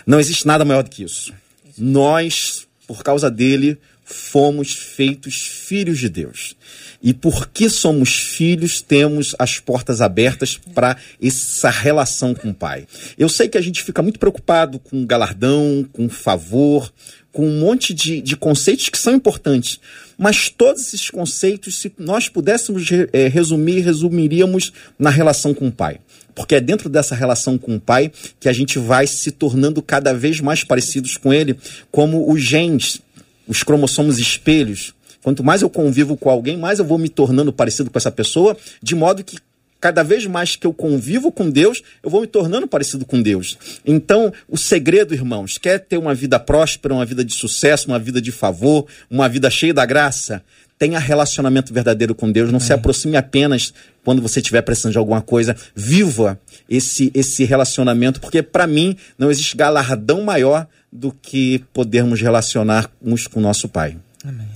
Não 0.06 0.20
existe 0.20 0.46
nada 0.46 0.66
maior 0.66 0.84
do 0.84 0.90
que 0.90 1.04
isso. 1.04 1.34
Nós, 1.78 2.68
por 2.86 3.04
causa 3.04 3.32
dele, 3.32 3.78
fomos 4.14 4.74
feitos 4.74 5.36
filhos 5.42 6.00
de 6.00 6.10
Deus. 6.10 6.56
E 7.02 7.14
porque 7.14 7.70
somos 7.70 8.16
filhos, 8.16 8.82
temos 8.82 9.36
as 9.40 9.60
portas 9.60 10.02
abertas 10.02 10.60
para 10.74 10.98
essa 11.22 11.70
relação 11.70 12.34
com 12.34 12.50
o 12.50 12.54
Pai. 12.54 12.88
Eu 13.18 13.30
sei 13.30 13.48
que 13.48 13.58
a 13.58 13.62
gente 13.62 13.84
fica 13.84 14.02
muito 14.02 14.20
preocupado 14.20 14.80
com 14.80 15.06
galardão, 15.06 15.88
com 15.94 16.10
favor, 16.10 16.92
com 17.32 17.48
um 17.48 17.60
monte 17.60 17.94
de, 17.94 18.22
de 18.22 18.36
conceitos 18.36 18.90
que 18.90 18.98
são 18.98 19.14
importantes. 19.14 19.80
Mas 20.18 20.50
todos 20.50 20.82
esses 20.82 21.10
conceitos, 21.10 21.76
se 21.76 21.94
nós 21.98 22.28
pudéssemos 22.28 22.90
é, 23.14 23.28
resumir, 23.28 23.80
resumiríamos 23.80 24.74
na 24.98 25.10
relação 25.10 25.54
com 25.54 25.68
o 25.68 25.72
Pai. 25.72 26.00
Porque 26.36 26.56
é 26.56 26.62
dentro 26.62 26.90
dessa 26.90 27.16
relação 27.16 27.58
com 27.58 27.76
o 27.76 27.80
Pai 27.80 28.12
que 28.40 28.50
a 28.50 28.54
gente 28.54 28.80
vai 28.80 29.08
se 29.08 29.32
tornando 29.32 29.82
cada 29.82 30.14
vez 30.14 30.42
mais 30.42 30.64
parecidos 30.64 31.16
com 31.18 31.34
Ele, 31.34 31.58
como 31.92 32.32
os 32.32 32.42
genes, 32.42 33.02
os 33.50 33.64
cromossomos 33.64 34.20
espelhos. 34.20 34.94
Quanto 35.24 35.44
mais 35.44 35.62
eu 35.62 35.70
convivo 35.70 36.16
com 36.16 36.30
alguém, 36.30 36.56
mais 36.56 36.80
eu 36.80 36.86
vou 36.86 36.98
me 36.98 37.10
tornando 37.10 37.52
parecido 37.52 37.90
com 37.90 37.98
essa 37.98 38.12
pessoa, 38.12 38.56
de 38.82 38.96
modo 38.96 39.24
que 39.24 39.38
cada 39.82 40.04
vez 40.04 40.26
mais 40.26 40.56
que 40.56 40.68
eu 40.68 40.74
convivo 40.74 41.32
com 41.32 41.50
Deus, 41.50 41.82
eu 42.04 42.10
vou 42.10 42.22
me 42.22 42.28
tornando 42.28 42.68
parecido 42.68 43.06
com 43.06 43.22
Deus. 43.22 43.58
Então, 43.86 44.32
o 44.48 44.58
segredo, 44.58 45.14
irmãos, 45.14 45.58
quer 45.58 45.80
ter 45.80 45.98
uma 45.98 46.14
vida 46.14 46.40
próspera, 46.40 46.94
uma 46.94 47.06
vida 47.06 47.24
de 47.24 47.34
sucesso, 47.34 47.88
uma 47.88 48.00
vida 48.00 48.22
de 48.22 48.32
favor, 48.32 48.86
uma 49.10 49.28
vida 49.28 49.50
cheia 49.50 49.74
da 49.74 49.86
graça? 49.86 50.44
Tenha 50.80 50.98
relacionamento 50.98 51.74
verdadeiro 51.74 52.16
com 52.16 52.32
Deus, 52.32 52.50
não 52.50 52.58
é. 52.58 52.62
se 52.62 52.72
aproxime 52.72 53.18
apenas 53.18 53.74
quando 54.04 54.22
você 54.22 54.40
estiver 54.40 54.62
precisando 54.62 54.94
de 54.94 54.98
alguma 54.98 55.22
coisa. 55.22 55.56
Viva 55.76 56.40
esse, 56.70 57.12
esse 57.14 57.44
relacionamento, 57.44 58.22
porque 58.22 58.42
para 58.42 58.66
mim 58.66 58.96
não 59.18 59.30
existe 59.30 59.58
galardão 59.58 60.24
maior 60.24 60.66
do 60.92 61.12
que 61.12 61.64
podermos 61.74 62.22
relacionar 62.22 62.90
uns 63.02 63.28
com 63.28 63.40
o 63.40 63.44
nosso 63.44 63.68
Pai. 63.68 63.98
Amém. 64.26 64.48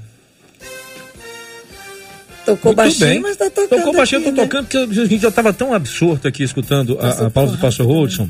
Tocou 2.45 2.71
Muito 2.71 2.77
baixinho, 2.77 3.09
bem. 3.09 3.19
mas 3.21 3.37
tá 3.37 3.49
tocando. 3.49 3.69
Tocou 3.69 3.93
baixinho, 3.93 4.21
aqui, 4.21 4.31
tô 4.31 4.35
né? 4.35 4.43
tocando, 4.43 4.67
porque 4.67 4.77
a 4.77 5.05
gente 5.05 5.21
já 5.21 5.29
estava 5.29 5.53
tão 5.53 5.73
absorto 5.73 6.27
aqui 6.27 6.43
escutando 6.43 6.97
a, 6.99 7.27
a 7.27 7.29
palavra 7.29 7.55
do 7.55 7.61
pastor 7.61 7.85
Rodson. 7.85 8.29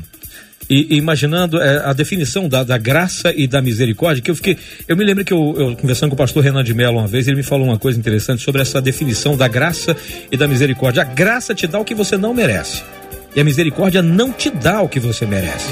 E, 0.68 0.94
e, 0.94 0.96
imaginando 0.96 1.60
é, 1.60 1.84
a 1.84 1.92
definição 1.92 2.48
da, 2.48 2.64
da, 2.64 2.78
graça 2.78 3.32
e 3.34 3.46
da 3.46 3.60
misericórdia, 3.60 4.22
que 4.22 4.30
eu 4.30 4.34
fiquei. 4.34 4.56
Eu 4.88 4.96
me 4.96 5.04
lembro 5.04 5.24
que 5.24 5.32
eu, 5.32 5.54
eu, 5.56 5.76
conversando 5.76 6.10
com 6.10 6.14
o 6.14 6.18
pastor 6.18 6.42
Renan 6.42 6.64
de 6.64 6.72
Mello 6.72 6.98
uma 6.98 7.06
vez, 7.06 7.28
ele 7.28 7.36
me 7.36 7.42
falou 7.42 7.66
uma 7.66 7.78
coisa 7.78 7.98
interessante 7.98 8.42
sobre 8.42 8.62
essa 8.62 8.80
definição 8.80 9.36
da 9.36 9.46
graça 9.46 9.96
e 10.30 10.36
da 10.36 10.48
misericórdia. 10.48 11.02
A 11.02 11.04
graça 11.04 11.54
te 11.54 11.66
dá 11.66 11.78
o 11.78 11.84
que 11.84 11.94
você 11.94 12.16
não 12.16 12.32
merece. 12.32 12.82
E 13.36 13.40
a 13.40 13.44
misericórdia 13.44 14.00
não 14.00 14.32
te 14.32 14.48
dá 14.48 14.80
o 14.80 14.88
que 14.88 15.00
você 15.00 15.26
merece. 15.26 15.68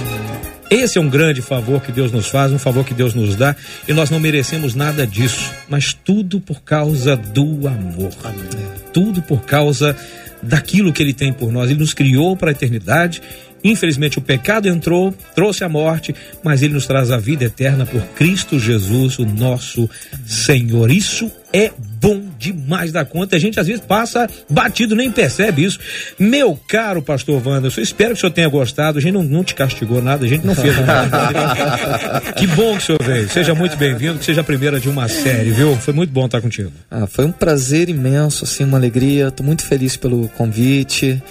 Esse 0.68 0.97
é 0.97 1.01
um 1.01 1.09
grande 1.09 1.43
favor 1.43 1.82
que 1.82 1.93
Deus 1.93 2.11
nos 2.11 2.28
faz, 2.28 2.51
um 2.51 2.59
favor 2.59 2.84
que 2.84 2.95
Deus 2.95 3.14
nos 3.14 3.36
dá, 3.36 3.55
e 3.86 3.93
nós 3.93 4.09
não 4.09 4.18
merecemos 4.18 4.74
nada 4.74 5.07
disso, 5.07 5.53
mas 5.68 5.93
tudo 5.93 6.40
por 6.40 6.62
causa 6.62 7.14
do 7.14 7.68
amor. 7.68 8.11
Amém. 8.24 8.49
Tudo 8.90 9.20
por 9.20 9.43
causa 9.43 9.95
daquilo 10.43 10.93
que 10.93 11.03
ele 11.03 11.12
tem 11.12 11.32
por 11.32 11.53
nós. 11.53 11.70
Ele 11.70 11.78
nos 11.78 11.95
criou 11.95 12.36
para 12.36 12.51
a 12.51 12.53
eternidade. 12.53 13.22
Infelizmente 13.64 14.18
o 14.18 14.22
pecado 14.22 14.68
entrou, 14.68 15.14
trouxe 15.34 15.64
a 15.64 15.68
morte, 15.68 16.14
mas 16.42 16.62
ele 16.62 16.74
nos 16.74 16.86
traz 16.86 17.10
a 17.10 17.18
vida 17.18 17.44
eterna 17.44 17.86
por 17.86 18.02
Cristo 18.14 18.58
Jesus, 18.58 19.18
o 19.18 19.24
nosso 19.24 19.88
Senhor. 20.26 20.90
Isso 20.90 21.30
é 21.52 21.70
bom 22.00 22.22
demais 22.38 22.90
da 22.90 23.04
conta. 23.04 23.36
A 23.36 23.38
gente 23.38 23.60
às 23.60 23.66
vezes 23.66 23.82
passa 23.84 24.28
batido, 24.48 24.96
nem 24.96 25.10
percebe 25.10 25.64
isso. 25.64 25.78
Meu 26.18 26.58
caro 26.66 27.02
pastor 27.02 27.46
Wanderson, 27.46 27.80
espero 27.80 28.10
que 28.10 28.18
o 28.18 28.20
senhor 28.20 28.32
tenha 28.32 28.48
gostado. 28.48 28.98
A 28.98 29.00
gente 29.00 29.12
não, 29.12 29.22
não 29.22 29.44
te 29.44 29.54
castigou 29.54 30.02
nada, 30.02 30.24
a 30.24 30.28
gente 30.28 30.46
não 30.46 30.54
fez 30.54 30.76
nada. 30.80 32.20
que 32.36 32.46
bom 32.48 32.72
que 32.72 32.78
o 32.78 32.80
senhor 32.80 33.02
veio. 33.02 33.28
Seja 33.28 33.54
muito 33.54 33.76
bem-vindo, 33.76 34.18
que 34.18 34.24
seja 34.24 34.40
a 34.40 34.44
primeira 34.44 34.80
de 34.80 34.88
uma 34.88 35.08
série, 35.08 35.50
viu? 35.50 35.76
Foi 35.76 35.92
muito 35.94 36.10
bom 36.10 36.26
estar 36.26 36.40
contigo. 36.40 36.72
Ah, 36.90 37.06
foi 37.06 37.26
um 37.26 37.32
prazer 37.32 37.88
imenso, 37.88 38.44
assim, 38.44 38.64
uma 38.64 38.78
alegria. 38.78 39.28
Estou 39.28 39.44
muito 39.44 39.64
feliz 39.64 39.96
pelo 39.96 40.28
convite. 40.30 41.22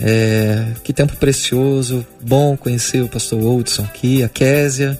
É, 0.00 0.64
que 0.84 0.92
tempo 0.92 1.16
precioso, 1.16 2.06
bom 2.20 2.56
conhecer 2.56 3.02
o 3.02 3.08
pastor 3.08 3.40
Woodson 3.40 3.82
aqui, 3.82 4.22
a 4.22 4.28
Késia. 4.28 4.98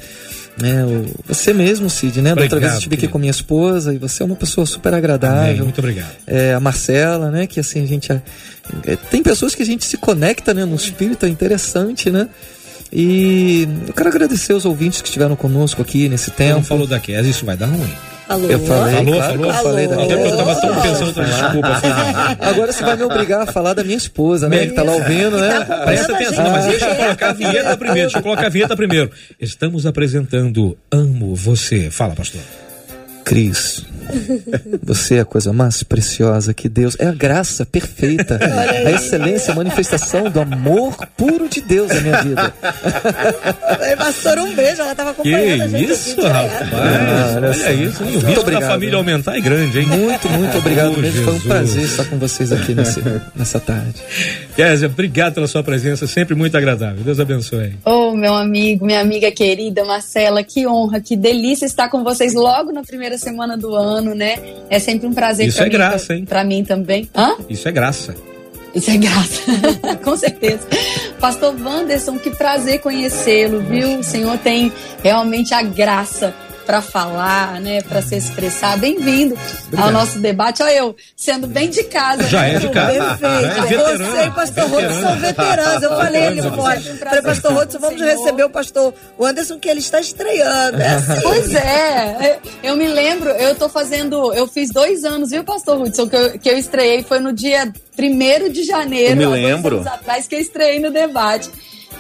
Né, 0.61 0.85
você 1.25 1.53
mesmo, 1.53 1.89
Cid, 1.89 2.21
né? 2.21 2.33
Obrigado, 2.33 2.51
da 2.51 2.57
outra 2.57 2.59
vez 2.59 2.73
eu 2.73 2.79
estive 2.79 2.97
aqui 2.97 3.07
com 3.07 3.17
minha 3.17 3.31
esposa 3.31 3.95
e 3.95 3.99
você 3.99 4.25
é 4.25 4.27
uma 4.27 4.35
pessoa 4.35 4.67
super 4.67 4.93
agradável. 4.93 5.51
Amém, 5.51 5.63
muito 5.63 5.79
obrigado. 5.79 6.11
É, 6.27 6.53
a 6.53 6.59
Marcela, 6.59 7.31
né? 7.31 7.47
Que 7.47 7.61
assim, 7.61 7.81
a 7.81 7.87
gente. 7.87 8.11
É, 8.11 8.97
tem 9.09 9.23
pessoas 9.23 9.55
que 9.55 9.63
a 9.63 9.67
gente 9.67 9.85
se 9.85 9.97
conecta 9.97 10.53
né, 10.53 10.65
no 10.65 10.75
espírito, 10.75 11.25
é 11.27 11.29
interessante, 11.29 12.11
né? 12.11 12.29
E 12.93 13.69
eu 13.87 13.93
quero 13.93 14.09
agradecer 14.09 14.53
os 14.53 14.65
ouvintes 14.65 15.01
que 15.01 15.07
estiveram 15.07 15.37
conosco 15.37 15.81
aqui 15.81 16.09
nesse 16.09 16.33
tempo. 16.33 16.57
Não 16.57 16.65
falou 16.65 16.89
da 16.89 16.99
Kézia, 16.99 17.31
isso 17.31 17.47
vai 17.47 17.57
dar 17.57 17.67
ruim. 17.67 17.95
Alô? 18.29 18.47
Eu 18.47 18.59
falei, 18.59 18.97
alô, 18.97 19.13
claro 19.13 19.39
falou, 19.39 19.53
falei 19.55 19.89
da 19.89 20.03
Até 20.03 20.13
eu 20.13 20.37
tava 20.37 20.61
tão 20.61 20.83
pensando 20.83 21.07
outra 21.07 21.25
desculpa. 21.25 21.81
Agora 22.41 22.73
você 22.73 22.85
vai 22.85 22.97
me 22.97 23.03
obrigar 23.05 23.49
a 23.49 23.53
falar 23.53 23.73
da 23.73 23.83
minha 23.83 23.97
esposa, 23.97 24.49
né? 24.49 24.67
Que 24.67 24.73
tá 24.75 24.83
lá 24.83 24.93
ouvindo, 24.93 25.39
né? 25.39 25.65
Presta 25.85 26.13
atenção, 26.13 26.51
mas 26.51 26.67
deixa 26.67 26.89
eu 26.89 26.97
colocar 26.97 27.31
a 27.31 27.33
vinheta 27.33 27.77
primeiro. 27.77 28.03
Deixa 28.03 28.19
eu 28.19 28.23
colocar 28.23 28.47
a 28.47 28.51
vinheta 28.51 28.77
primeiro. 28.77 29.11
Estamos 29.41 29.87
apresentando 29.87 30.77
Amo 30.93 31.35
Você. 31.35 31.91
Fala, 31.91 32.15
pastor. 32.15 32.41
Cris, 33.25 33.85
você 34.83 35.17
é 35.17 35.21
a 35.21 35.25
coisa 35.25 35.53
mais 35.53 35.83
preciosa 35.83 36.55
que 36.55 36.69
Deus. 36.69 36.97
É 36.99 37.07
a 37.07 37.13
graça 37.13 37.65
perfeita, 37.65 38.39
a 38.87 38.91
excelência, 38.91 39.53
a 39.53 39.57
manifestação 39.57 40.31
do 40.31 40.41
amor 40.41 40.97
puro 41.17 41.49
de 41.49 41.61
Deus 41.61 41.89
na 41.89 42.01
minha 42.01 42.23
vida. 42.23 42.55
Pastor, 43.99 44.39
um 44.39 44.55
beijo, 44.55 44.83
ela 44.83 44.93
estava 44.93 45.11
acompanhando. 45.11 45.71
Que 45.71 45.85
isso, 45.85 46.21
rapaz. 46.23 46.73
Ah, 46.73 47.35
olha, 47.37 47.49
olha 47.51 47.73
isso. 47.73 48.03
O 48.03 48.07
risco 48.07 48.41
obrigado, 48.41 48.63
da 48.63 48.69
família 48.69 48.97
aumentar 48.97 49.37
é 49.37 49.41
grande, 49.41 49.81
hein? 49.81 49.87
Muito, 49.87 50.29
muito 50.29 50.59
obrigado 50.59 50.95
oh, 50.97 51.01
mesmo. 51.01 51.25
Foi 51.25 51.35
um 51.35 51.41
prazer 51.41 51.85
estar 51.85 52.05
com 52.05 52.19
vocês 52.19 52.53
aqui 52.53 52.75
nesse, 52.75 53.01
nessa 53.35 53.61
tarde. 53.61 54.03
Kézia, 54.55 54.89
obrigado 54.89 55.35
pela 55.35 55.47
sua 55.47 55.63
presença, 55.63 56.07
sempre 56.07 56.35
muito 56.35 56.57
agradável. 56.57 57.03
Deus 57.03 57.21
abençoe. 57.21 57.75
Oh, 57.85 58.13
meu 58.15 58.35
amigo, 58.35 58.85
minha 58.85 59.01
amiga 59.01 59.31
querida 59.31 59.85
Marcela, 59.85 60.43
que 60.43 60.67
honra, 60.67 61.01
que 61.01 61.17
delícia 61.17 61.67
estar 61.67 61.89
com 61.89 62.05
vocês 62.05 62.35
logo 62.35 62.73
na 62.73 62.83
primeira 62.83 63.19
semana 63.19 63.57
do 63.57 63.75
ano, 63.75 63.98
né? 64.15 64.39
É 64.71 64.79
sempre 64.79 65.07
um 65.07 65.13
prazer 65.13 65.47
Isso 65.47 65.61
é 65.61 65.65
mim, 65.65 65.71
graça, 65.71 66.15
hein? 66.15 66.25
Pra 66.25 66.45
mim 66.45 66.65
também. 66.65 67.09
Hã? 67.15 67.37
Isso 67.49 67.69
é 67.69 67.73
graça. 67.73 68.15
Isso 68.75 68.91
é 68.91 68.97
graça, 68.97 69.43
com 70.05 70.17
certeza. 70.17 70.61
Pastor 71.19 71.55
Wanderson, 71.61 72.19
que 72.19 72.31
prazer 72.31 72.81
conhecê-lo, 72.81 73.61
viu? 73.61 73.99
O 73.99 74.05
Senhor 74.05 74.37
tem 74.39 74.73
realmente 75.03 75.55
a 75.55 75.63
graça 75.63 76.35
para 76.69 76.83
falar, 76.83 77.63
né, 77.63 77.81
para 77.81 78.03
se 78.03 78.15
expressar. 78.15 78.77
Bem-vindo 78.77 79.35
ao 79.75 79.91
nosso 79.91 80.19
debate. 80.19 80.63
Olha 80.63 80.75
eu, 80.77 80.95
sendo 81.17 81.47
bem 81.47 81.71
de 81.71 81.83
casa. 81.85 82.25
Já 82.25 82.45
é 82.45 82.59
de 82.59 82.69
casa. 82.69 83.17
Perfeito. 83.17 83.75
É 83.75 83.97
Você 83.97 84.25
e 84.25 84.29
o 84.29 84.35
pastor 84.35 84.69
Rodson 84.69 85.01
são 85.01 85.17
veteranos. 85.17 85.83
Eu 85.83 85.97
falei 85.97 86.27
ali 86.27 86.43
fora. 86.43 86.81
Falei, 86.81 87.23
pastor 87.23 87.53
Rodson, 87.55 87.79
vamos 87.79 87.99
Senhor. 87.99 88.19
receber 88.19 88.45
o 88.45 88.51
pastor 88.51 88.93
Anderson, 89.19 89.59
que 89.59 89.67
ele 89.67 89.81
está 89.81 89.99
estreando. 89.99 90.79
É 90.79 90.89
assim. 90.89 91.23
Pois 91.23 91.55
é. 91.55 92.39
Eu 92.63 92.77
me 92.77 92.87
lembro, 92.87 93.31
eu 93.31 93.55
tô 93.55 93.71
fazendo, 93.71 94.35
eu 94.35 94.47
fiz 94.47 94.69
dois 94.71 95.05
anos, 95.05 95.31
viu, 95.31 95.43
pastor 95.45 95.81
Hudson, 95.81 96.07
que 96.07 96.17
eu, 96.17 96.39
que 96.39 96.51
eu 96.51 96.59
estreiei, 96.59 97.03
foi 97.03 97.19
no 97.19 97.33
dia 97.33 97.73
1 97.99 98.53
de 98.53 98.65
janeiro. 98.65 99.23
Eu 99.23 99.31
me 99.31 99.37
lembro. 99.43 99.77
Dois 99.77 99.87
anos 99.87 100.01
atrás 100.01 100.29
que 100.29 100.35
eu 100.35 100.41
estreiei 100.41 100.81
no 100.81 100.91
debate. 100.91 101.49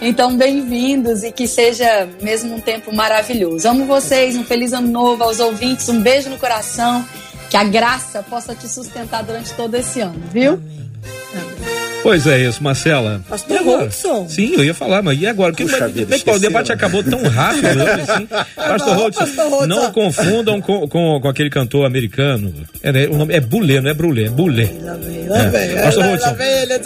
Então, 0.00 0.36
bem-vindos 0.36 1.24
e 1.24 1.32
que 1.32 1.48
seja 1.48 2.08
mesmo 2.22 2.54
um 2.54 2.60
tempo 2.60 2.94
maravilhoso. 2.94 3.68
Amo 3.68 3.84
vocês, 3.84 4.36
um 4.36 4.44
feliz 4.44 4.72
ano 4.72 4.88
novo 4.88 5.24
aos 5.24 5.40
ouvintes, 5.40 5.88
um 5.88 6.00
beijo 6.00 6.30
no 6.30 6.38
coração, 6.38 7.04
que 7.50 7.56
a 7.56 7.64
graça 7.64 8.22
possa 8.22 8.54
te 8.54 8.68
sustentar 8.68 9.24
durante 9.24 9.52
todo 9.54 9.74
esse 9.74 10.00
ano, 10.00 10.22
viu? 10.30 10.52
Amém. 10.54 10.87
Pois 12.02 12.26
é 12.26 12.38
isso, 12.38 12.62
Marcela. 12.62 13.20
Pastor 13.28 13.60
Hudson. 13.60 14.28
Sim, 14.28 14.54
eu 14.54 14.64
ia 14.64 14.74
falar, 14.74 15.02
mas 15.02 15.20
e 15.20 15.26
agora? 15.26 15.52
Porque 15.52 15.64
Puxa, 15.64 15.88
vida, 15.88 16.16
o 16.32 16.38
debate 16.38 16.72
acabou 16.72 17.02
tão 17.02 17.22
rápido 17.22 17.82
assim. 17.82 18.26
Pastor 18.56 18.98
Hudson, 18.98 19.66
não 19.66 19.92
confundam 19.92 20.60
com, 20.60 20.88
com, 20.88 21.20
com, 21.20 21.28
aquele 21.28 21.50
cantor 21.50 21.86
americano. 21.86 22.52
É, 22.82 22.92
né, 22.92 23.08
o 23.08 23.16
nome 23.16 23.34
é 23.34 23.40
Bulê, 23.40 23.80
não 23.80 23.90
é 23.90 23.94
Brulé, 23.94 24.24
é 24.24 24.30
Bulé. 24.30 24.64
É. 24.64 25.82
Pastor 25.82 26.04
Hudson, 26.06 26.36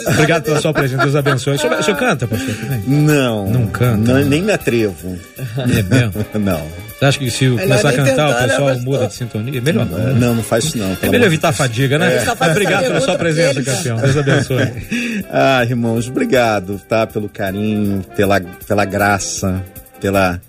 obrigado 0.07 0.43
pela 0.43 0.59
sua 0.59 0.73
presença, 0.73 1.03
Deus 1.03 1.15
abençoe. 1.15 1.55
O 1.55 1.59
senhor, 1.59 1.79
o 1.79 1.83
senhor 1.83 1.97
canta, 1.97 2.27
pastor? 2.27 2.55
Não. 2.87 3.49
Não 3.49 3.67
canta? 3.67 4.13
Não, 4.13 4.25
nem 4.25 4.41
me 4.41 4.51
atrevo. 4.51 5.17
É 5.57 5.83
mesmo? 5.83 6.25
não. 6.39 6.92
Você 7.03 7.07
acha 7.07 7.19
que 7.19 7.31
se 7.31 7.49
começar 7.49 7.89
a 7.89 7.93
cantar, 7.93 8.29
o 8.29 8.47
pessoal 8.47 8.67
né, 8.69 8.81
muda 8.81 9.07
de 9.07 9.13
sintonia? 9.13 9.57
É 9.57 9.61
melhor 9.61 9.85
não. 9.85 9.97
Né? 9.97 10.13
Não, 10.13 10.35
não 10.35 10.43
faz 10.43 10.63
isso 10.63 10.77
não. 10.77 10.97
É 11.01 11.09
melhor 11.09 11.25
evitar 11.25 11.49
a 11.49 11.51
fadiga, 11.51 11.97
né? 11.97 12.23
É. 12.23 12.49
Obrigado 12.49 12.83
pela 12.83 13.01
sua 13.01 13.17
presença, 13.17 13.61
campeão. 13.61 13.97
Deus 13.97 14.15
abençoe. 14.17 14.73
ah, 15.29 15.63
irmãos, 15.63 16.07
obrigado, 16.07 16.79
tá? 16.87 17.05
Pelo 17.05 17.27
carinho, 17.27 18.05
pela, 18.15 18.39
pela 18.39 18.85
graça, 18.85 19.61
pela 19.99 20.39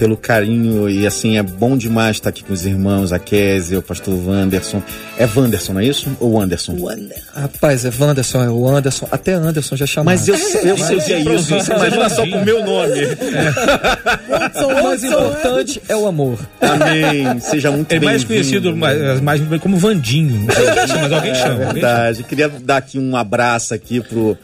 pelo 0.00 0.16
carinho 0.16 0.88
e 0.88 1.06
assim 1.06 1.36
é 1.36 1.42
bom 1.42 1.76
demais 1.76 2.16
estar 2.16 2.30
aqui 2.30 2.42
com 2.42 2.54
os 2.54 2.64
irmãos, 2.64 3.12
a 3.12 3.18
Kézia, 3.18 3.78
o 3.78 3.82
pastor 3.82 4.14
Wanderson. 4.26 4.82
É 5.18 5.26
Wanderson, 5.36 5.74
não 5.74 5.80
é 5.82 5.84
isso? 5.84 6.10
Ou 6.18 6.40
Anderson? 6.40 6.74
Wander. 6.80 7.22
Rapaz, 7.34 7.84
é 7.84 7.90
Wanderson, 8.00 8.42
é 8.42 8.48
o 8.48 8.66
Anderson. 8.66 9.06
Até 9.12 9.34
Anderson 9.34 9.76
já 9.76 9.84
chamou. 9.84 10.06
Mas 10.06 10.26
eu, 10.26 10.34
eu 10.34 10.78
sei 10.78 10.96
o 10.96 11.04
que 11.04 11.12
é 11.12 11.20
isso. 11.20 11.54
Você 11.54 11.70
imagina 11.74 12.08
só 12.08 12.26
com 12.26 12.38
o 12.38 12.44
meu 12.46 12.64
nome. 12.64 13.00
O 14.64 14.82
mais 14.82 15.04
importante 15.04 15.82
é 15.86 15.94
o 15.96 16.06
amor. 16.06 16.38
Amém. 16.62 17.38
Seja 17.40 17.70
muito 17.70 17.92
É 17.92 18.00
mais 18.00 18.24
bem-vindo. 18.24 18.72
conhecido 18.72 18.76
mais, 18.76 19.20
mais 19.20 19.60
como 19.60 19.76
Vandinho. 19.76 20.46
Se- 20.50 20.94
mas 20.98 21.12
alguém 21.12 21.34
chama. 21.34 21.60
É 21.60 21.66
alguém 21.66 21.66
chama. 21.66 21.72
verdade. 21.74 22.22
Queria 22.22 22.48
dar 22.48 22.78
aqui 22.78 22.98
um 22.98 23.14
abraço 23.16 23.74
aqui 23.74 24.00
pro, 24.00 24.36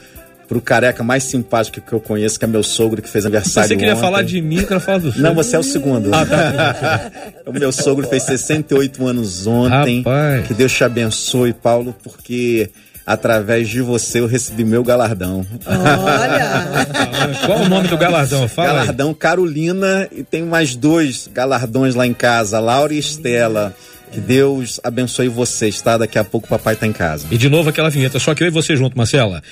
pro 0.47 0.61
careca 0.61 1.03
mais 1.03 1.23
simpático 1.23 1.81
que 1.81 1.93
eu 1.93 1.99
conheço, 1.99 2.39
que 2.39 2.45
é 2.45 2.47
meu 2.47 2.63
sogro, 2.63 3.01
que 3.01 3.09
fez 3.09 3.25
aniversário 3.25 3.67
Você 3.69 3.75
queria 3.75 3.93
ontem. 3.93 4.01
falar 4.01 4.21
de 4.23 4.41
mim, 4.41 4.59
eu 4.61 4.67
quero 4.67 4.79
falar 4.79 4.99
do 4.99 5.07
Não, 5.11 5.13
senhor. 5.13 5.33
você 5.35 5.55
é 5.55 5.59
o 5.59 5.63
segundo. 5.63 6.09
o 7.45 7.51
meu 7.53 7.71
sogro 7.71 8.07
fez 8.07 8.23
68 8.23 9.05
anos 9.05 9.45
ontem. 9.47 9.99
Rapaz. 9.99 10.47
Que 10.47 10.53
Deus 10.53 10.71
te 10.71 10.83
abençoe, 10.83 11.51
Paulo, 11.53 11.95
porque 12.03 12.69
através 13.05 13.67
de 13.69 13.81
você 13.81 14.19
eu 14.19 14.27
recebi 14.27 14.63
meu 14.63 14.83
galardão. 14.83 15.45
Olha. 15.65 17.37
Qual 17.45 17.59
o 17.61 17.69
nome 17.69 17.87
do 17.87 17.97
galardão? 17.97 18.47
Fala 18.47 18.69
aí. 18.69 18.75
galardão 18.77 19.13
Carolina 19.13 20.07
e 20.11 20.23
tem 20.23 20.43
mais 20.43 20.75
dois 20.75 21.29
galardões 21.33 21.95
lá 21.95 22.05
em 22.07 22.13
casa, 22.13 22.59
Laura 22.59 22.93
e 22.93 22.99
Estela. 22.99 23.73
Que 24.11 24.21
Deus 24.21 24.79
abençoe 24.83 25.27
vocês, 25.27 25.81
tá? 25.81 25.97
Daqui 25.97 26.17
a 26.17 26.23
pouco 26.23 26.47
o 26.47 26.49
papai 26.49 26.77
tá 26.77 26.87
em 26.87 26.93
casa. 26.93 27.27
E 27.29 27.37
de 27.37 27.49
novo 27.49 27.69
aquela 27.69 27.89
vinheta, 27.89 28.17
só 28.19 28.33
que 28.33 28.41
eu 28.41 28.47
e 28.47 28.49
você 28.51 28.73
junto, 28.75 28.97
Marcela. 28.97 29.43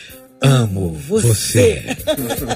Amo 0.42 0.92
você. 1.08 1.84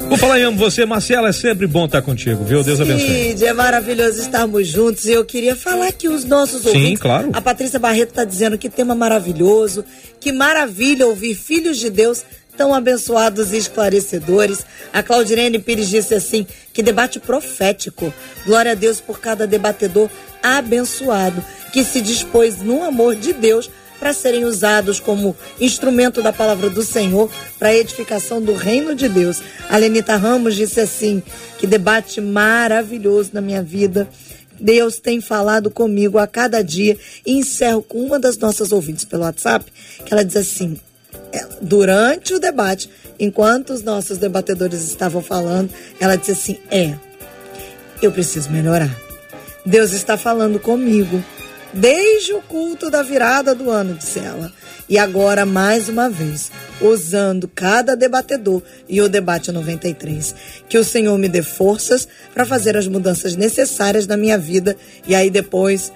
Vou 0.07 0.17
falar 0.17 0.39
em 0.39 0.43
amo 0.43 0.57
você, 0.57 0.85
Marcela, 0.85 1.29
é 1.29 1.31
sempre 1.31 1.65
bom 1.65 1.85
estar 1.85 2.01
contigo, 2.01 2.43
viu? 2.43 2.63
Deus 2.63 2.79
abençoe. 2.79 3.29
Cid, 3.29 3.45
é 3.45 3.53
maravilhoso 3.53 4.21
estarmos 4.21 4.67
juntos 4.67 5.05
e 5.05 5.11
eu 5.13 5.23
queria 5.25 5.55
falar 5.55 5.91
que 5.91 6.07
os 6.07 6.25
nossos 6.25 6.61
Sim, 6.61 6.67
ouvintes. 6.67 7.01
claro. 7.01 7.29
A 7.33 7.41
Patrícia 7.41 7.79
Barreto 7.79 8.09
está 8.09 8.23
dizendo 8.23 8.57
que 8.57 8.69
tema 8.69 8.93
maravilhoso, 8.93 9.83
que 10.19 10.31
maravilha 10.31 11.07
ouvir 11.07 11.33
filhos 11.35 11.77
de 11.77 11.89
Deus 11.89 12.23
tão 12.57 12.75
abençoados 12.75 13.53
e 13.53 13.57
esclarecedores. 13.57 14.65
A 14.91 15.01
Claudirene 15.01 15.57
Pires 15.59 15.89
disse 15.89 16.13
assim: 16.13 16.45
que 16.73 16.83
debate 16.83 17.19
profético. 17.19 18.13
Glória 18.45 18.73
a 18.73 18.75
Deus 18.75 18.99
por 18.99 19.19
cada 19.19 19.47
debatedor 19.47 20.09
abençoado 20.43 21.43
que 21.71 21.83
se 21.83 22.01
dispôs 22.01 22.57
no 22.57 22.83
amor 22.83 23.15
de 23.15 23.31
Deus 23.33 23.69
para 23.99 24.13
serem 24.13 24.45
usados 24.45 24.99
como 24.99 25.35
instrumento 25.59 26.21
da 26.21 26.31
palavra 26.31 26.69
do 26.69 26.83
Senhor 26.83 27.29
para 27.57 27.69
a 27.69 27.75
edificação 27.75 28.41
do 28.41 28.53
reino 28.53 28.95
de 28.95 29.09
Deus. 29.09 29.41
A 29.69 29.77
Lenita 29.77 30.15
Ramos 30.15 30.55
disse 30.55 30.79
assim: 30.79 31.21
que 31.57 31.67
debate 31.67 32.21
maravilhoso 32.21 33.31
na 33.33 33.41
minha 33.41 33.61
vida. 33.61 34.07
Deus 34.61 34.99
tem 34.99 35.21
falado 35.21 35.69
comigo 35.71 36.17
a 36.17 36.27
cada 36.27 36.61
dia 36.61 36.97
e 37.25 37.33
encerro 37.33 37.81
com 37.81 38.03
uma 38.03 38.19
das 38.19 38.37
nossas 38.37 38.71
ouvintes 38.73 39.05
pelo 39.05 39.23
WhatsApp, 39.23 39.65
que 40.05 40.13
ela 40.13 40.23
diz 40.23 40.35
assim: 40.35 40.77
ela- 41.31 41.57
durante 41.61 42.33
o 42.33 42.39
debate, 42.39 42.89
enquanto 43.19 43.71
os 43.71 43.83
nossos 43.83 44.17
debatedores 44.17 44.81
estavam 44.83 45.21
falando, 45.21 45.69
ela 45.99 46.15
disse 46.15 46.31
assim: 46.31 46.57
é, 46.69 46.93
eu 48.01 48.11
preciso 48.11 48.49
melhorar. 48.49 48.93
Deus 49.65 49.91
está 49.91 50.17
falando 50.17 50.59
comigo 50.59 51.23
desde 51.73 52.33
o 52.33 52.41
culto 52.41 52.89
da 52.89 53.01
virada 53.01 53.53
do 53.53 53.69
ano, 53.69 53.95
disse 53.95 54.19
ela. 54.19 54.51
E 54.87 54.97
agora, 54.97 55.45
mais 55.45 55.87
uma 55.87 56.09
vez, 56.09 56.51
usando 56.81 57.47
cada 57.47 57.95
debatedor 57.95 58.63
e 58.87 58.99
o 59.01 59.07
debate 59.07 59.51
93. 59.51 60.33
Que 60.67 60.79
o 60.79 60.83
Senhor 60.83 61.15
me 61.17 61.29
dê 61.29 61.43
forças 61.43 62.07
para 62.33 62.45
fazer 62.45 62.75
as 62.75 62.87
mudanças 62.87 63.35
necessárias 63.35 64.07
na 64.07 64.17
minha 64.17 64.37
vida. 64.37 64.75
E 65.07 65.13
aí, 65.13 65.29
depois, 65.29 65.91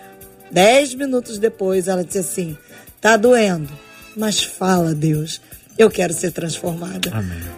dez 0.52 0.94
minutos 0.94 1.40
depois, 1.40 1.88
ela 1.88 2.04
disse 2.04 2.20
assim: 2.20 2.58
tá 3.02 3.18
doendo, 3.18 3.70
mas 4.16 4.44
fala, 4.44 4.94
Deus, 4.94 5.42
eu 5.78 5.90
quero 5.90 6.14
ser 6.14 6.32
transformada. 6.32 7.12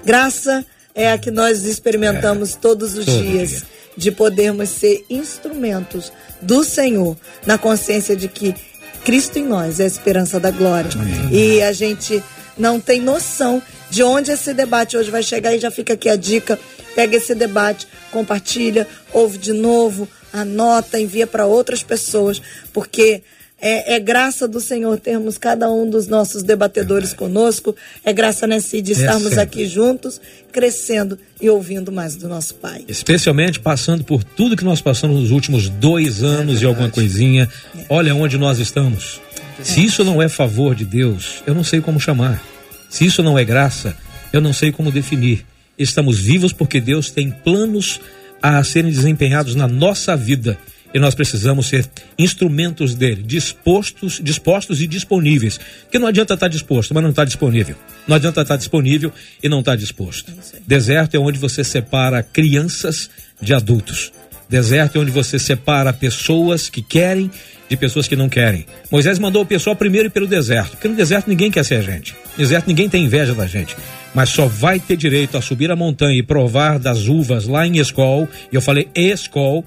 Graça 0.05 0.66
é 0.93 1.11
a 1.11 1.18
que 1.18 1.32
nós 1.32 1.66
experimentamos 1.66 2.55
todos 2.55 2.97
os 2.97 3.05
todo 3.05 3.22
dias 3.22 3.49
dia. 3.49 3.61
de 3.97 4.11
podermos 4.11 4.70
ser 4.70 5.03
instrumentos 5.09 6.13
do 6.46 6.64
Senhor, 6.64 7.18
na 7.46 7.58
consciência 7.58 8.16
de 8.16 8.28
que 8.28 8.56
Cristo 9.04 9.38
em 9.38 9.43
nós 9.43 9.80
é 9.80 9.84
a 9.84 9.88
esperança 9.88 10.39
da 10.39 10.52
glória. 10.52 10.89
E 11.32 11.62
a 11.62 11.72
gente 11.72 12.24
não 12.58 12.80
tem 12.80 13.02
noção 13.02 13.62
de 13.89 14.04
onde 14.04 14.32
esse 14.32 14.54
debate 14.54 14.96
hoje 14.96 15.12
vai 15.12 15.24
chegar 15.24 15.56
e 15.56 15.60
já 15.60 15.70
fica 15.70 15.93
aqui 15.93 16.08
a 16.08 16.16
dica. 16.16 16.60
Pega 16.96 17.18
esse 17.18 17.36
debate, 17.36 17.88
compartilha, 18.12 18.88
ouve 19.12 19.38
de 19.38 19.52
novo, 19.52 20.08
anota, 20.32 21.00
envia 21.00 21.28
para 21.28 21.46
outras 21.46 21.84
pessoas, 21.84 22.41
porque 22.72 23.22
é, 23.60 23.95
é 23.95 23.99
graça 23.99 24.47
do 24.47 24.60
Senhor 24.60 24.99
termos 24.99 25.38
cada 25.38 25.72
um 25.72 25.89
dos 25.89 26.08
nossos 26.08 26.43
debatedores 26.43 27.14
conosco. 27.14 27.76
É 28.03 28.12
graça, 28.12 28.45
né, 28.45 28.60
Cid, 28.60 28.91
estarmos 28.91 29.30
sempre. 29.30 29.41
aqui 29.41 29.68
juntos, 29.68 30.20
crescendo 30.51 31.18
e 31.41 31.49
ouvindo 31.49 31.91
mais 31.91 32.16
do 32.16 32.28
nosso 32.28 32.56
Pai. 32.56 32.84
Especialmente 32.88 33.60
passando 33.60 34.03
por 34.03 34.24
tudo 34.24 34.58
que 34.58 34.66
nós 34.66 34.82
passamos 34.82 35.20
nos 35.20 35.32
últimos 35.32 35.70
dois 35.70 36.24
anos 36.24 36.62
e 36.62 36.66
alguma 36.66 36.89
coisinha. 36.89 37.49
Olha 37.89 38.14
onde 38.14 38.38
nós 38.38 38.60
estamos. 38.60 39.22
Se 39.64 39.84
isso 39.84 40.03
não 40.03 40.22
é 40.22 40.28
favor 40.28 40.76
de 40.76 40.84
Deus, 40.84 41.41
eu 41.47 41.56
não 41.56 41.64
sei 41.64 41.80
como 41.80 41.99
chamar. 41.99 42.43
Se 42.89 43.06
isso 43.06 43.24
não 43.24 43.39
é 43.39 43.45
graça, 43.45 43.95
eu 44.34 44.41
não 44.41 44.53
sei 44.53 44.72
como 44.72 44.91
definir. 44.91 45.45
Estamos 45.78 46.20
vivos 46.20 46.53
porque 46.53 46.80
Deus 46.80 47.10
tem 47.10 47.32
planos 47.32 47.99
a 48.41 48.64
serem 48.64 48.91
desempenhados 48.91 49.56
na 49.56 49.68
nossa 49.68 50.16
vida. 50.16 50.58
E 50.96 51.00
nós 51.00 51.14
precisamos 51.14 51.68
ser 51.68 51.86
instrumentos 52.18 52.96
dele, 52.96 53.22
dispostos, 53.22 54.22
dispostos 54.24 54.82
e 54.82 54.88
disponíveis. 54.88 55.60
Porque 55.82 56.00
não 56.00 56.08
adianta 56.08 56.36
estar 56.36 56.48
disposto, 56.48 56.93
mas 56.93 57.04
não 57.04 57.10
estar 57.10 57.26
disponível. 57.26 57.76
Não 58.08 58.16
adianta 58.16 58.41
estar 58.41 58.56
disponível 58.56 59.12
e 59.43 59.50
não 59.50 59.60
estar 59.60 59.76
disposto. 59.76 60.32
Deserto 60.66 61.16
é 61.16 61.20
onde 61.20 61.38
você 61.38 61.66
separa 61.66 62.24
crianças 62.24 63.10
de 63.41 63.54
adultos. 63.54 64.14
Deserto 64.48 64.98
é 64.98 65.02
onde 65.02 65.12
você 65.12 65.38
separa 65.38 65.91
pessoas 65.91 66.70
que 66.70 66.82
querem 66.82 67.30
de 67.68 67.76
pessoas 67.76 68.08
que 68.08 68.16
não 68.16 68.30
querem. 68.30 68.66
Moisés 68.89 69.20
mandou 69.20 69.41
o 69.41 69.46
pessoal 69.46 69.76
primeiro 69.76 70.08
ir 70.08 70.12
pelo 70.12 70.28
deserto, 70.28 70.72
porque 70.72 70.88
no 70.88 70.96
deserto 70.96 71.28
ninguém 71.28 71.52
quer 71.52 71.66
ser 71.66 71.76
a 71.76 71.82
gente. 71.82 72.14
No 72.14 72.38
deserto 72.38 72.68
ninguém 72.68 72.88
tem 72.88 73.04
inveja 73.04 73.34
da 73.34 73.48
gente. 73.48 73.76
Mas 74.14 74.30
só 74.30 74.46
vai 74.46 74.80
ter 74.80 74.96
direito 74.96 75.38
a 75.38 75.41
subir 75.41 75.70
a 75.72 75.76
montanha 75.76 76.18
e 76.18 76.24
provar 76.24 76.80
das 76.80 77.08
uvas 77.08 77.48
lá 77.48 77.68
em 77.68 77.80
Escol, 77.80 78.30
e 78.50 78.56
eu 78.56 78.62
falei 78.62 78.88
Escol, 78.96 79.66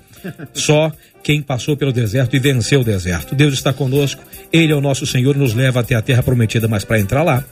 só 0.55 0.91
quem 1.23 1.43
passou 1.43 1.77
pelo 1.77 1.93
deserto 1.93 2.35
e 2.37 2.39
venceu 2.39 2.81
o 2.81 2.85
deserto. 2.85 3.35
Deus 3.35 3.55
está 3.55 3.73
conosco, 3.73 4.23
Ele 4.53 4.73
é 4.73 4.77
o 4.77 4.81
nosso 4.81 5.07
Senhor, 5.07 5.37
nos 5.37 5.55
leva 5.55 5.81
até 5.81 5.95
a 5.95 6.03
terra 6.03 6.23
prometida, 6.23 6.69
mas 6.69 6.85
para 6.85 6.99
entrar 6.99 7.23
lá, 7.23 7.45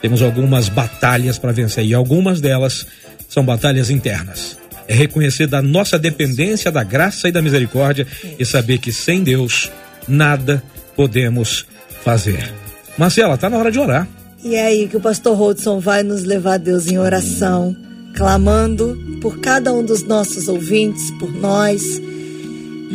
temos 0.00 0.22
algumas 0.22 0.68
batalhas 0.68 1.38
para 1.38 1.52
vencer, 1.52 1.84
e 1.84 1.94
algumas 1.94 2.40
delas 2.40 2.86
são 3.28 3.44
batalhas 3.44 3.88
internas. 3.88 4.58
É 4.88 4.94
reconhecer 4.94 5.46
da 5.46 5.62
nossa 5.62 5.98
dependência 5.98 6.70
da 6.70 6.82
graça 6.82 7.28
e 7.28 7.32
da 7.32 7.40
misericórdia 7.40 8.06
e 8.38 8.44
saber 8.44 8.78
que 8.78 8.92
sem 8.92 9.22
Deus 9.22 9.70
nada 10.08 10.62
podemos 10.96 11.64
fazer. 12.04 12.52
Marcela, 12.98 13.38
tá 13.38 13.48
na 13.48 13.56
hora 13.56 13.70
de 13.70 13.78
orar. 13.78 14.06
E 14.44 14.56
é 14.56 14.66
aí 14.66 14.88
que 14.88 14.96
o 14.96 15.00
pastor 15.00 15.36
Rodson 15.36 15.78
vai 15.78 16.02
nos 16.02 16.24
levar 16.24 16.54
a 16.54 16.58
Deus 16.58 16.88
em 16.88 16.98
oração, 16.98 17.76
clamando 18.14 18.98
por 19.20 19.38
cada 19.38 19.72
um 19.72 19.84
dos 19.84 20.02
nossos 20.02 20.48
ouvintes, 20.48 21.10
por 21.12 21.32
nós, 21.32 21.82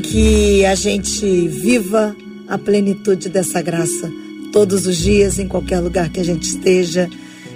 que 0.02 0.66
a 0.66 0.76
gente 0.76 1.48
viva 1.48 2.16
a 2.48 2.58
plenitude 2.58 3.30
dessa 3.30 3.62
graça 3.62 4.12
todos 4.52 4.88
os 4.88 4.98
dias, 4.98 5.40
em 5.40 5.48
qualquer 5.48 5.80
lugar 5.80 6.10
que 6.10 6.20
a 6.20 6.24
gente 6.24 6.44
esteja, 6.44 7.10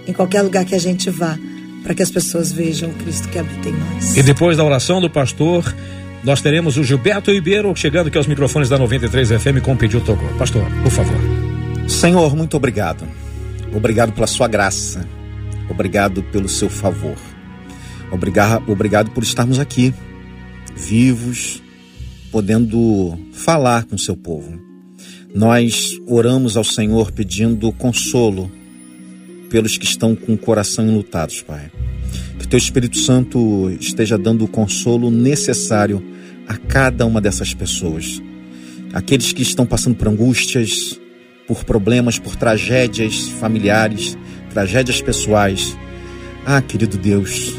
em 0.07 0.13
qualquer 0.13 0.41
lugar 0.41 0.65
que 0.65 0.75
a 0.75 0.79
gente 0.79 1.09
vá, 1.09 1.37
para 1.83 1.93
que 1.93 2.03
as 2.03 2.11
pessoas 2.11 2.51
vejam 2.51 2.89
o 2.89 2.93
Cristo 2.93 3.27
que 3.29 3.39
habita 3.39 3.69
em 3.69 3.73
nós. 3.73 4.17
E 4.17 4.23
depois 4.23 4.57
da 4.57 4.63
oração 4.63 4.99
do 4.99 5.09
pastor, 5.09 5.73
nós 6.23 6.41
teremos 6.41 6.77
o 6.77 6.83
Gilberto 6.83 7.31
Ribeiro 7.31 7.73
chegando 7.75 8.07
aqui 8.07 8.17
aos 8.17 8.27
microfones 8.27 8.69
da 8.69 8.77
93 8.77 9.29
FM 9.29 9.61
com 9.63 9.73
o 9.73 9.77
pedido 9.77 10.03
tocou. 10.03 10.27
Pastor, 10.37 10.63
por 10.83 10.91
favor. 10.91 11.17
Senhor, 11.87 12.35
muito 12.35 12.55
obrigado. 12.55 13.07
Obrigado 13.73 14.11
pela 14.11 14.27
sua 14.27 14.47
graça. 14.47 15.07
Obrigado 15.69 16.21
pelo 16.23 16.49
seu 16.49 16.69
favor. 16.69 17.15
Obrigado, 18.11 18.69
obrigado 18.69 19.11
por 19.11 19.23
estarmos 19.23 19.57
aqui, 19.57 19.93
vivos, 20.75 21.63
podendo 22.31 23.17
falar 23.33 23.85
com 23.85 23.97
seu 23.97 24.15
povo. 24.15 24.59
Nós 25.33 25.99
oramos 26.07 26.57
ao 26.57 26.63
Senhor 26.63 27.11
pedindo 27.11 27.71
consolo 27.73 28.51
pelos 29.49 29.77
que 29.77 29.85
estão 29.85 30.15
com 30.15 30.33
o 30.33 30.37
coração 30.37 30.87
enlutados, 30.87 31.41
Pai. 31.41 31.71
Que 32.39 32.47
teu 32.47 32.57
Espírito 32.57 32.97
Santo 32.97 33.69
esteja 33.79 34.17
dando 34.17 34.45
o 34.45 34.47
consolo 34.47 35.11
necessário 35.11 36.03
a 36.47 36.57
cada 36.57 37.05
uma 37.05 37.21
dessas 37.21 37.53
pessoas. 37.53 38.21
Aqueles 38.93 39.31
que 39.31 39.41
estão 39.41 39.65
passando 39.65 39.95
por 39.95 40.07
angústias, 40.07 40.99
por 41.47 41.63
problemas, 41.63 42.17
por 42.17 42.35
tragédias 42.35 43.27
familiares, 43.27 44.17
tragédias 44.49 45.01
pessoais. 45.01 45.77
Ah, 46.45 46.61
querido 46.61 46.97
Deus, 46.97 47.53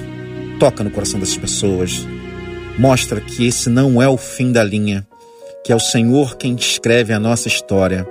toca 0.59 0.82
no 0.82 0.90
coração 0.90 1.20
dessas 1.20 1.36
pessoas. 1.36 2.06
Mostra 2.78 3.20
que 3.20 3.46
esse 3.46 3.68
não 3.68 4.00
é 4.00 4.08
o 4.08 4.16
fim 4.16 4.50
da 4.50 4.64
linha, 4.64 5.06
que 5.64 5.72
é 5.72 5.76
o 5.76 5.80
Senhor 5.80 6.36
quem 6.36 6.54
escreve 6.54 7.12
a 7.12 7.20
nossa 7.20 7.46
história. 7.46 8.08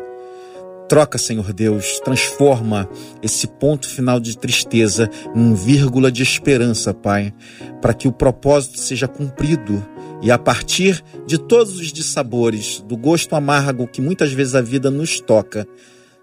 Troca, 0.88 1.18
Senhor 1.18 1.52
Deus, 1.52 2.00
transforma 2.04 2.88
esse 3.24 3.48
ponto 3.48 3.88
final 3.88 4.20
de 4.20 4.38
tristeza 4.38 5.10
em 5.36 5.54
vírgula 5.54 6.12
de 6.12 6.22
esperança, 6.22 6.94
Pai, 6.94 7.34
para 7.82 7.94
que 7.94 8.08
o 8.08 8.12
propósito 8.12 8.80
seja 8.80 9.08
cumprido 9.08 9.84
e 10.22 10.30
a 10.30 10.38
partir 10.38 11.04
de 11.26 11.38
todos 11.38 11.80
os 11.80 11.92
dissabores, 11.92 12.84
do 12.88 12.96
gosto 12.96 13.36
amargo 13.36 13.88
que 13.88 14.02
muitas 14.02 14.32
vezes 14.32 14.54
a 14.54 14.62
vida 14.62 14.92
nos 14.92 15.20
toca, 15.20 15.68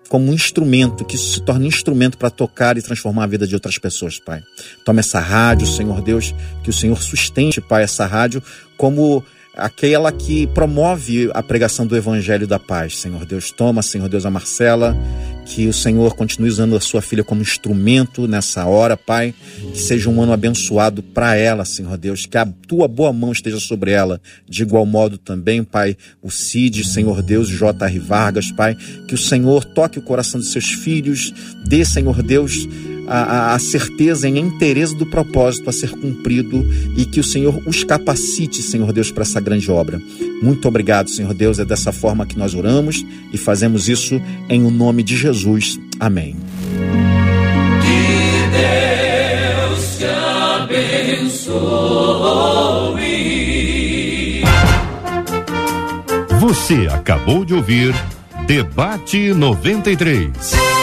como 0.08 0.30
um 0.30 0.32
instrumento, 0.32 1.04
que 1.04 1.16
isso 1.16 1.34
se 1.34 1.40
torne 1.42 1.68
instrumento 1.68 2.16
para 2.16 2.30
tocar 2.30 2.76
e 2.78 2.82
transformar 2.82 3.24
a 3.24 3.26
vida 3.26 3.46
de 3.46 3.54
outras 3.54 3.78
pessoas, 3.78 4.18
Pai. 4.18 4.42
Toma 4.84 5.00
essa 5.00 5.20
rádio, 5.20 5.66
Senhor 5.66 6.00
Deus, 6.00 6.34
que 6.62 6.70
o 6.70 6.72
Senhor 6.72 7.00
sustente, 7.02 7.60
Pai, 7.60 7.82
essa 7.82 8.06
rádio 8.06 8.42
como 8.76 9.24
aquela 9.58 10.12
que 10.12 10.46
promove 10.48 11.30
a 11.34 11.42
pregação 11.42 11.86
do 11.86 11.96
Evangelho 11.96 12.46
da 12.46 12.58
Paz. 12.58 12.98
Senhor 12.98 13.26
Deus, 13.26 13.50
toma, 13.50 13.82
Senhor 13.82 14.08
Deus, 14.08 14.24
a 14.24 14.30
Marcela, 14.30 14.96
que 15.44 15.66
o 15.66 15.72
Senhor 15.72 16.14
continue 16.14 16.48
usando 16.48 16.76
a 16.76 16.80
sua 16.80 17.02
filha 17.02 17.24
como 17.24 17.42
instrumento 17.42 18.28
nessa 18.28 18.64
hora, 18.66 18.96
Pai. 18.96 19.34
Que 19.72 19.78
seja 19.78 20.08
um 20.08 20.22
ano 20.22 20.32
abençoado 20.32 21.02
para 21.02 21.34
ela, 21.34 21.64
Senhor 21.64 21.96
Deus. 21.98 22.24
Que 22.24 22.38
a 22.38 22.46
tua 22.46 22.86
boa 22.86 23.12
mão 23.12 23.32
esteja 23.32 23.58
sobre 23.58 23.90
ela. 23.90 24.20
De 24.48 24.62
igual 24.62 24.86
modo 24.86 25.18
também, 25.18 25.64
Pai, 25.64 25.96
o 26.22 26.30
Cid, 26.30 26.84
Senhor 26.84 27.22
Deus, 27.22 27.48
J.R. 27.48 27.98
Vargas, 27.98 28.52
Pai. 28.52 28.76
Que 29.06 29.14
o 29.14 29.18
Senhor 29.18 29.64
toque 29.64 29.98
o 29.98 30.02
coração 30.02 30.40
de 30.40 30.46
seus 30.46 30.70
filhos. 30.70 31.32
Dê, 31.66 31.84
Senhor 31.84 32.22
Deus, 32.22 32.68
a, 33.08 33.54
a, 33.54 33.58
certeza 33.58 34.28
em 34.28 34.38
interesse 34.38 34.94
do 34.94 35.06
propósito 35.06 35.70
a 35.70 35.72
ser 35.72 35.90
cumprido 35.90 36.64
e 36.96 37.04
que 37.04 37.18
o 37.20 37.24
Senhor 37.24 37.60
os 37.64 37.82
capacite, 37.82 38.62
Senhor 38.62 38.92
Deus, 38.92 39.10
para 39.10 39.22
essa 39.22 39.40
grande 39.40 39.70
obra. 39.70 40.00
Muito 40.42 40.68
obrigado, 40.68 41.10
Senhor 41.10 41.32
Deus. 41.32 41.58
É 41.58 41.64
dessa 41.64 41.90
forma 41.90 42.26
que 42.26 42.38
nós 42.38 42.54
oramos 42.54 43.04
e 43.32 43.38
fazemos 43.38 43.88
isso 43.88 44.20
em 44.48 44.64
o 44.64 44.70
nome 44.70 45.02
de 45.02 45.16
Jesus. 45.16 45.80
Amém. 45.98 46.36
Que 47.82 47.98
Deus 49.72 49.98
te 49.98 50.04
abençoe. 51.24 51.48
Você 56.40 56.86
acabou 56.90 57.44
de 57.44 57.54
ouvir 57.54 57.94
Debate 58.46 59.34
93. 59.34 60.77